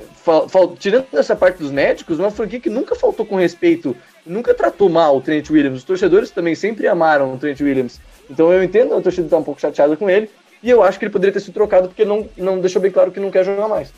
tirando 0.77 1.07
essa 1.13 1.35
parte 1.35 1.57
dos 1.57 1.71
médicos, 1.71 2.19
uma 2.19 2.31
franquia 2.31 2.59
que 2.59 2.69
nunca 2.69 2.95
faltou 2.95 3.25
com 3.25 3.35
respeito, 3.35 3.95
nunca 4.25 4.53
tratou 4.53 4.89
mal 4.89 5.17
o 5.17 5.21
Trent 5.21 5.49
Williams. 5.49 5.79
Os 5.79 5.83
torcedores 5.83 6.29
também 6.31 6.55
sempre 6.55 6.87
amaram 6.87 7.33
o 7.33 7.37
Trent 7.37 7.59
Williams. 7.59 7.99
Então 8.29 8.51
eu 8.53 8.63
entendo 8.63 8.95
a 8.95 9.01
torcida 9.01 9.25
estar 9.25 9.37
tá 9.37 9.41
um 9.41 9.43
pouco 9.43 9.59
chateada 9.59 9.97
com 9.97 10.09
ele, 10.09 10.29
e 10.61 10.69
eu 10.69 10.83
acho 10.83 10.99
que 10.99 11.05
ele 11.05 11.11
poderia 11.11 11.33
ter 11.33 11.39
sido 11.39 11.53
trocado 11.53 11.87
porque 11.87 12.05
não, 12.05 12.29
não 12.37 12.59
deixou 12.59 12.81
bem 12.81 12.91
claro 12.91 13.11
que 13.11 13.19
não 13.19 13.31
quer 13.31 13.43
jogar 13.43 13.67
mais. 13.67 13.91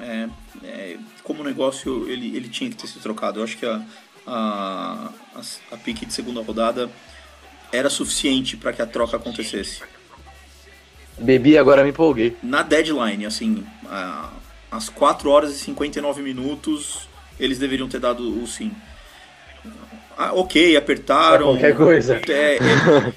É, 0.00 0.28
é, 0.64 0.96
como 1.22 1.42
negócio, 1.42 2.08
ele, 2.08 2.34
ele 2.36 2.48
tinha 2.48 2.70
que 2.70 2.76
ter 2.76 2.86
sido 2.86 3.02
trocado. 3.02 3.40
Eu 3.40 3.44
acho 3.44 3.58
que 3.58 3.66
a, 3.66 3.82
a, 4.26 5.10
a, 5.34 5.40
a 5.72 5.76
pique 5.76 6.06
de 6.06 6.12
segunda 6.12 6.40
rodada 6.40 6.88
era 7.72 7.90
suficiente 7.90 8.56
para 8.56 8.72
que 8.72 8.80
a 8.80 8.86
troca 8.86 9.16
acontecesse. 9.16 9.82
Bebi 11.18 11.58
agora 11.58 11.82
me 11.82 11.90
empolguei. 11.90 12.36
Na 12.42 12.62
deadline, 12.62 13.26
assim, 13.26 13.64
às 14.70 14.88
4 14.88 15.30
horas 15.30 15.52
e 15.52 15.58
59 15.58 16.22
minutos, 16.22 17.08
eles 17.38 17.58
deveriam 17.58 17.88
ter 17.88 18.00
dado 18.00 18.42
o 18.42 18.46
sim. 18.46 18.72
Ah, 20.16 20.32
ok, 20.34 20.76
apertaram. 20.76 21.50
É 21.50 21.72
qualquer 21.72 21.76
coisa. 21.76 22.20
É, 22.28 22.56
é, 22.56 22.58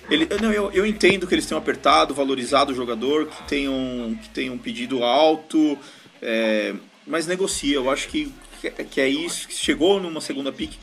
ele, 0.07 0.27
não, 0.39 0.51
eu, 0.51 0.71
eu 0.71 0.85
entendo 0.85 1.25
que 1.25 1.33
eles 1.33 1.47
tenham 1.47 1.59
apertado, 1.59 2.13
valorizado 2.13 2.71
o 2.71 2.75
jogador, 2.75 3.25
que 3.25 3.43
tenham, 3.47 4.15
que 4.21 4.29
tenham 4.29 4.55
pedido 4.55 5.03
alto, 5.03 5.77
é, 6.21 6.75
mas 7.07 7.25
negocia. 7.25 7.75
Eu 7.75 7.89
acho 7.89 8.07
que, 8.07 8.31
que 8.91 9.01
é 9.01 9.07
isso. 9.07 9.47
Chegou 9.49 9.99
numa 9.99 10.21
segunda 10.21 10.51
pick, 10.51 10.73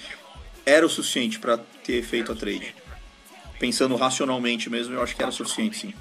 era 0.66 0.84
o 0.84 0.88
suficiente 0.88 1.38
para 1.38 1.56
ter 1.84 2.02
feito 2.02 2.32
a 2.32 2.34
trade. 2.34 2.74
Pensando 3.60 3.94
racionalmente 3.94 4.68
mesmo, 4.68 4.94
eu 4.94 5.02
acho 5.02 5.14
que 5.14 5.22
era 5.22 5.30
suficiente, 5.30 5.78
sim. 5.78 5.94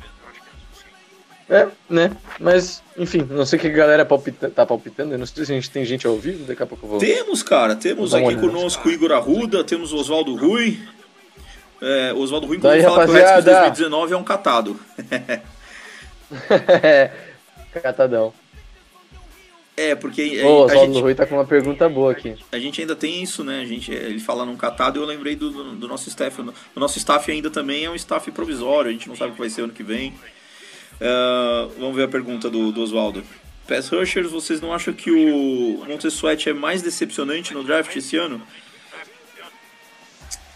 É, 1.50 1.68
né? 1.90 2.12
Mas, 2.40 2.84
enfim, 2.98 3.26
não 3.30 3.46
sei 3.46 3.58
o 3.58 3.62
que 3.62 3.68
a 3.68 3.72
galera 3.72 4.06
palpita, 4.06 4.50
tá 4.50 4.66
palpitando. 4.66 5.14
Eu 5.14 5.18
não 5.18 5.26
sei 5.26 5.46
se 5.46 5.52
a 5.52 5.56
gente 5.56 5.70
tem 5.70 5.86
gente 5.86 6.06
ao 6.06 6.18
vivo, 6.18 6.46
daqui 6.46 6.62
a 6.62 6.66
pouco 6.66 6.86
eu 6.86 6.90
vou. 6.90 7.00
Temos, 7.00 7.42
cara. 7.42 7.76
Temos 7.76 8.14
aqui 8.14 8.36
conosco 8.36 8.90
o 8.90 8.92
Igor 8.92 9.14
Arruda, 9.14 9.64
temos 9.64 9.94
o 9.94 9.98
Oswaldo 9.98 10.36
Rui. 10.36 10.78
É, 11.82 12.14
Oswaldo 12.14 12.48
Rui, 12.48 12.58
Daí, 12.58 12.82
fala 12.82 13.02
rapaziada. 13.02 13.44
que 13.44 13.50
o 13.50 13.54
2019 13.54 14.14
é 14.14 14.18
um 14.18 14.24
catado. 14.24 14.80
Catadão. 17.82 18.34
É, 19.78 19.96
porque. 19.96 20.44
Ô, 20.44 20.66
o 20.66 20.70
gente, 20.70 21.00
Rui 21.00 21.14
tá 21.14 21.26
com 21.26 21.36
uma 21.36 21.46
pergunta 21.46 21.88
boa 21.88 22.12
aqui. 22.12 22.36
A 22.52 22.58
gente 22.58 22.82
ainda 22.82 22.96
tem 22.96 23.22
isso, 23.22 23.44
né? 23.44 23.62
A 23.62 23.66
gente, 23.66 23.92
ele 23.92 24.20
fala 24.20 24.44
num 24.44 24.58
catado 24.58 25.00
e 25.00 25.02
eu 25.02 25.06
lembrei 25.06 25.36
do, 25.36 25.52
do, 25.52 25.76
do 25.76 25.88
nosso 25.88 26.10
staff. 26.10 26.42
O 26.42 26.80
nosso 26.80 26.98
staff 26.98 27.32
ainda 27.32 27.52
também 27.52 27.86
é 27.86 27.90
um 27.90 27.96
staff 27.96 28.30
provisório, 28.32 28.90
a 28.90 28.92
gente 28.92 29.08
não 29.08 29.16
sabe 29.16 29.32
o 29.32 29.34
que 29.36 29.40
vai 29.40 29.50
ser 29.50 29.62
ano 29.62 29.72
que 29.72 29.84
vem. 29.84 30.14
Uh, 31.00 31.70
vamos 31.80 31.96
ver 31.96 32.04
a 32.04 32.08
pergunta 32.08 32.50
do, 32.50 32.72
do 32.72 32.82
Oswaldo. 32.82 33.24
Pass 33.68 33.90
Rushers, 33.90 34.32
vocês 34.32 34.62
não 34.62 34.74
acham 34.74 34.94
que 34.94 35.12
o 35.12 35.84
Montesuete 35.88 36.50
é 36.50 36.54
mais 36.54 36.82
decepcionante 36.82 37.54
no 37.54 37.64
draft 37.64 37.96
esse 37.96 38.16
ano? 38.16 38.42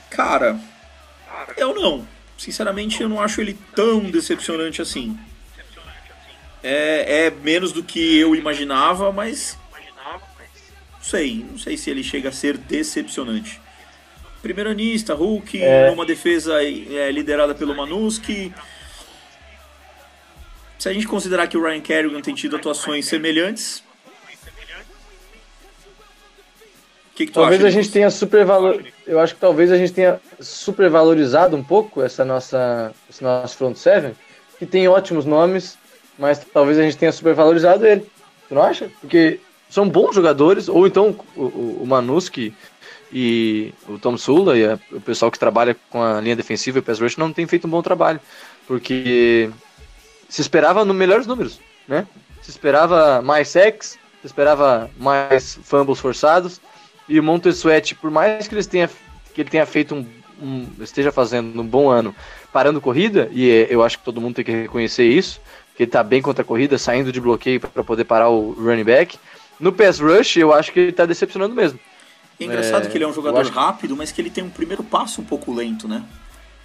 Cara, 0.09 0.59
eu 1.57 1.73
não. 1.75 2.07
Sinceramente, 2.37 3.01
eu 3.01 3.09
não 3.09 3.21
acho 3.21 3.39
ele 3.41 3.57
tão 3.75 3.99
decepcionante 4.09 4.81
assim. 4.81 5.17
É, 6.63 7.25
é 7.25 7.29
menos 7.31 7.71
do 7.71 7.83
que 7.83 8.17
eu 8.17 8.35
imaginava, 8.35 9.11
mas. 9.11 9.57
Não 10.93 11.03
sei, 11.03 11.45
não 11.49 11.57
sei 11.57 11.77
se 11.77 11.89
ele 11.89 12.03
chega 12.03 12.29
a 12.29 12.31
ser 12.31 12.57
decepcionante. 12.57 13.59
Primeiro 14.41 14.69
anista, 14.69 15.13
Hulk, 15.13 15.61
É. 15.61 15.91
numa 15.91 16.05
defesa 16.05 16.63
é, 16.63 17.11
liderada 17.11 17.53
pelo 17.53 17.75
Manuski. 17.75 18.53
Se 20.81 20.89
a 20.89 20.93
gente 20.93 21.07
considerar 21.07 21.45
que 21.45 21.55
o 21.55 21.61
Ryan 21.61 21.79
Kerrigan 21.79 22.21
tem 22.21 22.33
tido 22.33 22.55
atuações 22.55 23.05
semelhantes. 23.05 23.83
Que, 27.13 27.27
que 27.27 27.31
Talvez 27.31 27.59
acha? 27.61 27.67
a 27.67 27.69
gente 27.69 27.91
tenha 27.91 28.09
supervalor. 28.09 28.81
Eu 29.05 29.19
acho 29.19 29.35
que 29.35 29.39
talvez 29.39 29.71
a 29.71 29.77
gente 29.77 29.93
tenha 29.93 30.19
supervalorizado 30.39 31.55
um 31.55 31.63
pouco 31.63 32.01
essa 32.01 32.25
nossa, 32.25 32.95
esse 33.07 33.21
nosso 33.23 33.57
front 33.57 33.75
seven, 33.75 34.13
que 34.57 34.65
tem 34.65 34.87
ótimos 34.87 35.23
nomes, 35.23 35.77
mas 36.17 36.39
talvez 36.51 36.79
a 36.79 36.81
gente 36.81 36.97
tenha 36.97 37.11
supervalorizado 37.11 37.85
ele. 37.85 38.01
Tu 38.49 38.55
não 38.55 38.63
acha? 38.63 38.89
Porque 39.01 39.39
são 39.69 39.87
bons 39.87 40.15
jogadores, 40.15 40.67
ou 40.67 40.87
então 40.87 41.15
o, 41.35 41.43
o, 41.43 41.79
o 41.83 41.85
Manuski 41.85 42.55
e 43.13 43.71
o 43.87 43.99
Tom 43.99 44.17
Sula 44.17 44.57
e 44.57 44.65
a- 44.65 44.79
o 44.91 44.99
pessoal 44.99 45.29
que 45.29 45.37
trabalha 45.37 45.77
com 45.91 46.01
a 46.01 46.19
linha 46.19 46.35
defensiva 46.35 46.79
e 46.79 46.81
o 46.81 46.83
pass 46.83 46.99
rush 46.99 47.17
não 47.17 47.31
tem 47.31 47.45
feito 47.45 47.67
um 47.67 47.69
bom 47.69 47.83
trabalho, 47.83 48.19
porque 48.65 49.51
se 50.31 50.39
esperava 50.41 50.85
no 50.85 50.93
melhores 50.93 51.27
números, 51.27 51.59
né? 51.85 52.07
Se 52.41 52.49
esperava 52.49 53.21
mais 53.21 53.49
sacks, 53.49 53.99
se 54.21 54.25
esperava 54.27 54.89
mais 54.97 55.59
fumbles 55.61 55.99
forçados, 55.99 56.61
e 57.07 57.19
o 57.19 57.23
Montesuete, 57.23 57.93
por 57.95 58.09
mais 58.09 58.47
que, 58.47 58.55
eles 58.55 58.65
tenha, 58.65 58.89
que 59.33 59.41
ele 59.41 59.49
tenha 59.49 59.65
feito 59.65 59.93
um, 59.93 60.05
um- 60.41 60.67
esteja 60.79 61.11
fazendo 61.11 61.61
um 61.61 61.67
bom 61.67 61.89
ano 61.89 62.15
parando 62.53 62.79
corrida, 62.79 63.29
e 63.33 63.49
é, 63.49 63.67
eu 63.69 63.83
acho 63.83 63.99
que 63.99 64.05
todo 64.05 64.21
mundo 64.21 64.35
tem 64.35 64.45
que 64.45 64.51
reconhecer 64.51 65.03
isso, 65.03 65.41
que 65.75 65.83
ele 65.83 65.91
tá 65.91 66.01
bem 66.01 66.21
contra 66.21 66.43
a 66.43 66.45
corrida, 66.45 66.77
saindo 66.77 67.11
de 67.11 67.19
bloqueio 67.19 67.59
para 67.59 67.83
poder 67.83 68.05
parar 68.05 68.29
o 68.29 68.51
running 68.53 68.85
back. 68.85 69.19
No 69.59 69.73
pass 69.73 69.99
rush, 69.99 70.37
eu 70.37 70.53
acho 70.53 70.71
que 70.71 70.79
ele 70.79 70.91
tá 70.93 71.05
decepcionando 71.05 71.53
mesmo. 71.53 71.77
É 72.39 72.45
engraçado 72.45 72.87
É, 72.87 72.89
que 72.89 72.97
ele 72.97 73.03
é 73.03 73.07
um 73.07 73.13
jogador 73.13 73.45
rápido, 73.47 73.97
mas 73.97 74.11
que 74.13 74.21
ele 74.21 74.29
tem 74.29 74.43
um 74.43 74.49
primeiro 74.49 74.81
passo 74.83 75.21
um 75.21 75.25
pouco 75.25 75.53
lento, 75.53 75.87
né? 75.87 76.03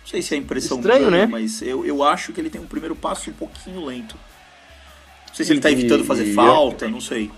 Não 0.07 0.11
sei 0.13 0.23
se 0.23 0.35
é 0.35 0.39
impressão 0.39 0.77
Estranho, 0.79 1.09
minha, 1.11 1.23
né? 1.23 1.27
mas 1.27 1.61
eu, 1.63 1.85
eu 1.85 2.05
acho 2.05 2.33
que 2.33 2.41
ele 2.41 2.49
tem 2.49 2.61
um 2.61 2.67
primeiro 2.67 2.95
passo 2.95 3.29
um 3.29 3.33
pouquinho 3.33 3.85
lento. 3.85 4.15
Não 5.29 5.35
sei 5.35 5.45
se 5.45 5.53
ele 5.53 5.61
tá 5.61 5.69
E- 5.69 5.73
evitando 5.73 6.05
fazer 6.05 6.33
falta, 6.33 6.87
não 6.89 7.01
sei. 7.01 7.31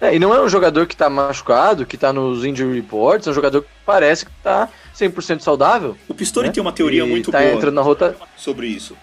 É, 0.00 0.16
e 0.16 0.18
não 0.18 0.34
é 0.34 0.42
um 0.42 0.48
jogador 0.48 0.86
que 0.86 0.96
tá 0.96 1.08
machucado, 1.10 1.86
que 1.86 1.96
tá 1.96 2.12
nos 2.12 2.44
injury 2.44 2.74
reports, 2.74 3.28
é 3.28 3.30
um 3.30 3.34
jogador 3.34 3.62
que 3.62 3.68
parece 3.86 4.24
que 4.24 4.32
tá 4.42 4.68
100% 4.98 5.40
saudável. 5.40 5.96
O 6.08 6.14
Pistori 6.14 6.48
né? 6.48 6.52
tem 6.52 6.60
uma 6.60 6.72
teoria 6.72 7.04
E 7.04 7.06
muito 7.08 7.30
tá 7.30 7.38
boa 7.38 7.52
entrando 7.52 7.74
na 7.74 7.82
rota. 7.82 8.16
sobre 8.36 8.66
isso. 8.66 8.96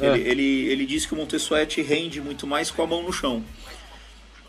É. 0.00 0.06
Ele, 0.06 0.28
ele, 0.28 0.68
ele 0.70 0.86
diz 0.86 1.04
que 1.06 1.12
o 1.12 1.16
Montesuete 1.16 1.82
rende 1.82 2.20
muito 2.20 2.46
mais 2.48 2.70
com 2.70 2.82
a 2.82 2.86
mão 2.86 3.02
no 3.02 3.12
chão. 3.12 3.44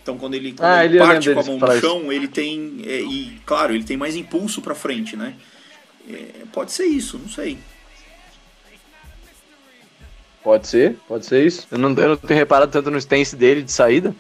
Então 0.01 0.17
quando 0.17 0.33
ele, 0.33 0.53
quando 0.53 0.67
Ah, 0.67 0.83
ele 0.85 0.95
ele- 0.97 1.05
parte 1.05 1.29
com 1.29 1.35
lembro 1.35 1.43
a 1.43 1.57
mão 1.59 1.69
no 1.75 1.79
chão, 1.81 2.11
ele 2.11 2.27
tem. 2.27 2.81
é, 2.87 3.01
e 3.01 3.39
claro, 3.45 3.75
ele 3.75 3.83
tem 3.83 3.97
mais 3.97 4.15
impulso 4.15 4.59
pra 4.61 4.73
frente, 4.73 5.15
né? 5.15 5.35
É, 6.09 6.45
pode 6.51 6.71
ser 6.71 6.85
isso, 6.85 7.17
não 7.17 7.29
sei. 7.29 7.57
Pode 10.43 10.67
ser, 10.67 10.95
pode 11.07 11.25
ser 11.25 11.45
isso. 11.45 11.67
Eu 11.71 11.77
não, 11.77 11.89
eu 11.93 12.09
não 12.09 12.17
tenho 12.17 12.39
reparado 12.39 12.71
tanto 12.71 12.89
no 12.89 12.97
stance 12.97 13.35
dele 13.35 13.61
de 13.61 13.71
saída, 13.71 14.15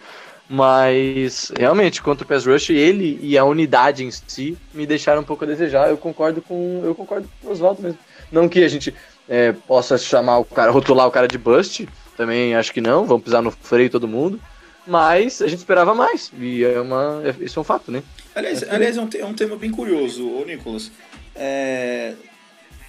mas 0.47 1.51
realmente, 1.57 2.01
contra 2.01 2.23
o 2.23 2.27
pass 2.27 2.45
rush, 2.45 2.69
ele 2.69 3.17
e 3.21 3.37
a 3.37 3.43
unidade 3.43 4.03
em 4.03 4.11
si 4.11 4.55
me 4.73 4.85
deixaram 4.85 5.21
um 5.21 5.23
pouco 5.23 5.43
a 5.43 5.47
desejar. 5.47 5.89
Eu 5.89 5.97
concordo 5.97 6.41
com, 6.41 6.81
eu 6.83 6.93
concordo 6.93 7.27
com 7.41 7.47
o 7.47 7.51
Oswaldo 7.51 7.81
mesmo. 7.81 7.97
Não 8.31 8.47
que 8.47 8.63
a 8.63 8.67
gente 8.67 8.93
é, 9.27 9.51
possa 9.51 9.97
chamar 9.97 10.37
o 10.37 10.45
cara, 10.45 10.71
rotular 10.71 11.07
o 11.07 11.11
cara 11.11 11.27
de 11.27 11.37
bust, 11.37 11.87
também 12.15 12.55
acho 12.55 12.71
que 12.71 12.81
não, 12.81 13.05
vamos 13.05 13.23
pisar 13.23 13.41
no 13.41 13.49
freio 13.49 13.89
todo 13.89 14.07
mundo, 14.07 14.39
mas 14.85 15.41
a 15.41 15.47
gente 15.47 15.59
esperava 15.59 15.95
mais, 15.95 16.31
e 16.37 16.63
é 16.63 16.79
uma, 16.79 17.21
é- 17.25 17.43
isso 17.43 17.57
é 17.57 17.61
um 17.61 17.63
fato, 17.63 17.91
né? 17.91 18.03
Aliás, 18.35 18.63
aliás 18.69 18.97
é, 18.97 19.01
um, 19.01 19.09
é 19.19 19.25
um 19.25 19.33
tema 19.33 19.55
bem 19.55 19.71
curioso, 19.71 20.29
ô 20.29 20.45
Nicolas. 20.45 20.91
É, 21.35 22.13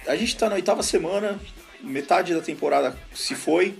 a 0.07 0.15
gente 0.15 0.35
tá 0.35 0.49
na 0.49 0.55
oitava 0.55 0.83
semana, 0.83 1.39
metade 1.81 2.33
da 2.33 2.41
temporada 2.41 2.95
se 3.13 3.35
foi. 3.35 3.75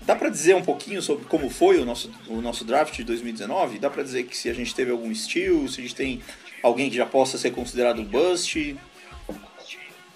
Dá 0.00 0.16
pra 0.16 0.28
dizer 0.30 0.54
um 0.56 0.62
pouquinho 0.62 1.02
sobre 1.02 1.26
como 1.26 1.50
foi 1.50 1.78
o 1.78 1.84
nosso, 1.84 2.10
o 2.28 2.40
nosso 2.40 2.64
draft 2.64 2.94
de 2.96 3.04
2019? 3.04 3.78
Dá 3.78 3.90
pra 3.90 4.02
dizer 4.02 4.24
que 4.24 4.36
se 4.36 4.48
a 4.48 4.54
gente 4.54 4.74
teve 4.74 4.90
algum 4.90 5.14
steal, 5.14 5.68
se 5.68 5.80
a 5.80 5.82
gente 5.82 5.94
tem 5.94 6.22
alguém 6.62 6.88
que 6.88 6.96
já 6.96 7.04
possa 7.06 7.36
ser 7.36 7.50
considerado 7.50 8.00
um 8.00 8.04
bust? 8.04 8.76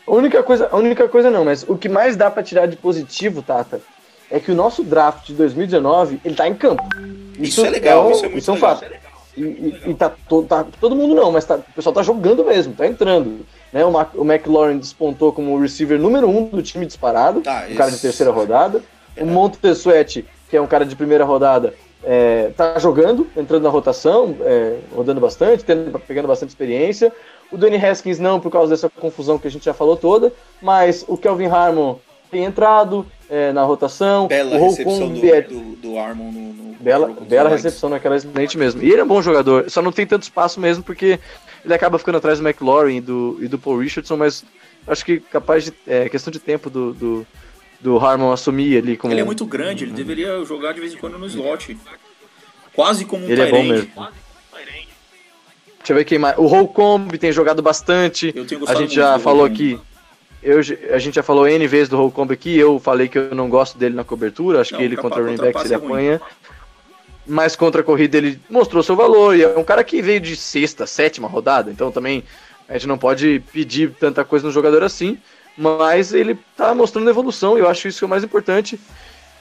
A 0.07 0.11
única 0.13 0.43
coisa, 0.43 0.69
a 0.73 0.77
única 0.77 1.09
coisa 1.09 1.31
não, 1.31 1.45
mas 1.45 1.63
o 1.69 1.77
que 1.77 1.89
mais 1.89 2.17
dá 2.17 2.31
pra 2.31 2.43
tirar 2.43 2.67
de 2.67 2.77
positivo, 2.77 3.43
Tata, 3.43 3.81
é 4.31 4.41
que 4.41 4.51
o 4.51 4.55
nosso 4.55 4.83
draft 4.83 5.27
de 5.27 5.35
2019, 5.35 6.21
ele 6.25 6.35
tá 6.35 6.49
em 6.49 6.55
campo. 6.55 6.83
Isso 7.39 7.65
é 7.65 7.71
legal, 7.71 8.09
um- 8.09 8.11
isso 8.13 8.25
é 8.25 8.29
muito 8.29 8.51
um 8.51 8.55
legal. 8.55 8.77
fato. 8.79 8.93
E, 9.37 9.41
e- 9.43 9.81
e 9.91 9.95
tá, 9.95 10.13
to- 10.29 10.43
tá- 10.43 10.67
todo 10.81 10.95
mundo 10.95 11.15
não, 11.15 11.33
mas 11.33 11.45
tá- 11.45 11.57
o 11.57 11.73
pessoal 11.75 11.95
tá 11.95 12.03
jogando 12.03 12.45
mesmo, 12.45 12.75
tá 12.75 12.87
entrando. 12.87 13.47
Né? 13.73 13.85
O, 13.85 13.91
Mac, 13.91 14.11
o 14.15 14.25
McLaurin 14.25 14.79
despontou 14.79 15.33
como 15.33 15.55
o 15.55 15.61
receiver 15.61 15.99
número 15.99 16.29
um 16.29 16.45
do 16.47 16.63
time 16.63 16.85
disparado, 16.85 17.41
Tá, 17.41 17.67
um 17.71 17.75
cara 17.75 17.91
de 17.91 17.99
terceira 17.99 18.31
rodada. 18.33 18.83
O 19.21 19.27
Montesuete, 19.27 20.25
que 20.49 20.57
é 20.57 20.61
um 20.61 20.67
cara 20.67 20.87
de 20.87 20.97
primeira 20.97 21.23
rodada, 21.25 21.75
é, 22.03 22.51
tá 22.57 22.79
jogando, 22.79 23.27
entrando 23.37 23.63
na 23.63 23.69
rotação, 23.69 24.35
é, 24.41 24.79
rodando 24.95 25.21
bastante, 25.21 25.63
tendo, 25.65 25.99
pegando 26.01 26.27
bastante 26.29 26.49
experiência. 26.49 27.13
O 27.51 27.59
Danny 27.59 27.77
Haskins 27.77 28.19
não, 28.19 28.41
por 28.41 28.51
causa 28.51 28.71
dessa 28.71 28.89
confusão 28.89 29.39
que 29.39 29.47
a 29.47 29.51
gente 29.51 29.67
já 29.67 29.75
falou 29.75 29.97
toda, 29.99 30.33
mas 30.63 31.05
o 31.07 31.17
Kelvin 31.19 31.47
Harmon 31.47 31.97
tem 32.31 32.45
entrado 32.45 33.07
é, 33.29 33.53
na 33.53 33.63
rotação. 33.65 34.27
Bela 34.29 34.57
o 34.57 34.63
recepção 34.71 35.11
do, 35.11 35.27
é- 35.27 35.43
do, 35.43 35.61
do 35.77 35.99
Armon 35.99 36.33
no, 36.33 36.53
no 36.55 36.72
Bela, 36.83 37.09
bela 37.29 37.49
recepção 37.49 37.89
naquela 37.89 38.17
excelente 38.17 38.59
mesmo. 38.59 38.83
E 38.83 38.91
ele 38.91 39.01
é 39.01 39.05
um 39.05 39.09
bom 39.09 39.23
jogador, 39.23 39.71
só 39.71 39.81
não 39.81 39.93
tem 39.93 40.05
tanto 40.07 40.25
espaço 40.25 40.61
mesmo 40.61 40.83
porque 40.83 41.21
ele 41.65 41.75
acaba 41.75 41.99
ficando 41.99 42.19
atrás 42.19 42.41
do 42.41 42.47
McLaurin 42.47 42.97
e 42.97 43.01
do, 43.01 43.39
e 43.41 43.47
do 43.47 43.59
Paul 43.59 43.79
Richardson, 43.79 44.17
mas 44.17 44.45
acho 44.87 45.05
que 45.05 45.21
capaz 45.21 45.65
de. 45.65 45.73
É 45.87 46.09
questão 46.09 46.31
de 46.31 46.41
tempo 46.41 46.69
do, 46.69 46.93
do, 46.93 47.27
do 47.81 47.99
Harmon 47.99 48.33
assumir 48.33 48.79
ali 48.79 48.97
como. 48.97 49.13
Ele 49.13 49.21
é 49.21 49.25
muito 49.25 49.47
grande, 49.47 49.85
ele 49.85 49.93
deveria 49.93 50.45
jogar 50.45 50.73
de 50.73 50.81
vez 50.81 50.93
em 50.93 50.97
quando 50.97 51.19
no 51.19 51.27
slot. 51.27 51.77
Quase 52.75 53.05
como 53.05 53.27
um 53.27 53.29
Ele 53.29 53.43
é 53.43 53.51
bom 53.51 53.63
mesmo. 53.63 53.91
Deixa 55.79 55.93
eu 55.93 55.97
ver 55.97 56.05
quem 56.05 56.19
mais. 56.19 56.39
O 56.39 56.47
Holcomb 56.47 57.17
tem 57.19 57.33
jogado 57.33 57.61
bastante. 57.61 58.33
A 58.69 58.75
gente 58.75 58.95
já 58.95 59.19
falou 59.19 59.45
aqui. 59.45 59.79
Eu, 60.43 60.59
a 60.59 60.99
gente 60.99 61.15
já 61.15 61.23
falou 61.23 61.47
N 61.47 61.67
vezes 61.67 61.89
do 61.89 61.97
Holcomb 61.97 62.33
aqui. 62.33 62.57
Eu 62.57 62.79
falei 62.79 63.09
que 63.09 63.19
eu 63.19 63.35
não 63.35 63.49
gosto 63.49 63.79
dele 63.79 63.95
na 63.95 64.05
cobertura. 64.05 64.61
Acho 64.61 64.73
Não, 64.73 64.79
que 64.79 64.85
ele 64.85 64.97
contra 64.97 65.21
o 65.21 65.25
running 65.25 65.53
passe 65.53 65.67
ele 65.67 65.75
é 65.75 65.77
ruim. 65.77 66.21
Mas 67.27 67.55
contra 67.55 67.81
a 67.81 67.85
corrida 67.85 68.17
ele 68.19 68.41
mostrou 68.51 68.83
seu 68.83 68.97
valor. 68.97 69.37
E 69.37 69.43
é 69.43 69.49
um 69.59 69.65
cara 69.65 69.85
que 69.85 70.03
veio 70.03 70.21
de 70.21 70.35
sexta, 70.37 70.87
sétima 70.87 71.29
rodada. 71.29 71.71
Então 71.71 71.91
também 71.93 72.25
a 72.69 72.73
gente 72.75 72.87
não 72.89 72.99
pode 72.99 73.43
pedir 73.53 73.93
tanta 73.99 74.25
coisa 74.25 74.47
no 74.47 74.53
jogador 74.53 74.83
assim. 74.83 75.19
Mas 75.57 76.13
ele 76.13 76.39
tá 76.57 76.75
mostrando 76.75 77.09
evolução. 77.11 77.57
E 77.57 77.61
eu 77.61 77.69
acho 77.69 77.87
isso 77.89 77.99
que 77.99 78.05
é 78.05 78.07
o 78.07 78.11
mais 78.11 78.25
importante. 78.25 78.79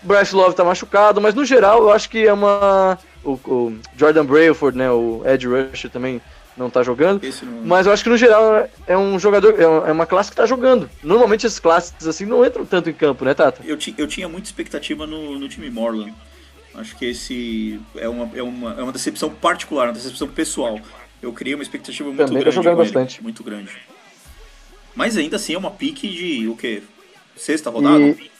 Bryce 0.04 0.36
Love 0.36 0.56
tá 0.56 0.63
machucado. 0.63 1.20
Mas 1.22 1.34
no 1.34 1.46
geral 1.46 1.82
eu 1.84 1.91
acho 1.91 2.10
que 2.10 2.26
é 2.28 2.34
uma. 2.34 2.98
O, 3.24 3.32
o 3.34 3.80
Jordan 3.98 4.26
Brailford, 4.26 4.78
né? 4.78 4.91
O 4.91 5.22
Ed 5.26 5.48
Rusher 5.48 5.89
também 5.89 6.22
não 6.58 6.70
tá 6.70 6.84
jogando. 6.84 7.22
Não- 7.44 7.63
Mas 7.65 7.86
eu 7.88 7.94
acho 7.94 8.04
que 8.04 8.10
no 8.10 8.17
geral 8.17 8.67
é 8.86 8.98
um 8.98 9.17
jogador, 9.17 9.60
é 9.60 9.65
uma- 9.65 9.88
é 9.88 9.91
uma 9.91 10.06
classe 10.06 10.30
que 10.30 10.36
tá 10.36 10.46
jogando. 10.46 10.89
Normalmente 11.04 11.48
as 11.48 11.60
classes 11.60 12.06
assim 12.06 12.26
não 12.26 12.46
entram 12.46 12.65
tanto 12.65 12.89
em 12.89 12.94
campo, 12.94 13.24
né, 13.24 13.34
Tata? 13.34 13.62
Eu, 13.65 13.78
eu 13.98 14.08
tinha 14.08 14.28
muita 14.28 14.48
expectativa 14.48 15.08
no, 15.08 15.39
no 15.39 15.48
time 15.48 15.70
Morland. 15.70 16.13
Acho 16.75 16.95
que 16.97 17.05
esse 17.05 17.79
é 17.95 18.07
uma, 18.07 18.29
é, 18.36 18.41
uma, 18.41 18.73
é 18.79 18.84
uma 18.84 18.91
decepção 18.91 19.29
particular, 19.29 19.88
uma 19.88 19.93
decepção 19.93 20.27
pessoal. 20.27 20.79
Eu 21.21 21.34
criei 21.34 21.53
uma 21.53 21.63
expectativa 21.63 22.07
muito 22.10 22.25
Também 22.25 22.41
grande. 22.41 22.55
jogando 22.55 22.75
com 22.77 22.81
ele, 22.84 22.91
bastante. 22.91 23.21
muito 23.23 23.43
grande. 23.43 23.71
Mas 24.95 25.17
ainda 25.17 25.36
assim 25.36 25.53
é 25.53 25.57
uma 25.57 25.71
pique 25.71 26.07
de 26.07 26.47
o 26.47 26.55
quê? 26.55 26.81
Sexta 27.36 27.69
rodada? 27.69 27.99
E- 27.99 28.31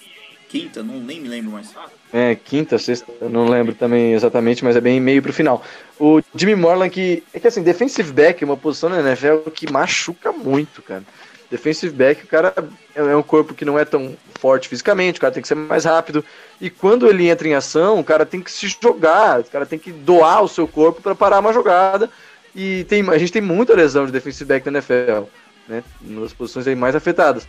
Quinta? 0.50 0.84
Não, 0.84 1.00
nem 1.00 1.22
me 1.22 1.30
lembro 1.30 1.52
mais. 1.52 1.74
É, 2.12 2.36
quinta, 2.36 2.78
sexta, 2.78 3.10
não 3.30 3.48
lembro 3.48 3.74
também 3.74 4.12
exatamente, 4.12 4.65
mas 4.65 4.76
é 4.76 4.82
bem 4.82 5.00
meio 5.00 5.22
pro 5.22 5.32
final. 5.32 5.63
O 5.98 6.22
Jimmy 6.36 6.56
Morland, 6.56 6.89
que 6.94 7.24
é 7.34 7.39
que 7.39 7.48
assim, 7.48 7.63
defensive 7.63 8.12
back 8.12 8.44
é 8.44 8.46
uma 8.46 8.58
posição 8.58 8.89
na 8.89 9.00
NFL 9.00 9.50
que 9.56 9.72
machuca 9.72 10.34
muito, 10.34 10.82
cara. 10.82 11.04
Defensive 11.52 11.94
back, 11.94 12.24
o 12.24 12.28
cara 12.28 12.54
é 12.95 13.02
é 13.02 13.16
um 13.16 13.24
corpo 13.24 13.54
que 13.54 13.64
não 13.64 13.78
é 13.78 13.86
tão 13.86 14.16
forte 14.39 14.68
fisicamente, 14.68 15.18
o 15.18 15.22
cara 15.22 15.34
tem 15.34 15.41
que 15.41 15.47
ser 15.47 15.56
mais 15.56 15.86
rápido. 15.86 16.24
E 16.60 16.70
quando 16.70 17.08
ele 17.08 17.30
entra 17.30 17.47
em 17.47 17.54
ação, 17.54 17.99
o 17.99 18.04
cara 18.04 18.26
tem 18.26 18.41
que 18.41 18.52
se 18.52 18.68
jogar, 18.82 19.41
o 19.41 19.43
cara 19.45 19.66
tem 19.66 19.78
que 19.80 19.91
doar 19.91 20.43
o 20.43 20.47
seu 20.47 20.68
corpo 20.68 21.02
para 21.02 21.16
parar 21.16 21.39
uma 21.39 21.54
jogada. 21.54 22.10
E 22.56 22.84
tem, 22.86 23.08
a 23.10 23.18
gente 23.18 23.32
tem 23.32 23.41
muita 23.41 23.74
lesão 23.74 24.06
de 24.06 24.12
defensive 24.12 24.45
back 24.47 24.66
na 24.70 24.80
NFL, 24.80 25.24
né? 25.70 25.84
Nas 26.02 26.34
posições 26.34 26.68
aí 26.68 26.76
mais 26.76 26.95
afetadas. 26.95 27.47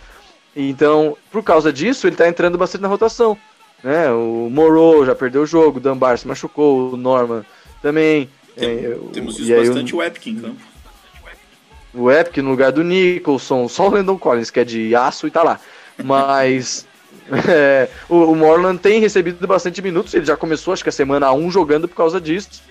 Então, 0.54 1.16
por 1.30 1.42
causa 1.42 1.72
disso, 1.72 2.06
ele 2.06 2.14
tá 2.16 2.28
entrando 2.28 2.56
bastante 2.58 2.82
na 2.82 2.88
rotação. 2.88 3.36
Né? 3.82 4.10
O 4.12 4.48
Moro 4.50 5.04
já 5.04 5.14
perdeu 5.14 5.42
o 5.42 5.46
jogo, 5.46 5.78
o 5.78 5.80
Dunbar 5.80 6.16
se 6.18 6.28
machucou, 6.28 6.92
o 6.92 6.96
Norman 6.96 7.44
também. 7.80 8.28
Tem- 8.54 8.84
é, 8.84 8.98
temos 9.12 9.38
visto 9.38 9.50
bastante 9.56 9.96
o 9.96 10.02
Epic 10.02 10.26
em 10.26 10.36
campo. 10.36 10.71
O, 11.94 12.10
Epic 12.10 12.38
no 12.38 12.50
lugar 12.50 12.72
do 12.72 12.82
Nicholson, 12.82 13.68
só 13.68 13.88
o 13.88 13.90
Landon 13.90 14.18
Collins, 14.18 14.50
que 14.50 14.60
é 14.60 14.64
de 14.64 14.94
aço 14.94 15.26
e 15.26 15.30
tá 15.30 15.42
lá. 15.42 15.60
Mas 16.02 16.86
É, 17.48 17.88
o, 18.08 18.16
o 18.16 18.36
Morland 18.36 18.78
tem 18.78 19.00
recebido 19.00 19.46
bastante 19.46 19.80
minutos, 19.80 20.12
ele 20.14 20.24
já 20.24 20.36
começou, 20.36 20.72
acho 20.72 20.82
que 20.82 20.88
a 20.88 20.92
semana 20.92 21.32
1 21.32 21.50
jogando 21.50 21.88
por 21.88 21.96
causa 21.96 22.20
disso. 22.20 22.62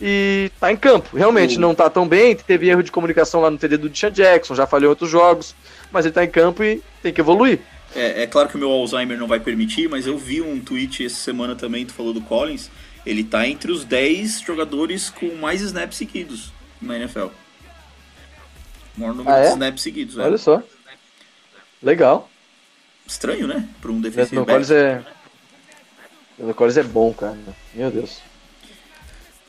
E 0.00 0.50
tá 0.60 0.70
em 0.70 0.76
campo. 0.76 1.16
Realmente 1.16 1.58
não 1.58 1.74
tá 1.74 1.88
tão 1.88 2.06
bem, 2.06 2.36
teve 2.36 2.68
erro 2.68 2.82
de 2.82 2.92
comunicação 2.92 3.40
lá 3.40 3.50
no 3.50 3.56
TD 3.56 3.78
do 3.78 3.88
Deshaun 3.88 4.10
Jackson, 4.10 4.54
já 4.54 4.66
falhou 4.66 4.88
em 4.88 4.90
outros 4.90 5.10
jogos, 5.10 5.54
mas 5.90 6.04
ele 6.04 6.12
tá 6.12 6.24
em 6.24 6.30
campo 6.30 6.62
e 6.62 6.82
tem 7.02 7.12
que 7.12 7.20
evoluir. 7.20 7.60
É, 7.94 8.22
é 8.22 8.26
claro 8.26 8.48
que 8.48 8.56
o 8.56 8.58
meu 8.58 8.70
Alzheimer 8.70 9.18
não 9.18 9.26
vai 9.26 9.40
permitir, 9.40 9.88
mas 9.88 10.06
eu 10.06 10.18
vi 10.18 10.42
um 10.42 10.60
tweet 10.60 11.04
essa 11.04 11.16
semana 11.16 11.54
também, 11.54 11.86
tu 11.86 11.94
falou 11.94 12.12
do 12.12 12.20
Collins. 12.20 12.70
Ele 13.06 13.24
tá 13.24 13.46
entre 13.48 13.72
os 13.72 13.84
10 13.84 14.40
jogadores 14.40 15.08
com 15.08 15.34
mais 15.36 15.62
snaps 15.62 15.96
seguidos 15.96 16.52
na 16.82 16.96
NFL. 16.96 17.28
Maior 18.96 19.14
número 19.14 19.36
Ah, 19.36 19.40
de 19.40 19.46
é? 19.46 19.50
snaps 19.50 19.82
seguidos. 19.82 20.18
é. 20.18 20.22
Olha 20.22 20.38
só. 20.38 20.62
Legal. 21.82 22.28
Estranho, 23.06 23.46
né? 23.46 23.68
Para 23.80 23.92
um 23.92 23.98
O 23.98 24.02
defensive 24.02 24.36
Leandro 24.36 24.54
back. 24.66 24.72
É. 24.72 25.02
O 26.38 26.54
Collins 26.54 26.76
é 26.76 26.82
bom, 26.82 27.12
cara. 27.14 27.38
Meu 27.74 27.90
Deus. 27.90 28.18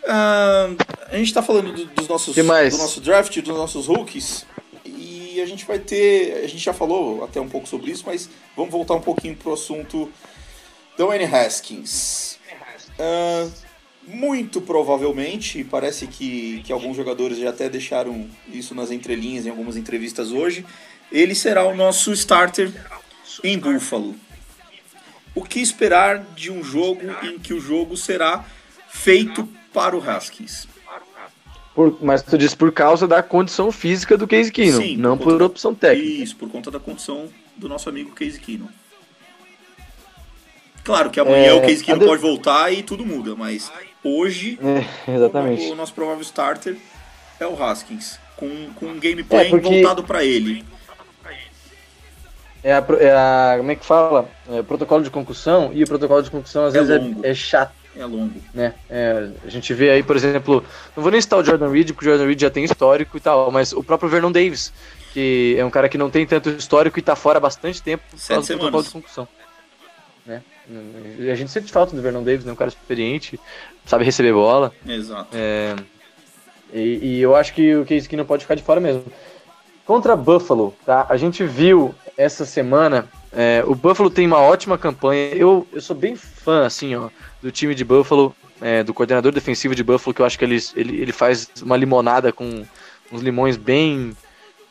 Ah, 0.08 0.68
a 1.10 1.18
gente 1.18 1.34
tá 1.34 1.42
falando 1.42 1.74
do- 1.74 1.86
dos 1.86 2.08
nossos, 2.08 2.36
do 2.36 2.44
nosso 2.44 3.02
draft, 3.02 3.36
dos 3.42 3.58
nossos 3.58 3.88
rookies. 3.88 4.46
E 4.86 5.42
a 5.42 5.46
gente 5.46 5.66
vai 5.66 5.80
ter. 5.80 6.44
A 6.44 6.48
gente 6.48 6.60
já 6.64 6.74
falou 6.74 7.24
até 7.24 7.42
um 7.42 7.50
pouco 7.50 7.68
sobre 7.68 7.92
isso, 7.92 8.04
mas 8.06 8.30
vamos 8.56 8.72
voltar 8.72 8.94
um 8.96 9.02
pouquinho 9.02 9.36
pro 9.36 9.54
assunto 9.54 10.10
Dwayne 10.98 11.26
Haskins. 11.26 12.38
Ah, 13.00 13.48
muito 14.08 14.62
provavelmente, 14.62 15.64
parece 15.64 16.08
que, 16.08 16.62
que 16.66 16.72
alguns 16.72 16.96
jogadores 16.96 17.38
já 17.38 17.50
até 17.50 17.70
deixaram 17.70 18.28
isso 18.52 18.74
nas 18.74 18.90
entrelinhas 18.90 19.46
em 19.46 19.50
algumas 19.50 19.76
entrevistas 19.76 20.32
hoje. 20.32 20.66
Ele 21.12 21.36
será 21.36 21.66
o 21.66 21.76
nosso 21.76 22.12
starter 22.14 22.72
em 23.44 23.58
Buffalo. 23.60 24.16
O 25.36 25.44
que 25.44 25.60
esperar 25.60 26.20
de 26.36 26.52
um 26.52 26.64
jogo 26.64 27.02
em 27.24 27.38
que 27.38 27.54
o 27.54 27.60
jogo 27.60 27.96
será 27.96 28.44
feito 28.90 29.48
para 29.74 29.96
o 29.96 30.10
Haskins? 30.10 30.68
Por- 31.76 32.00
mas 32.02 32.24
tu 32.24 32.38
diz 32.38 32.56
por 32.56 32.72
causa 32.72 33.08
da 33.08 33.22
condição 33.22 33.72
física 33.72 34.18
do 34.18 34.28
Case 34.28 34.52
Keenum, 34.52 34.82
Sim, 34.82 34.98
não 34.98 35.16
por 35.16 35.34
por 35.34 35.44
opção 35.44 35.76
técnica. 35.76 36.24
Isso, 36.24 36.36
por 36.36 36.50
conta 36.50 36.72
da 36.72 36.80
condição 36.80 37.30
do 37.56 37.70
nosso 37.70 37.88
amigo 37.88 38.12
Case 38.16 38.40
Keenum. 38.40 38.68
Claro 40.84 41.10
que 41.12 41.20
amanhã 41.20 41.48
É, 41.50 41.54
o 41.54 41.62
Case 41.62 41.84
Keenum 41.84 42.06
pode 42.08 42.22
voltar 42.22 42.72
e 42.74 42.82
tudo 42.82 43.06
muda, 43.06 43.36
mas 43.36 43.72
hoje 44.08 44.60
É, 45.08 45.12
exatamente. 45.14 45.68
o 45.72 45.76
nosso 45.76 45.94
provável 45.94 46.22
starter 46.22 46.78
é 47.40 47.46
o 47.48 47.62
Haskins, 47.62 48.20
com, 48.36 48.50
com 48.76 48.86
um 48.88 49.00
gameplay 49.00 49.48
É, 49.48 49.50
porque- 49.50 49.70
voltado 49.70 50.04
para 50.04 50.24
ele. 50.24 50.64
É 52.64 52.74
a, 52.74 52.84
é 53.00 53.12
a- 53.14 53.56
como 53.58 53.72
é 53.72 53.76
que 53.76 53.86
fala? 53.86 54.30
É, 54.50 54.62
protocolo 54.64 55.04
de 55.04 55.10
concussão, 55.10 55.72
e 55.74 55.84
o 55.84 55.88
protocolo 55.88 56.22
de 56.24 56.32
concussão 56.32 56.66
às 56.66 56.74
É 56.76 56.84
vezes 56.84 57.16
é, 57.24 57.30
é 57.30 57.34
chato, 57.34 57.72
É 57.96 58.04
longo. 58.04 58.34
né? 58.54 58.74
É, 58.90 59.30
a 59.46 59.50
gente 59.50 59.74
vê 59.74 59.92
aí, 59.92 60.02
por 60.04 60.16
exemplo, 60.16 60.64
não 60.96 61.04
vou 61.04 61.12
nem 61.12 61.22
citar 61.22 61.40
o 61.40 61.44
Jordan 61.46 61.70
Reed, 61.70 61.92
porque 61.94 62.08
o 62.08 62.10
Jordan 62.10 62.26
Reed 62.28 62.42
já 62.42 62.50
tem 62.50 62.66
histórico 62.66 63.16
e 63.16 63.20
tal, 63.20 63.52
mas 63.52 63.72
o 63.74 63.84
próprio 63.84 64.10
Vernon 64.10 64.32
Davis, 64.32 64.74
que 65.14 65.56
é 65.58 65.64
um 65.64 65.70
cara 65.70 65.88
que 65.88 65.98
não 65.98 66.10
tem 66.10 66.26
tanto 66.26 66.50
histórico 66.50 66.98
e 66.98 67.02
tá 67.02 67.16
fora 67.16 67.38
há 67.38 67.42
bastante 67.42 67.82
tempo 67.82 68.04
por 68.10 68.20
Sete 68.20 68.34
causa 68.36 68.54
do 68.54 68.58
protocolo 68.60 68.84
de 68.84 68.90
concussão. 68.90 69.28
Né? 70.26 70.42
A 71.32 71.36
gente 71.36 71.52
sente 71.52 71.72
falta 71.72 71.96
do 71.96 72.02
Vernon 72.02 72.24
Davis, 72.24 72.46
né? 72.46 72.52
Um 72.52 72.56
cara 72.56 72.70
experiente, 72.70 73.40
sabe 73.86 74.04
receber 74.04 74.34
bola. 74.34 74.74
Exato. 74.86 75.30
É, 75.34 75.76
e, 76.74 77.00
e 77.02 77.22
eu 77.22 77.36
acho 77.36 77.54
que 77.54 77.76
o 77.76 77.86
Case 77.86 78.08
Keenum 78.08 78.26
pode 78.26 78.44
ficar 78.44 78.56
de 78.56 78.64
fora 78.64 78.80
mesmo. 78.80 79.06
Contra 79.86 80.16
Buffalo, 80.16 80.76
tá? 80.86 81.06
A 81.10 81.16
gente 81.16 81.44
viu 81.46 81.96
essa 82.18 82.46
semana. 82.46 83.08
é, 83.32 83.64
o 83.66 83.74
Buffalo 83.74 84.10
tem 84.10 84.28
uma 84.28 84.42
ótima 84.42 84.78
campanha. 84.78 85.34
Eu, 85.34 85.66
eu 85.72 85.80
sou 85.80 85.96
bem 85.96 86.16
fã, 86.16 86.66
assim, 86.66 86.96
ó, 86.96 87.10
do 87.42 87.52
time 87.52 87.74
de 87.74 87.86
Buffalo, 87.86 88.36
é, 88.62 88.84
do 88.84 88.94
coordenador 88.94 89.32
defensivo 89.32 89.74
de 89.74 89.84
Buffalo, 89.84 90.14
que 90.14 90.22
eu 90.22 90.26
acho 90.26 90.38
que 90.38 90.44
ele, 90.44 90.58
ele, 90.76 91.02
ele 91.02 91.12
faz 91.14 91.50
uma 91.62 91.78
limonada 91.78 92.34
com 92.34 92.66
uns 93.12 93.22
limões 93.22 93.56
bem 93.56 94.16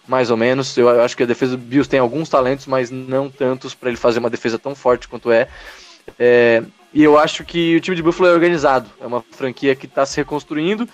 mais 0.06 0.30
ou 0.30 0.36
menos. 0.36 0.76
Eu 0.76 1.00
acho 1.00 1.16
que 1.16 1.22
a 1.22 1.26
defesa 1.26 1.56
do 1.56 1.62
Bills 1.62 1.88
tem 1.88 1.98
alguns 1.98 2.28
talentos, 2.28 2.66
mas 2.66 2.90
não 2.90 3.30
tantos 3.30 3.74
para 3.74 3.88
ele 3.88 3.96
fazer 3.96 4.18
uma 4.18 4.30
defesa 4.30 4.58
tão 4.58 4.74
forte 4.74 5.08
quanto 5.08 5.30
é. 5.30 5.48
É, 6.18 6.62
e 6.92 7.02
eu 7.02 7.18
acho 7.18 7.44
que 7.44 7.76
o 7.76 7.80
time 7.80 7.96
de 7.96 8.02
Buffalo 8.02 8.28
é 8.28 8.32
organizado. 8.32 8.88
É 9.00 9.06
uma 9.06 9.22
franquia 9.32 9.74
que 9.74 9.86
está 9.86 10.06
se 10.06 10.16
reconstruindo, 10.16 10.88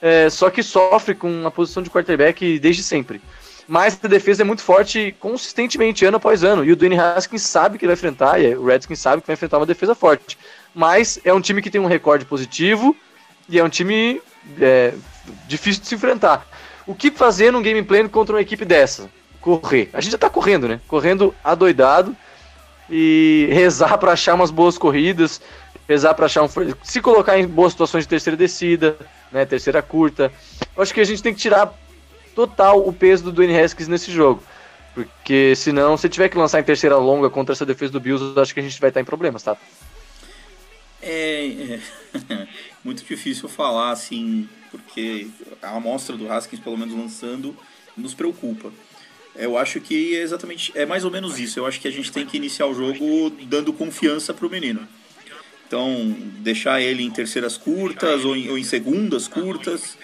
é, 0.00 0.28
só 0.30 0.50
que 0.50 0.62
sofre 0.62 1.14
com 1.14 1.46
a 1.46 1.50
posição 1.50 1.82
de 1.82 1.90
quarterback 1.90 2.58
desde 2.58 2.82
sempre. 2.82 3.20
Mas 3.66 3.98
a 4.02 4.08
defesa 4.08 4.42
é 4.42 4.44
muito 4.44 4.62
forte 4.62 5.14
consistentemente, 5.18 6.04
ano 6.04 6.18
após 6.18 6.44
ano. 6.44 6.64
E 6.64 6.72
o 6.72 6.76
Dwayne 6.76 6.98
Haskins 6.98 7.42
sabe 7.42 7.78
que 7.78 7.86
vai 7.86 7.94
enfrentar, 7.94 8.38
e 8.40 8.54
o 8.54 8.66
Redskins 8.66 8.98
sabe 8.98 9.22
que 9.22 9.26
vai 9.26 9.34
enfrentar 9.34 9.58
uma 9.58 9.66
defesa 9.66 9.94
forte. 9.94 10.38
Mas 10.74 11.18
é 11.24 11.32
um 11.32 11.40
time 11.40 11.62
que 11.62 11.70
tem 11.70 11.80
um 11.80 11.86
recorde 11.86 12.24
positivo 12.24 12.94
e 13.48 13.58
é 13.58 13.64
um 13.64 13.68
time 13.68 14.20
é, 14.60 14.92
difícil 15.46 15.82
de 15.82 15.88
se 15.88 15.94
enfrentar. 15.94 16.46
O 16.86 16.94
que 16.94 17.10
fazer 17.10 17.50
num 17.50 17.62
gameplay 17.62 18.06
contra 18.08 18.34
uma 18.34 18.42
equipe 18.42 18.64
dessa? 18.64 19.08
Correr. 19.40 19.88
A 19.92 20.00
gente 20.00 20.12
já 20.12 20.18
tá 20.18 20.28
correndo, 20.28 20.68
né? 20.68 20.80
Correndo 20.86 21.34
adoidado 21.42 22.14
e 22.88 23.48
rezar 23.50 23.98
para 23.98 24.12
achar 24.12 24.34
umas 24.34 24.50
boas 24.50 24.76
corridas, 24.76 25.40
rezar 25.88 26.14
para 26.14 26.26
achar 26.26 26.42
um 26.42 26.48
se 26.82 27.00
colocar 27.00 27.38
em 27.38 27.46
boas 27.46 27.72
situações 27.72 28.04
de 28.04 28.08
terceira 28.08 28.36
descida, 28.36 28.96
né, 29.32 29.44
terceira 29.44 29.82
curta. 29.82 30.32
Eu 30.76 30.82
acho 30.82 30.92
que 30.92 31.00
a 31.00 31.04
gente 31.04 31.22
tem 31.22 31.34
que 31.34 31.40
tirar 31.40 31.72
total 32.34 32.86
o 32.86 32.92
peso 32.92 33.24
do 33.24 33.32
Dwayne 33.32 33.58
Haskins 33.58 33.88
nesse 33.88 34.10
jogo. 34.10 34.42
Porque 34.94 35.54
senão, 35.56 35.96
se 35.96 36.08
tiver 36.08 36.28
que 36.28 36.38
lançar 36.38 36.60
em 36.60 36.64
terceira 36.64 36.96
longa 36.96 37.28
contra 37.28 37.52
essa 37.52 37.66
defesa 37.66 37.92
do 37.92 38.00
Bills, 38.00 38.34
eu 38.36 38.40
acho 38.40 38.54
que 38.54 38.60
a 38.60 38.62
gente 38.62 38.80
vai 38.80 38.90
estar 38.90 39.00
em 39.00 39.04
problemas, 39.04 39.42
tá? 39.42 39.56
É, 41.02 41.46
é 41.46 41.80
muito 42.84 43.04
difícil 43.04 43.48
falar 43.48 43.90
assim, 43.90 44.48
porque 44.70 45.28
a 45.60 45.76
amostra 45.76 46.16
do 46.16 46.30
Haskins, 46.30 46.60
pelo 46.60 46.78
menos 46.78 46.94
lançando, 46.94 47.56
nos 47.96 48.14
preocupa. 48.14 48.70
Eu 49.36 49.58
acho 49.58 49.80
que 49.80 50.14
é 50.16 50.20
exatamente 50.22 50.72
é 50.76 50.86
mais 50.86 51.04
ou 51.04 51.10
menos 51.10 51.38
isso. 51.40 51.58
Eu 51.58 51.66
acho 51.66 51.80
que 51.80 51.88
a 51.88 51.90
gente 51.90 52.12
tem 52.12 52.24
que 52.24 52.36
iniciar 52.36 52.66
o 52.66 52.74
jogo 52.74 53.30
dando 53.46 53.72
confiança 53.72 54.32
pro 54.32 54.48
menino. 54.48 54.86
Então, 55.66 56.14
deixar 56.38 56.80
ele 56.80 57.02
em 57.02 57.10
terceiras 57.10 57.56
curtas 57.56 58.24
ou 58.24 58.36
em, 58.36 58.48
ou 58.48 58.56
em 58.56 58.62
segundas 58.62 59.26
curtas, 59.26 59.98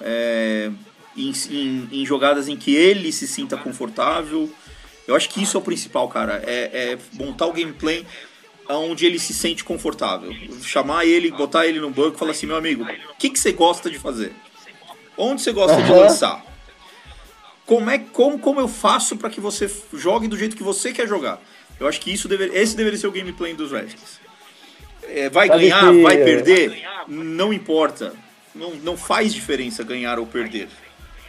é, 0.00 0.70
em, 1.16 1.32
em- 1.50 1.88
em 1.92 2.04
jogadas 2.06 2.48
em 2.48 2.56
que 2.56 2.74
ele 2.74 3.10
se 3.12 3.26
sinta 3.26 3.56
confortável. 3.56 4.52
Eu 5.08 5.14
acho 5.14 5.28
que 5.30 5.42
isso 5.42 5.56
é 5.56 5.60
o 5.60 5.62
principal, 5.62 6.08
cara. 6.08 6.42
É, 6.44 6.92
é 6.92 6.98
montar 7.14 7.46
o 7.46 7.52
gameplay 7.52 8.04
onde 8.68 9.06
ele 9.06 9.18
se 9.18 9.32
sente 9.32 9.62
confortável. 9.64 10.34
Chamar 10.62 11.06
ele, 11.06 11.30
botar 11.30 11.66
ele 11.66 11.80
no 11.80 11.90
banco 11.90 12.16
e 12.16 12.18
falar 12.18 12.32
assim, 12.32 12.46
meu 12.46 12.56
amigo, 12.56 12.82
o 12.84 13.16
que, 13.18 13.30
que 13.30 13.38
você 13.38 13.52
gosta 13.52 13.90
de 13.90 13.98
fazer? 13.98 14.32
Onde 15.16 15.40
você 15.42 15.52
gosta 15.52 15.80
de 15.82 15.90
Aham. 15.90 16.02
lançar? 16.02 16.44
Como, 17.66 17.88
é, 17.90 17.98
como, 17.98 18.38
como 18.38 18.60
eu 18.60 18.68
faço 18.68 19.16
para 19.16 19.30
que 19.30 19.40
você 19.40 19.70
jogue 19.94 20.28
do 20.28 20.36
jeito 20.36 20.56
que 20.56 20.62
você 20.62 20.92
quer 20.92 21.08
jogar? 21.08 21.40
Eu 21.80 21.88
acho 21.88 22.00
que 22.00 22.12
isso 22.12 22.28
esse 22.52 22.76
deveria 22.76 22.98
ser 22.98 23.06
o 23.06 23.12
gameplay 23.12 23.54
dos 23.54 23.72
Redskins. 23.72 24.20
É, 25.08 25.28
vai 25.28 25.48
Sabe 25.48 25.60
ganhar, 25.62 25.92
que- 25.92 26.02
vai 26.02 26.16
perder, 26.18 26.82
não 27.08 27.52
importa. 27.52 28.12
Não, 28.54 28.70
não 28.76 28.96
faz 28.96 29.34
diferença 29.34 29.82
ganhar 29.82 30.18
ou 30.18 30.26
perder. 30.26 30.68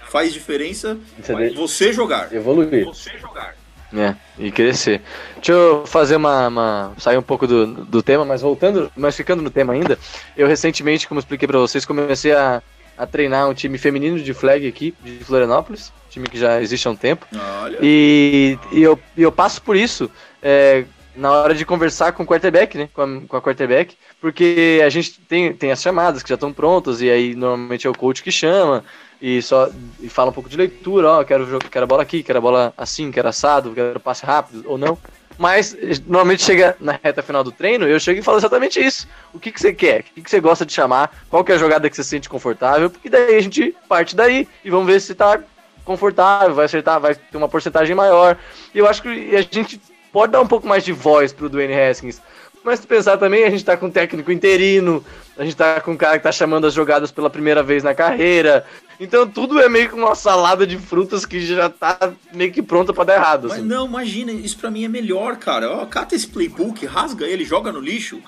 Faz 0.10 0.32
diferença 0.32 0.98
Você 1.20 1.50
você 1.52 1.92
jogar. 1.94 2.32
Evoluir. 2.34 2.86
Você 2.86 3.18
jogar. 3.18 3.56
É, 3.94 4.16
e 4.38 4.52
crescer. 4.52 5.02
Deixa 5.36 5.52
eu 5.54 5.86
fazer 5.88 6.18
uma, 6.18 6.48
uma- 6.48 6.94
sair 6.98 7.18
um 7.18 7.22
pouco 7.24 7.48
do, 7.48 7.66
do 7.86 8.04
tema, 8.04 8.24
mas 8.26 8.42
voltando, 8.42 8.92
mas 8.96 9.16
ficando 9.16 9.42
no 9.42 9.50
tema 9.50 9.74
ainda, 9.74 9.98
eu 10.36 10.48
recentemente, 10.48 11.08
como 11.08 11.18
eu 11.20 11.22
expliquei 11.22 11.48
pra 11.48 11.60
vocês, 11.60 11.86
comecei 11.86 12.34
a, 12.34 12.62
a 12.98 13.06
treinar 13.08 13.50
um 13.50 13.54
time 13.54 13.78
feminino 13.78 14.20
de 14.20 14.34
flag 14.34 14.68
aqui, 14.68 14.94
de 15.04 15.24
Florianópolis, 15.24 15.92
time 16.16 16.28
que 16.28 16.38
já 16.38 16.62
existe 16.62 16.88
há 16.88 16.92
um 16.92 16.96
tempo. 16.96 17.26
Olha. 17.62 17.78
E, 17.82 18.58
e, 18.72 18.82
eu, 18.82 19.00
e 19.16 19.22
eu 19.22 19.32
passo 19.32 19.62
por 19.62 19.76
isso 19.76 20.10
é, 20.42 20.86
na 21.16 21.32
hora 21.32 21.54
de 21.54 21.66
conversar 21.66 22.12
com 22.14 22.24
o 22.24 22.26
quarterback, 22.26 22.78
né? 22.78 22.90
Com 22.94 23.02
a, 23.02 23.22
com 23.28 23.38
a 23.38 23.42
quarterback, 23.42 23.96
porque 24.20 24.82
a 24.84 24.90
gente 24.90 25.20
tem, 25.22 25.54
tem 25.54 25.72
as 25.72 25.82
chamadas 25.82 26.24
que 26.24 26.30
já 26.30 26.36
estão 26.36 26.52
prontas, 26.52 27.02
e 27.02 27.10
aí 27.10 27.36
normalmente 27.36 27.86
é 27.86 27.90
o 27.90 27.94
coach 27.98 28.24
que 28.24 28.32
chama, 28.32 28.84
e 29.22 29.42
só 29.42 29.70
e 30.00 30.10
fala 30.10 30.30
um 30.30 30.34
pouco 30.34 30.50
de 30.50 30.58
leitura, 30.58 31.10
ó, 31.10 31.24
quero, 31.24 31.46
jo- 31.46 31.70
quero 31.70 31.84
a 31.84 31.88
bola 31.88 32.04
aqui, 32.04 32.24
quero 32.24 32.38
a 32.40 32.42
bola 32.42 32.74
assim, 32.78 33.12
quero 33.12 33.28
assado, 33.30 33.72
quero 33.72 34.00
passe 34.00 34.26
rápido 34.26 34.64
ou 34.66 34.78
não. 34.78 34.98
Mas 35.38 35.76
normalmente 36.08 36.44
chega 36.44 36.78
na 36.80 36.98
reta 37.04 37.22
final 37.22 37.44
do 37.44 37.52
treino, 37.52 37.86
eu 37.86 38.00
chego 38.00 38.20
e 38.20 38.24
falo 38.24 38.38
exatamente 38.38 38.80
isso. 38.80 39.06
O 39.34 39.40
que, 39.40 39.52
que 39.52 39.60
você 39.60 39.74
quer? 39.74 40.00
O 40.00 40.04
que, 40.04 40.22
que 40.22 40.30
você 40.30 40.40
gosta 40.40 40.66
de 40.66 40.72
chamar? 40.72 41.14
Qual 41.30 41.44
que 41.44 41.52
é 41.52 41.56
a 41.56 41.58
jogada 41.58 41.90
que 41.90 41.96
você 41.96 42.04
se 42.04 42.10
sente 42.10 42.30
confortável? 42.30 42.90
Porque 42.90 43.10
daí 43.10 43.36
a 43.36 43.42
gente 43.42 43.76
parte 43.90 44.16
daí 44.16 44.48
e 44.64 44.70
vamos 44.70 44.86
ver 44.88 45.02
se 45.02 45.14
tá 45.14 45.38
confortável, 45.86 46.54
vai 46.54 46.66
acertar, 46.66 47.00
vai 47.00 47.16
ter 47.16 47.38
uma 47.38 47.48
porcentagem 47.48 47.96
maior. 47.96 48.38
E 48.74 48.80
eu 48.80 48.88
acho 48.88 49.02
que 49.02 49.36
a 49.36 49.42
gente 49.42 49.80
pode 50.12 50.32
dar 50.32 50.42
um 50.42 50.48
pouco 50.48 50.68
mais 50.68 50.84
de 50.84 50.92
voz 50.92 51.32
pro 51.32 51.50
Dwayne 51.50 51.74
Haskins. 51.74 52.22
Mas 52.64 52.80
se 52.80 52.88
pensar 52.88 53.18
também, 53.18 53.44
a 53.44 53.50
gente 53.52 53.64
tá 53.64 53.78
com 53.78 53.86
um 53.86 53.92
técnico 53.92 54.32
interino, 54.32 55.06
a 55.38 55.44
gente 55.44 55.56
tá 55.56 55.80
com 55.80 55.92
um 55.92 55.98
cara 55.98 56.18
que 56.18 56.24
tá 56.24 56.32
chamando 56.32 56.66
as 56.66 56.74
jogadas 56.74 57.12
pela 57.12 57.30
primeira 57.30 57.62
vez 57.62 57.84
na 57.84 57.94
carreira. 57.94 58.66
Então 59.00 59.28
tudo 59.28 59.60
é 59.60 59.70
meio 59.70 59.88
que 59.88 59.94
uma 59.94 60.16
salada 60.16 60.66
de 60.66 60.78
frutas 60.80 61.28
que 61.28 61.46
já 61.46 61.70
tá 61.70 62.12
meio 62.34 62.52
que 62.52 62.64
pronta 62.64 62.92
pra 62.92 63.04
dar 63.04 63.16
errado. 63.18 63.50
Mas 63.50 63.60
assim. 63.60 63.68
não, 63.68 63.86
imagina, 63.86 64.32
isso 64.32 64.58
pra 64.58 64.72
mim 64.72 64.84
é 64.84 64.88
melhor, 64.88 65.38
cara. 65.38 65.70
Ó, 65.70 65.86
cata 65.86 66.16
esse 66.16 66.28
playbook, 66.28 66.84
rasga 66.88 67.28
ele, 67.28 67.46
joga 67.46 67.72
no 67.72 67.80
lixo 67.80 68.20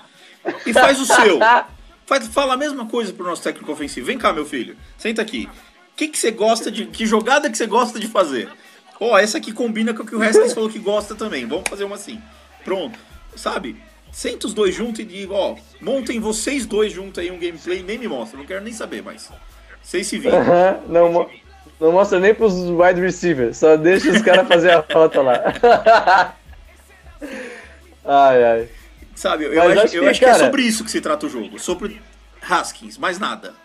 e 0.67 0.71
faz 0.71 0.99
o 0.99 1.05
seu. 1.05 1.39
Faz, 2.07 2.25
fala 2.27 2.53
a 2.53 2.57
mesma 2.57 2.85
coisa 2.85 3.11
pro 3.11 3.25
nosso 3.25 3.43
técnico 3.43 3.69
ofensivo. 3.69 4.07
Vem 4.07 4.17
cá, 4.17 4.31
meu 4.31 4.45
filho. 4.45 4.77
Senta 4.97 5.21
aqui. 5.21 5.49
O 5.97 5.99
que, 5.99 6.09
que 6.09 6.19
você 6.19 6.29
gosta 6.29 6.69
de. 6.69 6.85
Que 6.85 7.07
jogada 7.07 7.49
que 7.49 7.57
você 7.57 7.65
gosta 7.65 7.99
de 7.99 8.07
fazer? 8.07 8.47
Ó, 8.99 9.17
essa 9.17 9.39
aqui 9.39 9.51
combina 9.51 9.95
com 9.95 10.03
o 10.03 10.05
que 10.05 10.15
o 10.15 10.21
Haskins 10.21 10.53
falou 10.53 10.69
que 10.69 10.77
gosta 10.77 11.15
também. 11.15 11.47
Vamos 11.47 11.67
fazer 11.67 11.85
uma 11.85 11.95
assim. 11.95 12.21
Pronto. 12.63 12.99
Sabe? 13.35 13.75
Senta 14.11 14.45
os 14.45 14.53
dois 14.53 14.75
juntos 14.75 14.99
e 14.99 15.03
diga, 15.03 15.33
ó, 15.33 15.55
montem 15.81 16.19
vocês 16.19 16.67
dois 16.67 16.91
juntos 16.93 17.17
aí 17.17 17.31
um 17.31 17.39
gameplay, 17.39 17.81
nem 17.81 17.97
me 17.97 18.07
mostra, 18.07 18.37
não 18.37 18.45
quero 18.45 18.63
nem 18.63 18.71
saber 18.73 19.01
mais. 19.01 19.31
Vocês 19.81 20.05
se 20.05 20.19
viram. 20.19 20.37
Aham, 20.37 20.79
não, 20.87 21.11
mo- 21.11 21.29
não 21.79 21.91
mostra 21.91 22.19
nem 22.19 22.31
pros 22.35 22.53
wide 22.53 23.01
receivers, 23.01 23.57
só 23.57 23.75
deixa 23.75 24.11
os 24.11 24.21
caras 24.21 24.47
fazer 24.47 24.69
a 24.73 24.83
falta 24.83 25.19
lá. 25.19 26.35
ai, 28.05 28.43
ai. 28.43 28.69
Sabe, 29.15 29.45
eu, 29.45 29.61
acho, 29.63 29.79
acho 29.79 29.95
eu 29.95 30.03
que, 30.03 30.09
acho 30.09 30.19
que 30.19 30.25
é 30.25 30.33
sobre 30.35 30.61
isso 30.61 30.83
que 30.83 30.91
se 30.91 31.01
trata 31.01 31.25
o 31.25 31.29
jogo. 31.29 31.57
Sobre 31.59 31.99
Haskins, 32.47 32.99
mais 32.99 33.17
nada. 33.17 33.55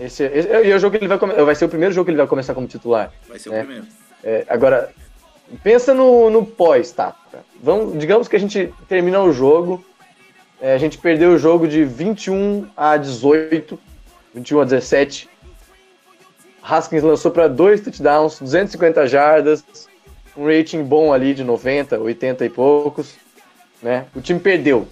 Esse, 0.00 0.24
esse, 0.24 0.48
e 0.48 0.70
é 0.70 0.76
o 0.76 0.78
jogo 0.78 0.96
que 0.96 1.04
ele 1.04 1.08
vai 1.08 1.18
vai 1.18 1.54
ser 1.54 1.64
o 1.64 1.68
primeiro 1.68 1.94
jogo 1.94 2.04
que 2.06 2.10
ele 2.10 2.18
vai 2.18 2.26
começar 2.26 2.54
como 2.54 2.66
titular. 2.66 3.12
Vai 3.28 3.38
ser 3.38 3.50
o 3.50 3.54
É. 3.54 3.58
primeiro. 3.60 3.86
É, 4.22 4.44
agora, 4.48 4.90
pensa 5.62 5.94
no, 5.94 6.30
no 6.30 6.44
pós, 6.44 6.92
tá? 6.92 7.14
Vamos, 7.60 7.98
digamos 7.98 8.28
que 8.28 8.36
a 8.36 8.40
gente 8.40 8.72
termina 8.88 9.20
o 9.22 9.32
jogo, 9.32 9.84
é, 10.60 10.74
a 10.74 10.78
gente 10.78 10.98
perdeu 10.98 11.30
o 11.30 11.38
jogo 11.38 11.66
de 11.66 11.84
21 11.84 12.68
a 12.76 12.96
18, 12.96 13.78
21 14.34 14.60
a 14.60 14.64
17. 14.64 15.28
Haskins 16.62 17.02
lançou 17.02 17.30
para 17.30 17.48
dois 17.48 17.80
touchdowns, 17.80 18.38
250 18.40 19.06
jardas, 19.06 19.64
um 20.36 20.46
rating 20.46 20.82
bom 20.82 21.12
ali 21.12 21.32
de 21.34 21.42
90, 21.42 21.98
80 21.98 22.44
e 22.44 22.50
poucos, 22.50 23.14
né? 23.82 24.06
O 24.14 24.20
time 24.20 24.38
perdeu. 24.38 24.86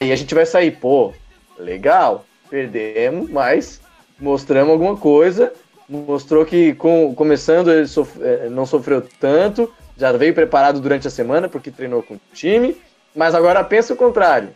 E 0.00 0.12
a 0.12 0.16
gente 0.16 0.34
vai 0.34 0.46
sair, 0.46 0.70
pô, 0.72 1.12
legal, 1.58 2.24
perdemos, 2.54 3.28
mas 3.28 3.80
mostramos 4.16 4.70
alguma 4.70 4.96
coisa, 4.96 5.52
mostrou 5.88 6.46
que 6.46 6.72
com, 6.74 7.12
começando 7.12 7.68
ele 7.68 7.88
sof- 7.88 8.16
eh, 8.22 8.48
não 8.48 8.64
sofreu 8.64 9.02
tanto, 9.18 9.72
já 9.96 10.12
veio 10.12 10.32
preparado 10.32 10.80
durante 10.80 11.08
a 11.08 11.10
semana 11.10 11.48
porque 11.48 11.68
treinou 11.68 12.00
com 12.00 12.14
o 12.14 12.20
time, 12.32 12.76
mas 13.12 13.34
agora 13.34 13.64
pensa 13.64 13.92
o 13.92 13.96
contrário. 13.96 14.50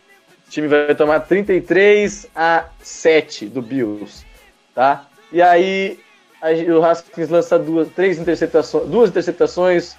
O 0.47 0.49
time 0.49 0.69
vai 0.69 0.95
tomar 0.95 1.19
33 1.19 2.27
a 2.33 2.67
7 2.81 3.47
do 3.47 3.61
Bills, 3.61 4.25
tá? 4.73 5.05
E 5.29 5.41
aí 5.41 5.99
a 6.41 6.51
o 6.71 6.81
Haskins 6.81 7.27
lança 7.27 7.59
duas, 7.59 7.89
três 7.89 8.17
interceptações, 8.17 8.87
duas 8.87 9.09
interceptações, 9.09 9.97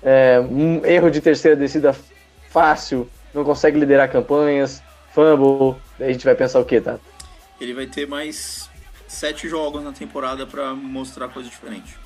é, 0.00 0.38
um 0.40 0.86
erro 0.86 1.10
de 1.10 1.20
terceira 1.20 1.56
descida 1.56 1.92
fácil, 2.50 3.10
não 3.34 3.42
consegue 3.42 3.80
liderar 3.80 4.08
campanhas, 4.08 4.80
fumble, 5.14 5.80
daí 5.98 6.10
a 6.10 6.12
gente 6.12 6.24
vai 6.24 6.34
pensar 6.34 6.60
o 6.60 6.64
que, 6.64 6.80
tá? 6.80 6.98
Ele 7.60 7.74
vai 7.74 7.86
ter 7.86 8.06
mais 8.06 8.70
sete 9.06 9.48
jogos 9.48 9.82
na 9.82 9.92
temporada 9.92 10.46
pra 10.46 10.74
mostrar 10.74 11.28
coisa 11.28 11.48
diferente. 11.48 11.96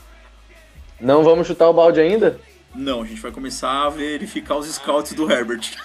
Não 1.00 1.22
vamos 1.22 1.46
chutar 1.46 1.68
o 1.68 1.72
balde 1.72 2.00
ainda? 2.00 2.40
Não, 2.74 3.02
a 3.02 3.06
gente 3.06 3.20
vai 3.20 3.30
começar 3.30 3.86
a 3.86 3.90
verificar 3.90 4.56
os 4.56 4.66
scouts 4.66 5.12
do 5.12 5.30
Herbert. 5.30 5.76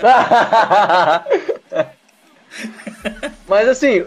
Mas 3.46 3.68
assim, 3.68 4.04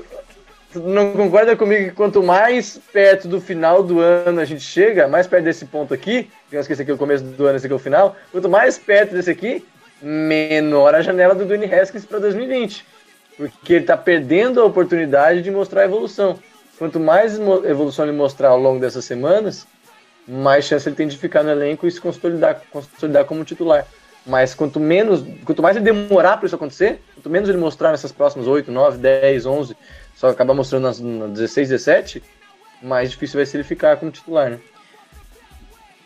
não 0.76 1.14
concorda 1.14 1.56
comigo 1.56 1.86
que 1.86 1.96
quanto 1.96 2.24
mais 2.24 2.80
perto 2.92 3.28
do 3.28 3.40
final 3.40 3.84
do 3.84 4.00
ano 4.00 4.42
a 4.42 4.46
gente 4.46 4.62
chega, 4.62 5.08
mais 5.08 5.28
perto 5.28 5.46
desse 5.46 5.66
ponto 5.66 5.94
aqui, 5.94 6.30
que 6.50 6.56
esse 6.56 6.82
aqui 6.82 6.92
é 6.92 6.94
o 6.94 6.98
começo 6.98 7.24
do 7.24 7.46
ano, 7.46 7.56
esse 7.56 7.66
aqui 7.66 7.74
é 7.74 7.76
o 7.76 7.80
final, 7.80 8.16
quanto 8.32 8.50
mais 8.50 8.78
perto 8.78 9.14
desse 9.14 9.30
aqui, 9.30 9.66
menor 10.04 10.94
a 10.94 11.02
janela 11.02 11.34
do 11.34 11.46
Dwayne 11.46 11.74
Haskins 11.74 12.06
para 12.06 12.20
2020. 12.20 12.86
Porque 13.38 13.74
ele 13.74 13.86
tá 13.86 13.96
perdendo 13.96 14.62
a 14.62 14.66
oportunidade 14.66 15.42
de 15.42 15.50
mostrar 15.50 15.82
a 15.82 15.86
evolução. 15.86 16.38
Quanto 16.78 17.00
mais 17.00 17.40
evolução 17.40 18.06
ele 18.06 18.16
mostrar 18.16 18.50
ao 18.50 18.60
longo 18.60 18.80
dessas 18.80 19.06
semanas, 19.06 19.66
mais 20.28 20.66
chance 20.66 20.88
ele 20.88 20.96
tem 20.96 21.08
de 21.08 21.18
ficar 21.18 21.44
no 21.44 21.50
elenco 21.50 21.88
e 21.88 21.92
se 21.92 22.02
consolidar, 22.02 22.62
consolidar 22.70 23.26
como 23.26 23.46
titular. 23.46 23.88
Mas 24.26 24.54
quanto 24.54 24.80
menos, 24.80 25.24
quanto 25.46 25.62
mais 25.62 25.76
ele 25.76 25.86
demorar 25.86 26.38
para 26.38 26.46
isso 26.46 26.56
acontecer, 26.56 27.02
quanto 27.16 27.30
menos 27.30 27.50
ele 27.50 27.58
mostrar 27.58 27.92
nessas 27.92 28.12
próximas 28.12 28.48
8, 28.48 28.72
9, 28.72 28.98
10, 28.98 29.46
11, 29.46 29.78
só 30.16 30.30
acabar 30.30 30.54
mostrando 30.54 30.84
nas, 30.84 31.00
nas 31.00 31.32
16, 31.32 31.70
17, 31.70 32.24
mais 32.82 33.12
difícil 33.12 33.38
vai 33.38 33.46
ser 33.46 33.58
ele 33.58 33.64
ficar 33.64 33.98
como 33.98 34.12
titular, 34.12 34.50
né? 34.50 34.60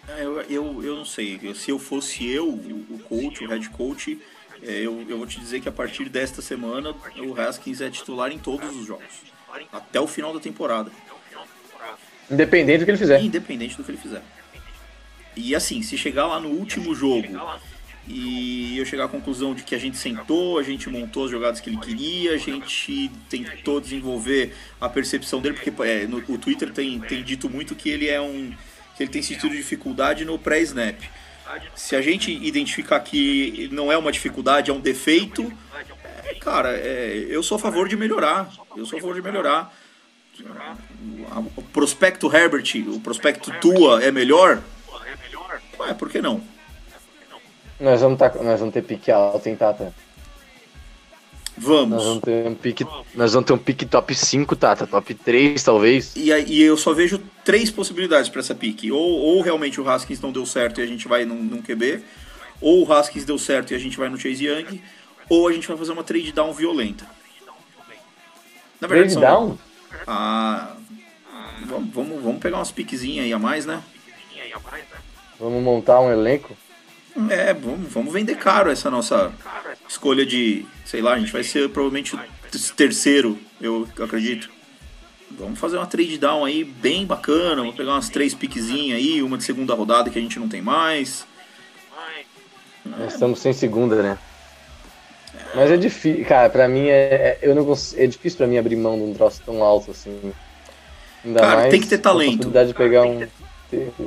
É, 0.07 0.23
Eu, 0.23 0.41
eu, 0.41 0.83
eu 0.83 0.95
não 0.95 1.05
sei. 1.05 1.39
Se 1.55 1.71
eu 1.71 1.79
fosse 1.79 2.27
eu, 2.27 2.47
o 2.49 2.85
o 2.89 2.99
coach, 2.99 3.43
o 3.43 3.47
head 3.47 3.69
coach, 3.69 4.19
é, 4.63 4.71
eu, 4.81 5.05
eu 5.07 5.17
vou 5.17 5.27
te 5.27 5.39
dizer 5.39 5.61
que 5.61 5.69
a 5.69 5.71
partir 5.71 6.09
desta 6.09 6.41
semana 6.41 6.95
o 7.17 7.39
Haskins 7.39 7.81
é 7.81 7.89
titular 7.89 8.31
em 8.31 8.39
todos 8.39 8.75
os 8.75 8.85
jogos. 8.85 9.05
Até 9.71 9.99
o 9.99 10.07
final 10.07 10.33
da 10.33 10.39
temporada. 10.39 10.91
Independente 12.29 12.79
do 12.79 12.85
que 12.85 12.91
ele 12.91 12.97
fizer. 12.97 13.21
Independente 13.21 13.77
do 13.77 13.83
que 13.83 13.91
ele 13.91 13.97
fizer. 13.97 14.21
E 15.35 15.55
assim, 15.55 15.81
se 15.81 15.97
chegar 15.97 16.25
lá 16.25 16.39
no 16.39 16.49
último 16.49 16.95
jogo 16.95 17.27
e 18.07 18.77
eu 18.77 18.85
chegar 18.85 19.05
à 19.05 19.07
conclusão 19.07 19.53
de 19.53 19.63
que 19.63 19.75
a 19.75 19.77
gente 19.77 19.97
sentou, 19.97 20.57
a 20.57 20.63
gente 20.63 20.89
montou 20.89 21.25
as 21.25 21.31
jogadas 21.31 21.59
que 21.59 21.69
ele 21.69 21.77
queria, 21.77 22.33
a 22.33 22.37
gente 22.37 23.11
tentou 23.29 23.79
desenvolver 23.79 24.55
a 24.79 24.89
percepção 24.89 25.41
dele, 25.41 25.55
porque 25.55 25.71
é, 25.83 26.07
no, 26.07 26.17
o 26.27 26.37
Twitter 26.37 26.71
tem, 26.71 26.99
tem 27.01 27.21
dito 27.21 27.49
muito 27.49 27.75
que 27.75 27.89
ele 27.89 28.07
é 28.07 28.19
um. 28.19 28.53
Que 28.97 29.03
ele 29.03 29.11
tem 29.11 29.21
sentido 29.21 29.49
dificuldade 29.51 30.25
no 30.25 30.39
pré-snap. 30.39 30.99
Se 31.75 31.95
a 31.95 32.01
gente 32.01 32.31
identificar 32.31 32.99
que 32.99 33.69
não 33.71 33.91
é 33.91 33.97
uma 33.97 34.11
dificuldade, 34.11 34.71
é 34.71 34.73
um 34.73 34.79
defeito, 34.79 35.53
é, 36.25 36.33
cara, 36.35 36.75
é, 36.75 37.27
eu 37.29 37.41
sou 37.43 37.55
a 37.55 37.59
favor 37.59 37.87
de 37.87 37.95
melhorar. 37.95 38.51
Eu 38.75 38.85
sou 38.85 38.97
a 38.97 39.01
favor 39.01 39.15
de 39.15 39.21
melhorar. 39.21 39.71
O 41.55 41.61
prospecto 41.61 42.35
Herbert, 42.35 42.65
o 42.87 42.99
prospecto 42.99 43.51
Tua 43.61 44.03
é 44.03 44.11
melhor? 44.11 44.61
Ué, 45.79 45.93
por 45.93 46.09
que 46.09 46.21
não? 46.21 46.41
Nós 47.79 48.01
vamos, 48.01 48.17
tá, 48.17 48.31
nós 48.41 48.59
vamos 48.59 48.73
ter 48.73 48.81
pique 48.81 49.11
alto, 49.11 49.47
hein, 49.47 49.55
Tata? 49.55 49.93
Nós 51.57 51.65
Vamos. 51.65 52.03
vamos 52.03 52.23
ter 52.23 52.47
um 52.47 52.53
pique, 52.53 52.85
nós 53.15 53.33
vamos 53.33 53.47
ter 53.47 53.53
um 53.53 53.57
pique 53.57 53.85
top 53.85 54.13
5, 54.13 54.55
Tata, 54.55 54.85
top 54.85 55.13
3 55.15 55.61
talvez. 55.63 56.15
E, 56.15 56.29
e 56.31 56.61
eu 56.61 56.77
só 56.77 56.93
vejo 56.93 57.19
três 57.43 57.71
possibilidades 57.71 58.29
para 58.29 58.41
essa 58.41 58.53
pique. 58.53 58.91
Ou, 58.91 58.99
ou 59.01 59.41
realmente 59.41 59.81
o 59.81 59.89
Haskins 59.89 60.21
não 60.21 60.31
deu 60.31 60.45
certo 60.45 60.79
e 60.79 60.83
a 60.83 60.87
gente 60.87 61.07
vai 61.07 61.25
num, 61.25 61.41
num 61.43 61.61
QB, 61.61 62.01
ou 62.61 62.85
o 62.87 62.93
Haskins 62.93 63.25
deu 63.25 63.39
certo 63.39 63.71
e 63.71 63.75
a 63.75 63.79
gente 63.79 63.97
vai 63.97 64.07
no 64.07 64.17
Chase 64.19 64.45
Young, 64.45 64.81
ou 65.29 65.47
a 65.47 65.51
gente 65.51 65.67
vai 65.67 65.75
fazer 65.75 65.91
uma 65.93 66.03
trade 66.03 66.31
down 66.31 66.53
violenta. 66.53 67.05
Na 68.79 68.87
Trade 68.87 69.11
são- 69.13 69.21
down? 69.21 69.57
Ah, 70.05 70.75
vamos, 71.65 71.89
vamos, 71.91 72.23
vamos 72.23 72.39
pegar 72.39 72.57
umas 72.57 72.71
piquezinhas 72.71 73.25
aí 73.25 73.33
a 73.33 73.39
mais, 73.39 73.65
né? 73.65 73.81
Vamos 75.39 75.63
montar 75.63 75.99
um 76.01 76.11
elenco? 76.11 76.55
É, 77.29 77.51
vamos, 77.53 77.91
vamos 77.91 78.13
vender 78.13 78.35
caro 78.35 78.69
essa 78.69 78.91
nossa 78.91 79.31
escolha 79.87 80.25
de, 80.25 80.65
sei 80.85 81.01
lá, 81.01 81.13
a 81.13 81.19
gente 81.19 81.31
vai 81.31 81.43
ser 81.43 81.69
provavelmente 81.69 82.15
o 82.15 82.19
terceiro, 82.75 83.37
eu 83.61 83.87
acredito. 84.03 84.49
Vamos 85.31 85.59
fazer 85.59 85.77
uma 85.77 85.85
trade 85.85 86.17
down 86.17 86.45
aí 86.45 86.63
bem 86.63 87.05
bacana, 87.05 87.57
vamos 87.57 87.75
pegar 87.75 87.91
umas 87.91 88.09
três 88.09 88.33
piquezinhas 88.33 88.97
aí, 88.97 89.21
uma 89.21 89.37
de 89.37 89.43
segunda 89.43 89.73
rodada 89.73 90.09
que 90.09 90.17
a 90.17 90.21
gente 90.21 90.39
não 90.39 90.47
tem 90.47 90.61
mais. 90.61 91.25
Nós 92.85 93.13
estamos 93.13 93.39
sem 93.39 93.51
segunda, 93.51 94.01
né? 94.01 94.17
Mas 95.53 95.69
é 95.69 95.77
difícil, 95.77 96.25
cara, 96.25 96.49
pra 96.49 96.67
mim 96.67 96.87
é, 96.87 96.93
é- 97.13 97.39
eu 97.41 97.53
não 97.53 97.65
cons- 97.65 97.93
é 97.97 98.07
difícil 98.07 98.37
pra 98.37 98.47
mim 98.47 98.57
abrir 98.57 98.75
mão 98.77 98.97
de 98.97 99.03
um 99.03 99.13
troço 99.13 99.41
tão 99.45 99.61
alto 99.61 99.91
assim. 99.91 100.33
Ainda 101.25 101.39
Cara, 101.41 101.55
mais 101.57 101.71
tem 101.71 101.81
que 101.81 101.87
ter 101.87 101.95
a 101.95 101.99
talento. 101.99 102.29
possibilidade 102.37 102.69
de 102.69 102.73
pegar 102.75 103.03
um 103.03 103.27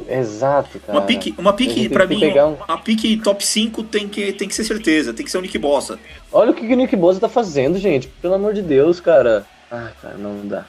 Exato, 0.08 0.78
cara. 0.80 0.98
Uma 0.98 1.06
pique, 1.06 1.34
uma 1.36 1.52
pique 1.52 1.88
pra 1.88 2.06
mim, 2.06 2.24
um- 2.38 2.54
uma 2.66 2.78
pique 2.78 3.16
top 3.18 3.44
5 3.44 3.82
tem 3.82 4.08
que, 4.08 4.32
tem 4.32 4.48
que 4.48 4.54
ser 4.54 4.64
certeza, 4.64 5.12
tem 5.12 5.24
que 5.24 5.30
ser 5.30 5.38
o 5.38 5.42
Nick 5.42 5.58
Bossa. 5.58 5.98
Olha 6.32 6.50
o 6.50 6.54
que 6.54 6.62
o 6.72 6.76
Nick 6.76 6.96
Bosa 6.96 7.20
tá 7.20 7.28
fazendo, 7.28 7.78
gente. 7.78 8.08
Pelo 8.22 8.34
amor 8.34 8.54
de 8.54 8.62
Deus, 8.62 9.00
cara. 9.00 9.44
Ah, 9.70 9.90
cara, 10.00 10.14
não 10.16 10.46
dá. 10.46 10.64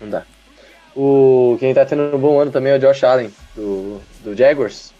Não 0.00 0.08
dá. 0.10 0.22
O, 0.96 1.56
quem 1.60 1.72
tá 1.72 1.84
tendo 1.84 2.14
um 2.16 2.18
bom 2.18 2.40
ano 2.40 2.50
também 2.50 2.72
é 2.72 2.76
o 2.76 2.80
Josh 2.80 3.04
Allen, 3.04 3.30
do, 3.54 4.00
do 4.24 4.34
Jaguars. 4.36 4.92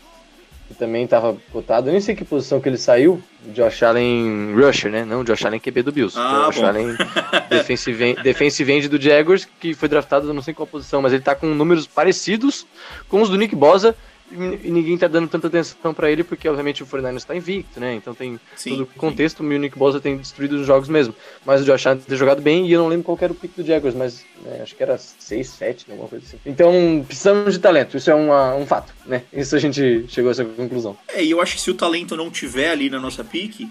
Que 0.68 0.74
também 0.74 1.06
tava 1.06 1.34
cotado. 1.50 1.88
Eu 1.88 1.92
nem 1.92 2.00
sei 2.00 2.14
que 2.14 2.24
posição 2.26 2.60
que 2.60 2.68
ele 2.68 2.76
saiu. 2.76 3.22
O 3.46 3.52
Josh 3.52 3.82
Allen 3.82 4.52
Rusher, 4.54 4.90
né? 4.92 5.02
Não, 5.04 5.20
o 5.20 5.24
Josh 5.24 5.44
Allen 5.46 5.58
QB 5.58 5.82
do 5.82 5.90
Bills. 5.92 6.14
Ah, 6.18 6.44
Josh 6.46 6.60
bom. 6.60 6.66
Allen 6.66 6.96
defensive, 7.48 8.04
end- 8.04 8.22
defensive 8.22 8.70
end 8.72 8.88
do 8.88 9.00
Jaguars, 9.00 9.48
que 9.58 9.72
foi 9.72 9.88
draftado, 9.88 10.28
eu 10.28 10.34
não 10.34 10.42
sei 10.42 10.52
qual 10.52 10.66
posição, 10.66 11.00
mas 11.00 11.12
ele 11.14 11.22
tá 11.22 11.34
com 11.34 11.46
números 11.46 11.86
parecidos 11.86 12.66
com 13.08 13.22
os 13.22 13.30
do 13.30 13.36
Nick 13.38 13.56
Bosa. 13.56 13.96
E 14.30 14.70
ninguém 14.70 14.96
tá 14.98 15.08
dando 15.08 15.28
tanta 15.28 15.46
atenção 15.46 15.94
pra 15.94 16.10
ele, 16.10 16.22
porque 16.22 16.48
obviamente 16.48 16.82
o 16.82 16.86
49ers 16.86 17.24
tá 17.24 17.34
invicto, 17.34 17.80
né? 17.80 17.94
Então 17.94 18.14
tem 18.14 18.38
Sim, 18.56 18.70
todo 18.70 18.82
o 18.82 18.86
sim. 18.86 18.98
contexto, 18.98 19.40
o 19.40 19.44
Munich 19.44 19.76
Bosa 19.78 20.00
tem 20.00 20.16
destruído 20.16 20.52
os 20.60 20.66
jogos 20.66 20.88
mesmo. 20.88 21.14
Mas 21.46 21.62
o 21.62 21.64
Josh 21.64 21.86
Allen 21.86 22.00
tem 22.00 22.16
jogado 22.16 22.42
bem 22.42 22.66
e 22.66 22.72
eu 22.72 22.80
não 22.80 22.88
lembro 22.88 23.04
qual 23.04 23.18
era 23.20 23.32
o 23.32 23.36
pick 23.36 23.52
do 23.56 23.64
Jaguars, 23.64 23.94
mas 23.94 24.24
né, 24.44 24.60
acho 24.62 24.74
que 24.76 24.82
era 24.82 24.98
6, 24.98 25.48
7, 25.48 25.86
alguma 25.90 26.08
coisa 26.08 26.24
assim. 26.26 26.38
Então 26.44 27.04
precisamos 27.06 27.54
de 27.54 27.58
talento, 27.60 27.96
isso 27.96 28.10
é 28.10 28.14
uma- 28.14 28.54
um 28.54 28.66
fato, 28.66 28.92
né? 29.06 29.22
Isso 29.32 29.56
a 29.56 29.58
gente 29.58 30.04
chegou 30.08 30.28
a 30.28 30.32
essa 30.32 30.44
conclusão. 30.44 30.96
É, 31.08 31.24
e 31.24 31.30
eu 31.30 31.40
acho 31.40 31.54
que 31.56 31.60
se 31.60 31.70
o 31.70 31.74
talento 31.74 32.16
não 32.16 32.30
tiver 32.30 32.70
ali 32.70 32.90
na 32.90 33.00
nossa 33.00 33.24
pique, 33.24 33.68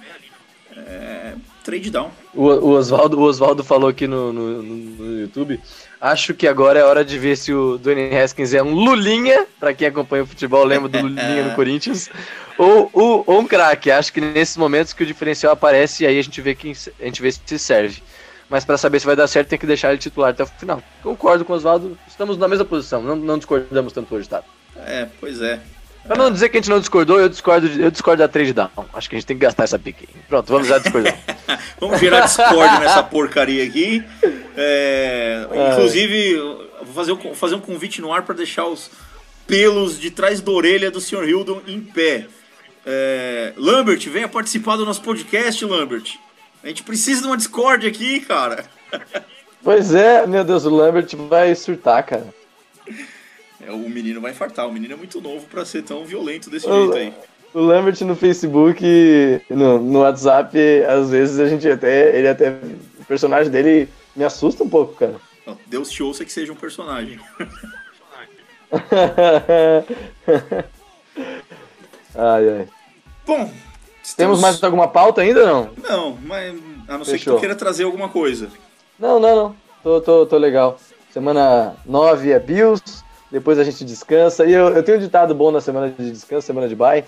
é, 0.75 1.33
trade 1.63 1.89
down. 1.89 2.11
O, 2.33 2.43
o 2.45 2.69
Oswaldo 2.71 3.63
falou 3.63 3.89
aqui 3.89 4.07
no, 4.07 4.31
no- 4.31 4.61
no 4.63 5.19
YouTube. 5.21 5.59
Acho 5.99 6.33
que 6.33 6.47
agora 6.47 6.79
é 6.79 6.83
hora 6.83 7.03
de 7.03 7.17
ver 7.17 7.35
se 7.35 7.51
o 7.51 7.77
Dwayne 7.77 8.15
Haskins 8.15 8.53
é 8.53 8.61
um 8.61 8.73
Lulinha, 8.73 9.47
pra 9.59 9.73
quem 9.73 9.87
acompanha 9.87 10.23
o 10.23 10.27
futebol, 10.27 10.63
lembra 10.63 10.87
do 10.87 11.01
Lulinha 11.01 11.43
no 11.43 11.53
Corinthians, 11.55 12.09
ou, 12.57 12.89
ou, 12.93 13.23
ou 13.25 13.39
um 13.39 13.47
craque. 13.47 13.89
Acho 13.89 14.13
que 14.13 14.21
nesses 14.21 14.57
momentos 14.57 14.93
que 14.93 15.01
o 15.01 15.05
diferencial 15.05 15.53
aparece 15.53 16.03
e 16.03 16.07
aí 16.07 16.19
a 16.19 16.21
gente 16.21 16.39
vê 16.39 16.53
quem 16.53 16.73
a 16.99 17.05
gente 17.05 17.21
vê 17.21 17.31
se 17.31 17.57
serve. 17.57 18.03
Mas 18.49 18.63
pra 18.63 18.77
saber 18.77 18.99
se 18.99 19.05
vai 19.05 19.15
dar 19.15 19.27
certo, 19.27 19.49
tem 19.49 19.59
que 19.59 19.65
deixar 19.65 19.89
ele 19.89 19.97
titular 19.97 20.29
até 20.29 20.43
o 20.43 20.47
final. 20.47 20.81
Concordo 21.01 21.43
com 21.43 21.53
o 21.53 21.55
Oswaldo, 21.55 21.97
estamos 22.07 22.37
na 22.37 22.47
mesma 22.47 22.63
posição, 22.63 23.01
não, 23.01 23.15
não 23.15 23.37
discordamos 23.37 23.91
tanto 23.91 24.13
hoje, 24.15 24.29
tá? 24.29 24.43
É, 24.75 25.07
pois 25.19 25.41
é. 25.41 25.59
Pra 26.07 26.15
não 26.15 26.31
dizer 26.31 26.49
que 26.49 26.57
a 26.57 26.61
gente 26.61 26.69
não 26.69 26.79
discordou, 26.79 27.19
eu 27.19 27.27
discordo, 27.29 27.67
eu 27.67 27.91
discordo 27.91 28.21
da 28.23 28.27
trade 28.27 28.53
down. 28.53 28.69
Acho 28.93 29.09
que 29.09 29.15
a 29.15 29.19
gente 29.19 29.27
tem 29.27 29.37
que 29.37 29.43
gastar 29.43 29.63
essa 29.65 29.77
pique. 29.77 30.07
Pronto, 30.27 30.47
vamos 30.51 30.67
já 30.67 30.77
discordar. 30.79 31.17
Vamos 31.79 31.99
gerar 31.99 32.21
Discord 32.21 32.79
nessa 32.79 33.03
porcaria 33.03 33.63
aqui. 33.63 34.03
É, 34.55 35.47
inclusive, 35.71 36.35
vou 36.81 36.93
fazer, 36.95 37.11
um- 37.11 37.35
fazer 37.35 37.53
um 37.55 37.59
convite 37.59 38.01
no 38.01 38.11
ar 38.11 38.23
para 38.23 38.33
deixar 38.33 38.65
os 38.65 38.89
pelos 39.45 39.99
de 39.99 40.09
trás 40.09 40.41
da 40.41 40.51
orelha 40.51 40.89
do 40.89 40.99
Sr. 40.99 41.27
Hildon 41.29 41.61
em 41.67 41.79
pé. 41.79 42.25
É, 42.83 43.53
Lambert, 43.55 43.99
venha 44.09 44.27
participar 44.27 44.75
do 44.75 44.85
nosso 44.85 45.01
podcast, 45.03 45.63
Lambert. 45.65 46.15
A 46.63 46.67
gente 46.67 46.81
precisa 46.81 47.21
de 47.21 47.27
uma 47.27 47.37
Discord 47.37 47.85
aqui, 47.85 48.21
cara. 48.21 48.65
pois 49.63 49.93
é, 49.93 50.25
meu 50.25 50.43
Deus, 50.43 50.65
o 50.65 50.69
Lambert 50.75 51.15
vai 51.29 51.53
surtar, 51.53 52.01
cara. 52.03 52.27
É, 53.65 53.71
o 53.71 53.89
menino 53.89 54.21
vai 54.21 54.31
infartar. 54.31 54.67
O 54.67 54.71
menino 54.71 54.93
é 54.93 54.97
muito 54.97 55.19
novo 55.21 55.45
para 55.47 55.65
ser 55.65 55.83
tão 55.83 56.05
violento 56.05 56.49
desse 56.49 56.67
jeito 56.67 56.93
aí. 56.95 57.13
O 57.53 57.59
Lambert 57.59 57.99
no 58.01 58.15
Facebook, 58.15 58.83
no, 59.49 59.79
no 59.79 59.99
WhatsApp, 59.99 60.57
às 60.83 61.09
vezes 61.09 61.39
a 61.39 61.47
gente 61.47 61.67
até. 61.69 62.17
Ele 62.17 62.27
até. 62.27 62.51
O 62.99 63.05
personagem 63.05 63.51
dele 63.51 63.89
me 64.15 64.23
assusta 64.23 64.63
um 64.63 64.69
pouco, 64.69 64.95
cara. 64.95 65.15
Deus 65.65 65.89
te 65.89 66.03
ouça 66.03 66.25
que 66.25 66.31
seja 66.31 66.51
um 66.51 66.55
personagem. 66.55 67.19
ai, 72.13 72.49
ai. 72.49 72.67
Bom, 73.25 73.49
Temos 74.15 74.39
mais 74.39 74.63
alguma 74.63 74.87
pauta 74.87 75.21
ainda 75.21 75.45
não? 75.45 75.69
Não, 75.83 76.17
mas 76.23 76.55
a 76.87 76.97
não 76.97 77.03
ser 77.03 77.19
que 77.19 77.25
tu 77.25 77.39
queira 77.39 77.55
trazer 77.55 77.83
alguma 77.83 78.07
coisa. 78.09 78.49
Não, 78.97 79.19
não, 79.19 79.35
não. 79.35 79.55
Tô, 79.83 80.01
tô, 80.01 80.25
tô 80.25 80.37
legal. 80.37 80.79
Semana 81.11 81.75
9 81.85 82.31
é 82.31 82.39
Bills, 82.39 83.03
depois 83.31 83.59
a 83.59 83.63
gente 83.63 83.83
descansa. 83.83 84.45
E 84.45 84.53
eu, 84.53 84.69
eu 84.69 84.83
tenho 84.83 84.97
um 84.97 85.01
ditado 85.01 85.33
bom 85.35 85.51
na 85.51 85.61
semana 85.61 85.89
de 85.89 86.11
descanso, 86.11 86.47
semana 86.47 86.67
de 86.67 86.75
bye. 86.75 87.03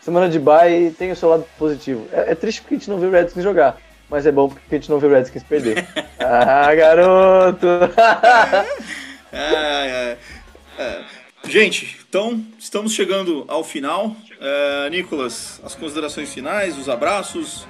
Semana 0.00 0.28
de 0.28 0.38
bye 0.38 0.94
tem 0.98 1.12
o 1.12 1.16
seu 1.16 1.28
lado 1.28 1.44
positivo. 1.58 2.06
É, 2.12 2.32
é 2.32 2.34
triste 2.34 2.60
porque 2.60 2.74
a 2.74 2.78
gente 2.78 2.90
não 2.90 2.98
vê 2.98 3.06
o 3.06 3.10
Redskins 3.10 3.44
jogar, 3.44 3.78
mas 4.10 4.26
é 4.26 4.32
bom 4.32 4.48
porque 4.48 4.74
a 4.74 4.78
gente 4.78 4.90
não 4.90 4.98
vê 4.98 5.06
o 5.06 5.10
Redskins 5.10 5.42
perder. 5.42 5.86
ah, 6.18 6.74
garoto! 6.74 7.66
Ai. 9.32 10.16
É, 10.78 11.02
Gente, 11.48 11.98
então 12.08 12.40
estamos 12.58 12.92
chegando 12.92 13.44
ao 13.48 13.64
final. 13.64 14.14
É, 14.40 14.90
Nicolas, 14.90 15.60
as 15.64 15.74
considerações 15.74 16.32
finais, 16.32 16.78
os 16.78 16.88
abraços. 16.88 17.66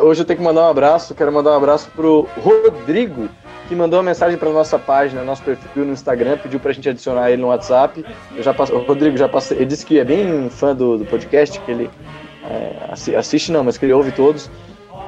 Hoje 0.00 0.22
eu 0.22 0.24
tenho 0.24 0.38
que 0.38 0.44
mandar 0.44 0.62
um 0.62 0.70
abraço. 0.70 1.14
Quero 1.14 1.32
mandar 1.32 1.50
um 1.50 1.56
abraço 1.56 1.90
pro 1.94 2.28
Rodrigo, 2.38 3.28
que 3.68 3.76
mandou 3.76 3.98
uma 3.98 4.04
mensagem 4.06 4.38
para 4.38 4.48
nossa 4.50 4.78
página, 4.78 5.22
nosso 5.22 5.42
perfil 5.42 5.84
no 5.84 5.92
Instagram, 5.92 6.38
pediu 6.38 6.58
pra 6.58 6.72
gente 6.72 6.88
adicionar 6.88 7.30
ele 7.30 7.42
no 7.42 7.48
WhatsApp. 7.48 8.04
Eu 8.34 8.42
já 8.42 8.54
passo, 8.54 8.74
o 8.74 8.78
Rodrigo 8.78 9.16
já 9.16 9.28
passei, 9.28 9.58
ele 9.58 9.66
disse 9.66 9.84
que 9.84 9.98
é 9.98 10.04
bem 10.04 10.48
fã 10.48 10.74
do, 10.74 10.98
do 10.98 11.04
podcast, 11.04 11.60
que 11.60 11.70
ele 11.70 11.90
é, 12.44 12.92
assi- 12.92 13.14
assiste 13.14 13.52
não, 13.52 13.62
mas 13.62 13.76
que 13.76 13.84
ele 13.84 13.92
ouve 13.92 14.10
todos. 14.12 14.50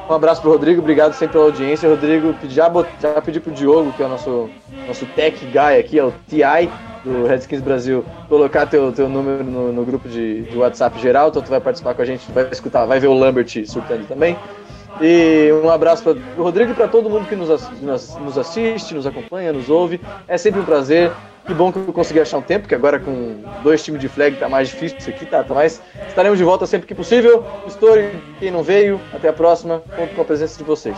Um 0.08 0.12
abraço 0.12 0.42
pro 0.42 0.50
Rodrigo, 0.50 0.80
obrigado 0.80 1.12
sempre 1.14 1.34
pela 1.34 1.44
audiência. 1.44 1.88
Rodrigo, 1.88 2.34
já, 2.48 2.68
bot- 2.68 2.88
já 3.00 3.20
pedi 3.22 3.40
pro 3.40 3.52
Diogo, 3.52 3.92
que 3.92 4.02
é 4.02 4.06
o 4.06 4.08
nosso, 4.08 4.50
nosso 4.86 5.06
tech 5.06 5.44
guy 5.46 5.78
aqui, 5.78 5.98
é 5.98 6.04
o 6.04 6.12
TI 6.28 6.68
do 7.04 7.26
Redskins 7.26 7.62
Brasil, 7.62 8.04
colocar 8.28 8.66
teu, 8.66 8.92
teu 8.92 9.08
número 9.08 9.42
no, 9.42 9.72
no 9.72 9.84
grupo 9.84 10.06
de, 10.08 10.42
de 10.42 10.56
WhatsApp 10.58 11.00
geral, 11.00 11.28
então 11.28 11.40
tu 11.40 11.48
vai 11.48 11.60
participar 11.60 11.94
com 11.94 12.02
a 12.02 12.04
gente, 12.04 12.30
vai 12.32 12.46
escutar, 12.50 12.84
vai 12.84 13.00
ver 13.00 13.06
o 13.06 13.14
Lambert 13.14 13.48
surtando 13.66 14.06
também. 14.06 14.36
E 15.00 15.50
um 15.62 15.70
abraço 15.70 16.02
para 16.02 16.12
o 16.38 16.42
Rodrigo 16.42 16.72
e 16.72 16.74
para 16.74 16.88
todo 16.88 17.08
mundo 17.08 17.26
que 17.26 17.36
nos, 17.36 17.48
nos, 17.80 18.16
nos 18.16 18.38
assiste, 18.38 18.94
nos 18.94 19.06
acompanha, 19.06 19.52
nos 19.52 19.68
ouve. 19.68 20.00
É 20.26 20.36
sempre 20.36 20.60
um 20.60 20.64
prazer. 20.64 21.12
Que 21.46 21.54
bom 21.54 21.72
que 21.72 21.78
eu 21.78 21.92
consegui 21.92 22.20
achar 22.20 22.38
um 22.38 22.42
tempo, 22.42 22.68
que 22.68 22.74
agora 22.74 23.00
com 23.00 23.42
dois 23.62 23.82
times 23.82 24.00
de 24.00 24.08
flag 24.08 24.36
tá 24.36 24.48
mais 24.48 24.68
difícil 24.68 24.98
isso 24.98 25.10
aqui, 25.10 25.26
tá? 25.26 25.42
tá 25.42 25.54
mais... 25.54 25.82
Estaremos 26.08 26.38
de 26.38 26.44
volta 26.44 26.66
sempre 26.66 26.86
que 26.86 26.94
possível. 26.94 27.44
Story, 27.66 28.10
quem 28.38 28.50
não 28.50 28.62
veio, 28.62 29.00
até 29.12 29.28
a 29.28 29.32
próxima. 29.32 29.82
Conto 29.96 30.14
com 30.14 30.22
a 30.22 30.24
presença 30.24 30.58
de 30.58 30.64
vocês. 30.64 30.96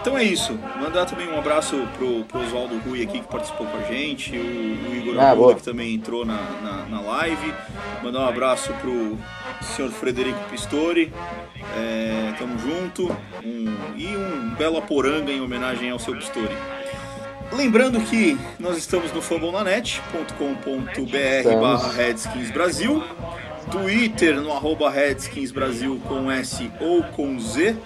Então 0.00 0.18
é 0.18 0.24
isso. 0.24 0.58
Mandar 0.80 1.06
também 1.06 1.28
um 1.28 1.38
abraço 1.38 1.76
pro, 1.96 2.24
pro 2.24 2.40
Oswaldo 2.40 2.78
Rui 2.86 3.02
aqui 3.02 3.20
que 3.20 3.26
participou 3.26 3.66
com 3.66 3.76
a 3.78 3.82
gente, 3.82 4.36
o, 4.36 4.90
o 4.90 4.94
Igor 4.94 5.18
Ah, 5.18 5.30
Arruda, 5.30 5.54
que 5.54 5.62
também 5.62 5.94
entrou 5.94 6.24
na, 6.24 6.38
na, 6.62 6.86
na 6.90 7.00
live. 7.00 7.54
Mandar 8.02 8.20
um 8.20 8.28
abraço 8.28 8.72
pro 8.80 9.16
senhor 9.62 9.90
Frederico 9.90 10.38
Pistori. 10.50 11.12
É, 11.76 12.34
tamo 12.38 12.58
junto. 12.58 13.10
Um, 13.42 13.74
e 13.96 14.14
um 14.16 14.54
belo 14.54 14.82
poranga 14.82 15.32
em 15.32 15.40
homenagem 15.40 15.90
ao 15.90 15.98
seu 15.98 16.14
Pistori. 16.14 16.54
Lembrando 17.56 18.00
que 18.00 18.36
nós 18.58 18.76
estamos 18.76 19.12
no 19.12 19.22
fambonanet.com.br 19.22 21.60
barra 21.60 21.92
Redskins 21.92 22.50
Brasil, 22.50 23.02
Twitter 23.70 24.40
no 24.40 24.52
arroba 24.52 24.90
Redskins 24.90 25.52
Brasil 25.52 26.00
com 26.08 26.28
S 26.30 26.70
ou 26.80 27.02
com 27.04 27.38
Z. 27.38 27.76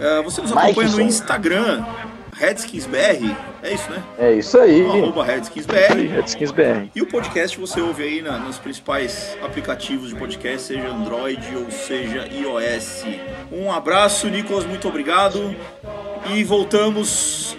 É, 0.00 0.22
você 0.22 0.40
nos 0.42 0.52
acompanha 0.56 0.88
no. 0.90 1.00
Instagram, 1.02 1.84
RedskinsBR, 2.32 3.34
é 3.62 3.72
isso 3.72 3.90
né? 3.90 4.02
É 4.18 4.32
isso 4.32 4.58
aí. 4.58 4.82
No 4.82 5.04
arroba 5.04 5.24
RedskinsBR. 5.24 6.06
Redskins 6.08 6.50
BR. 6.50 6.88
E 6.94 7.00
o 7.02 7.06
podcast 7.06 7.58
você 7.58 7.80
ouve 7.80 8.02
aí 8.02 8.20
na- 8.22 8.38
nos 8.38 8.58
principais 8.58 9.36
aplicativos 9.42 10.08
de 10.10 10.14
podcast, 10.16 10.66
seja 10.68 10.88
Android 10.88 11.46
ou 11.56 11.70
seja 11.70 12.26
iOS. 12.28 13.04
Um 13.52 13.70
abraço, 13.72 14.28
Nicolas, 14.28 14.64
muito 14.66 14.86
obrigado. 14.88 15.54
E 16.30 16.42
voltamos. 16.44 17.56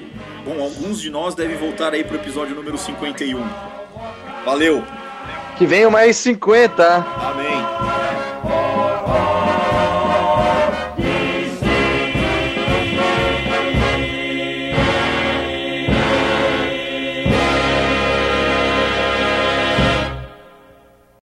Bom, 0.48 0.64
alguns 0.64 1.02
de 1.02 1.10
nós 1.10 1.36
devem 1.36 1.58
voltar 1.58 1.92
aí 1.94 2.06
pro 2.06 2.16
episódio 2.16 2.56
número 2.56 2.78
51. 2.78 3.46
Valeu, 4.46 4.82
Que 5.58 5.66
venham 5.66 5.92
mais 5.92 6.16
50. 6.16 6.86
amém. 6.96 8.07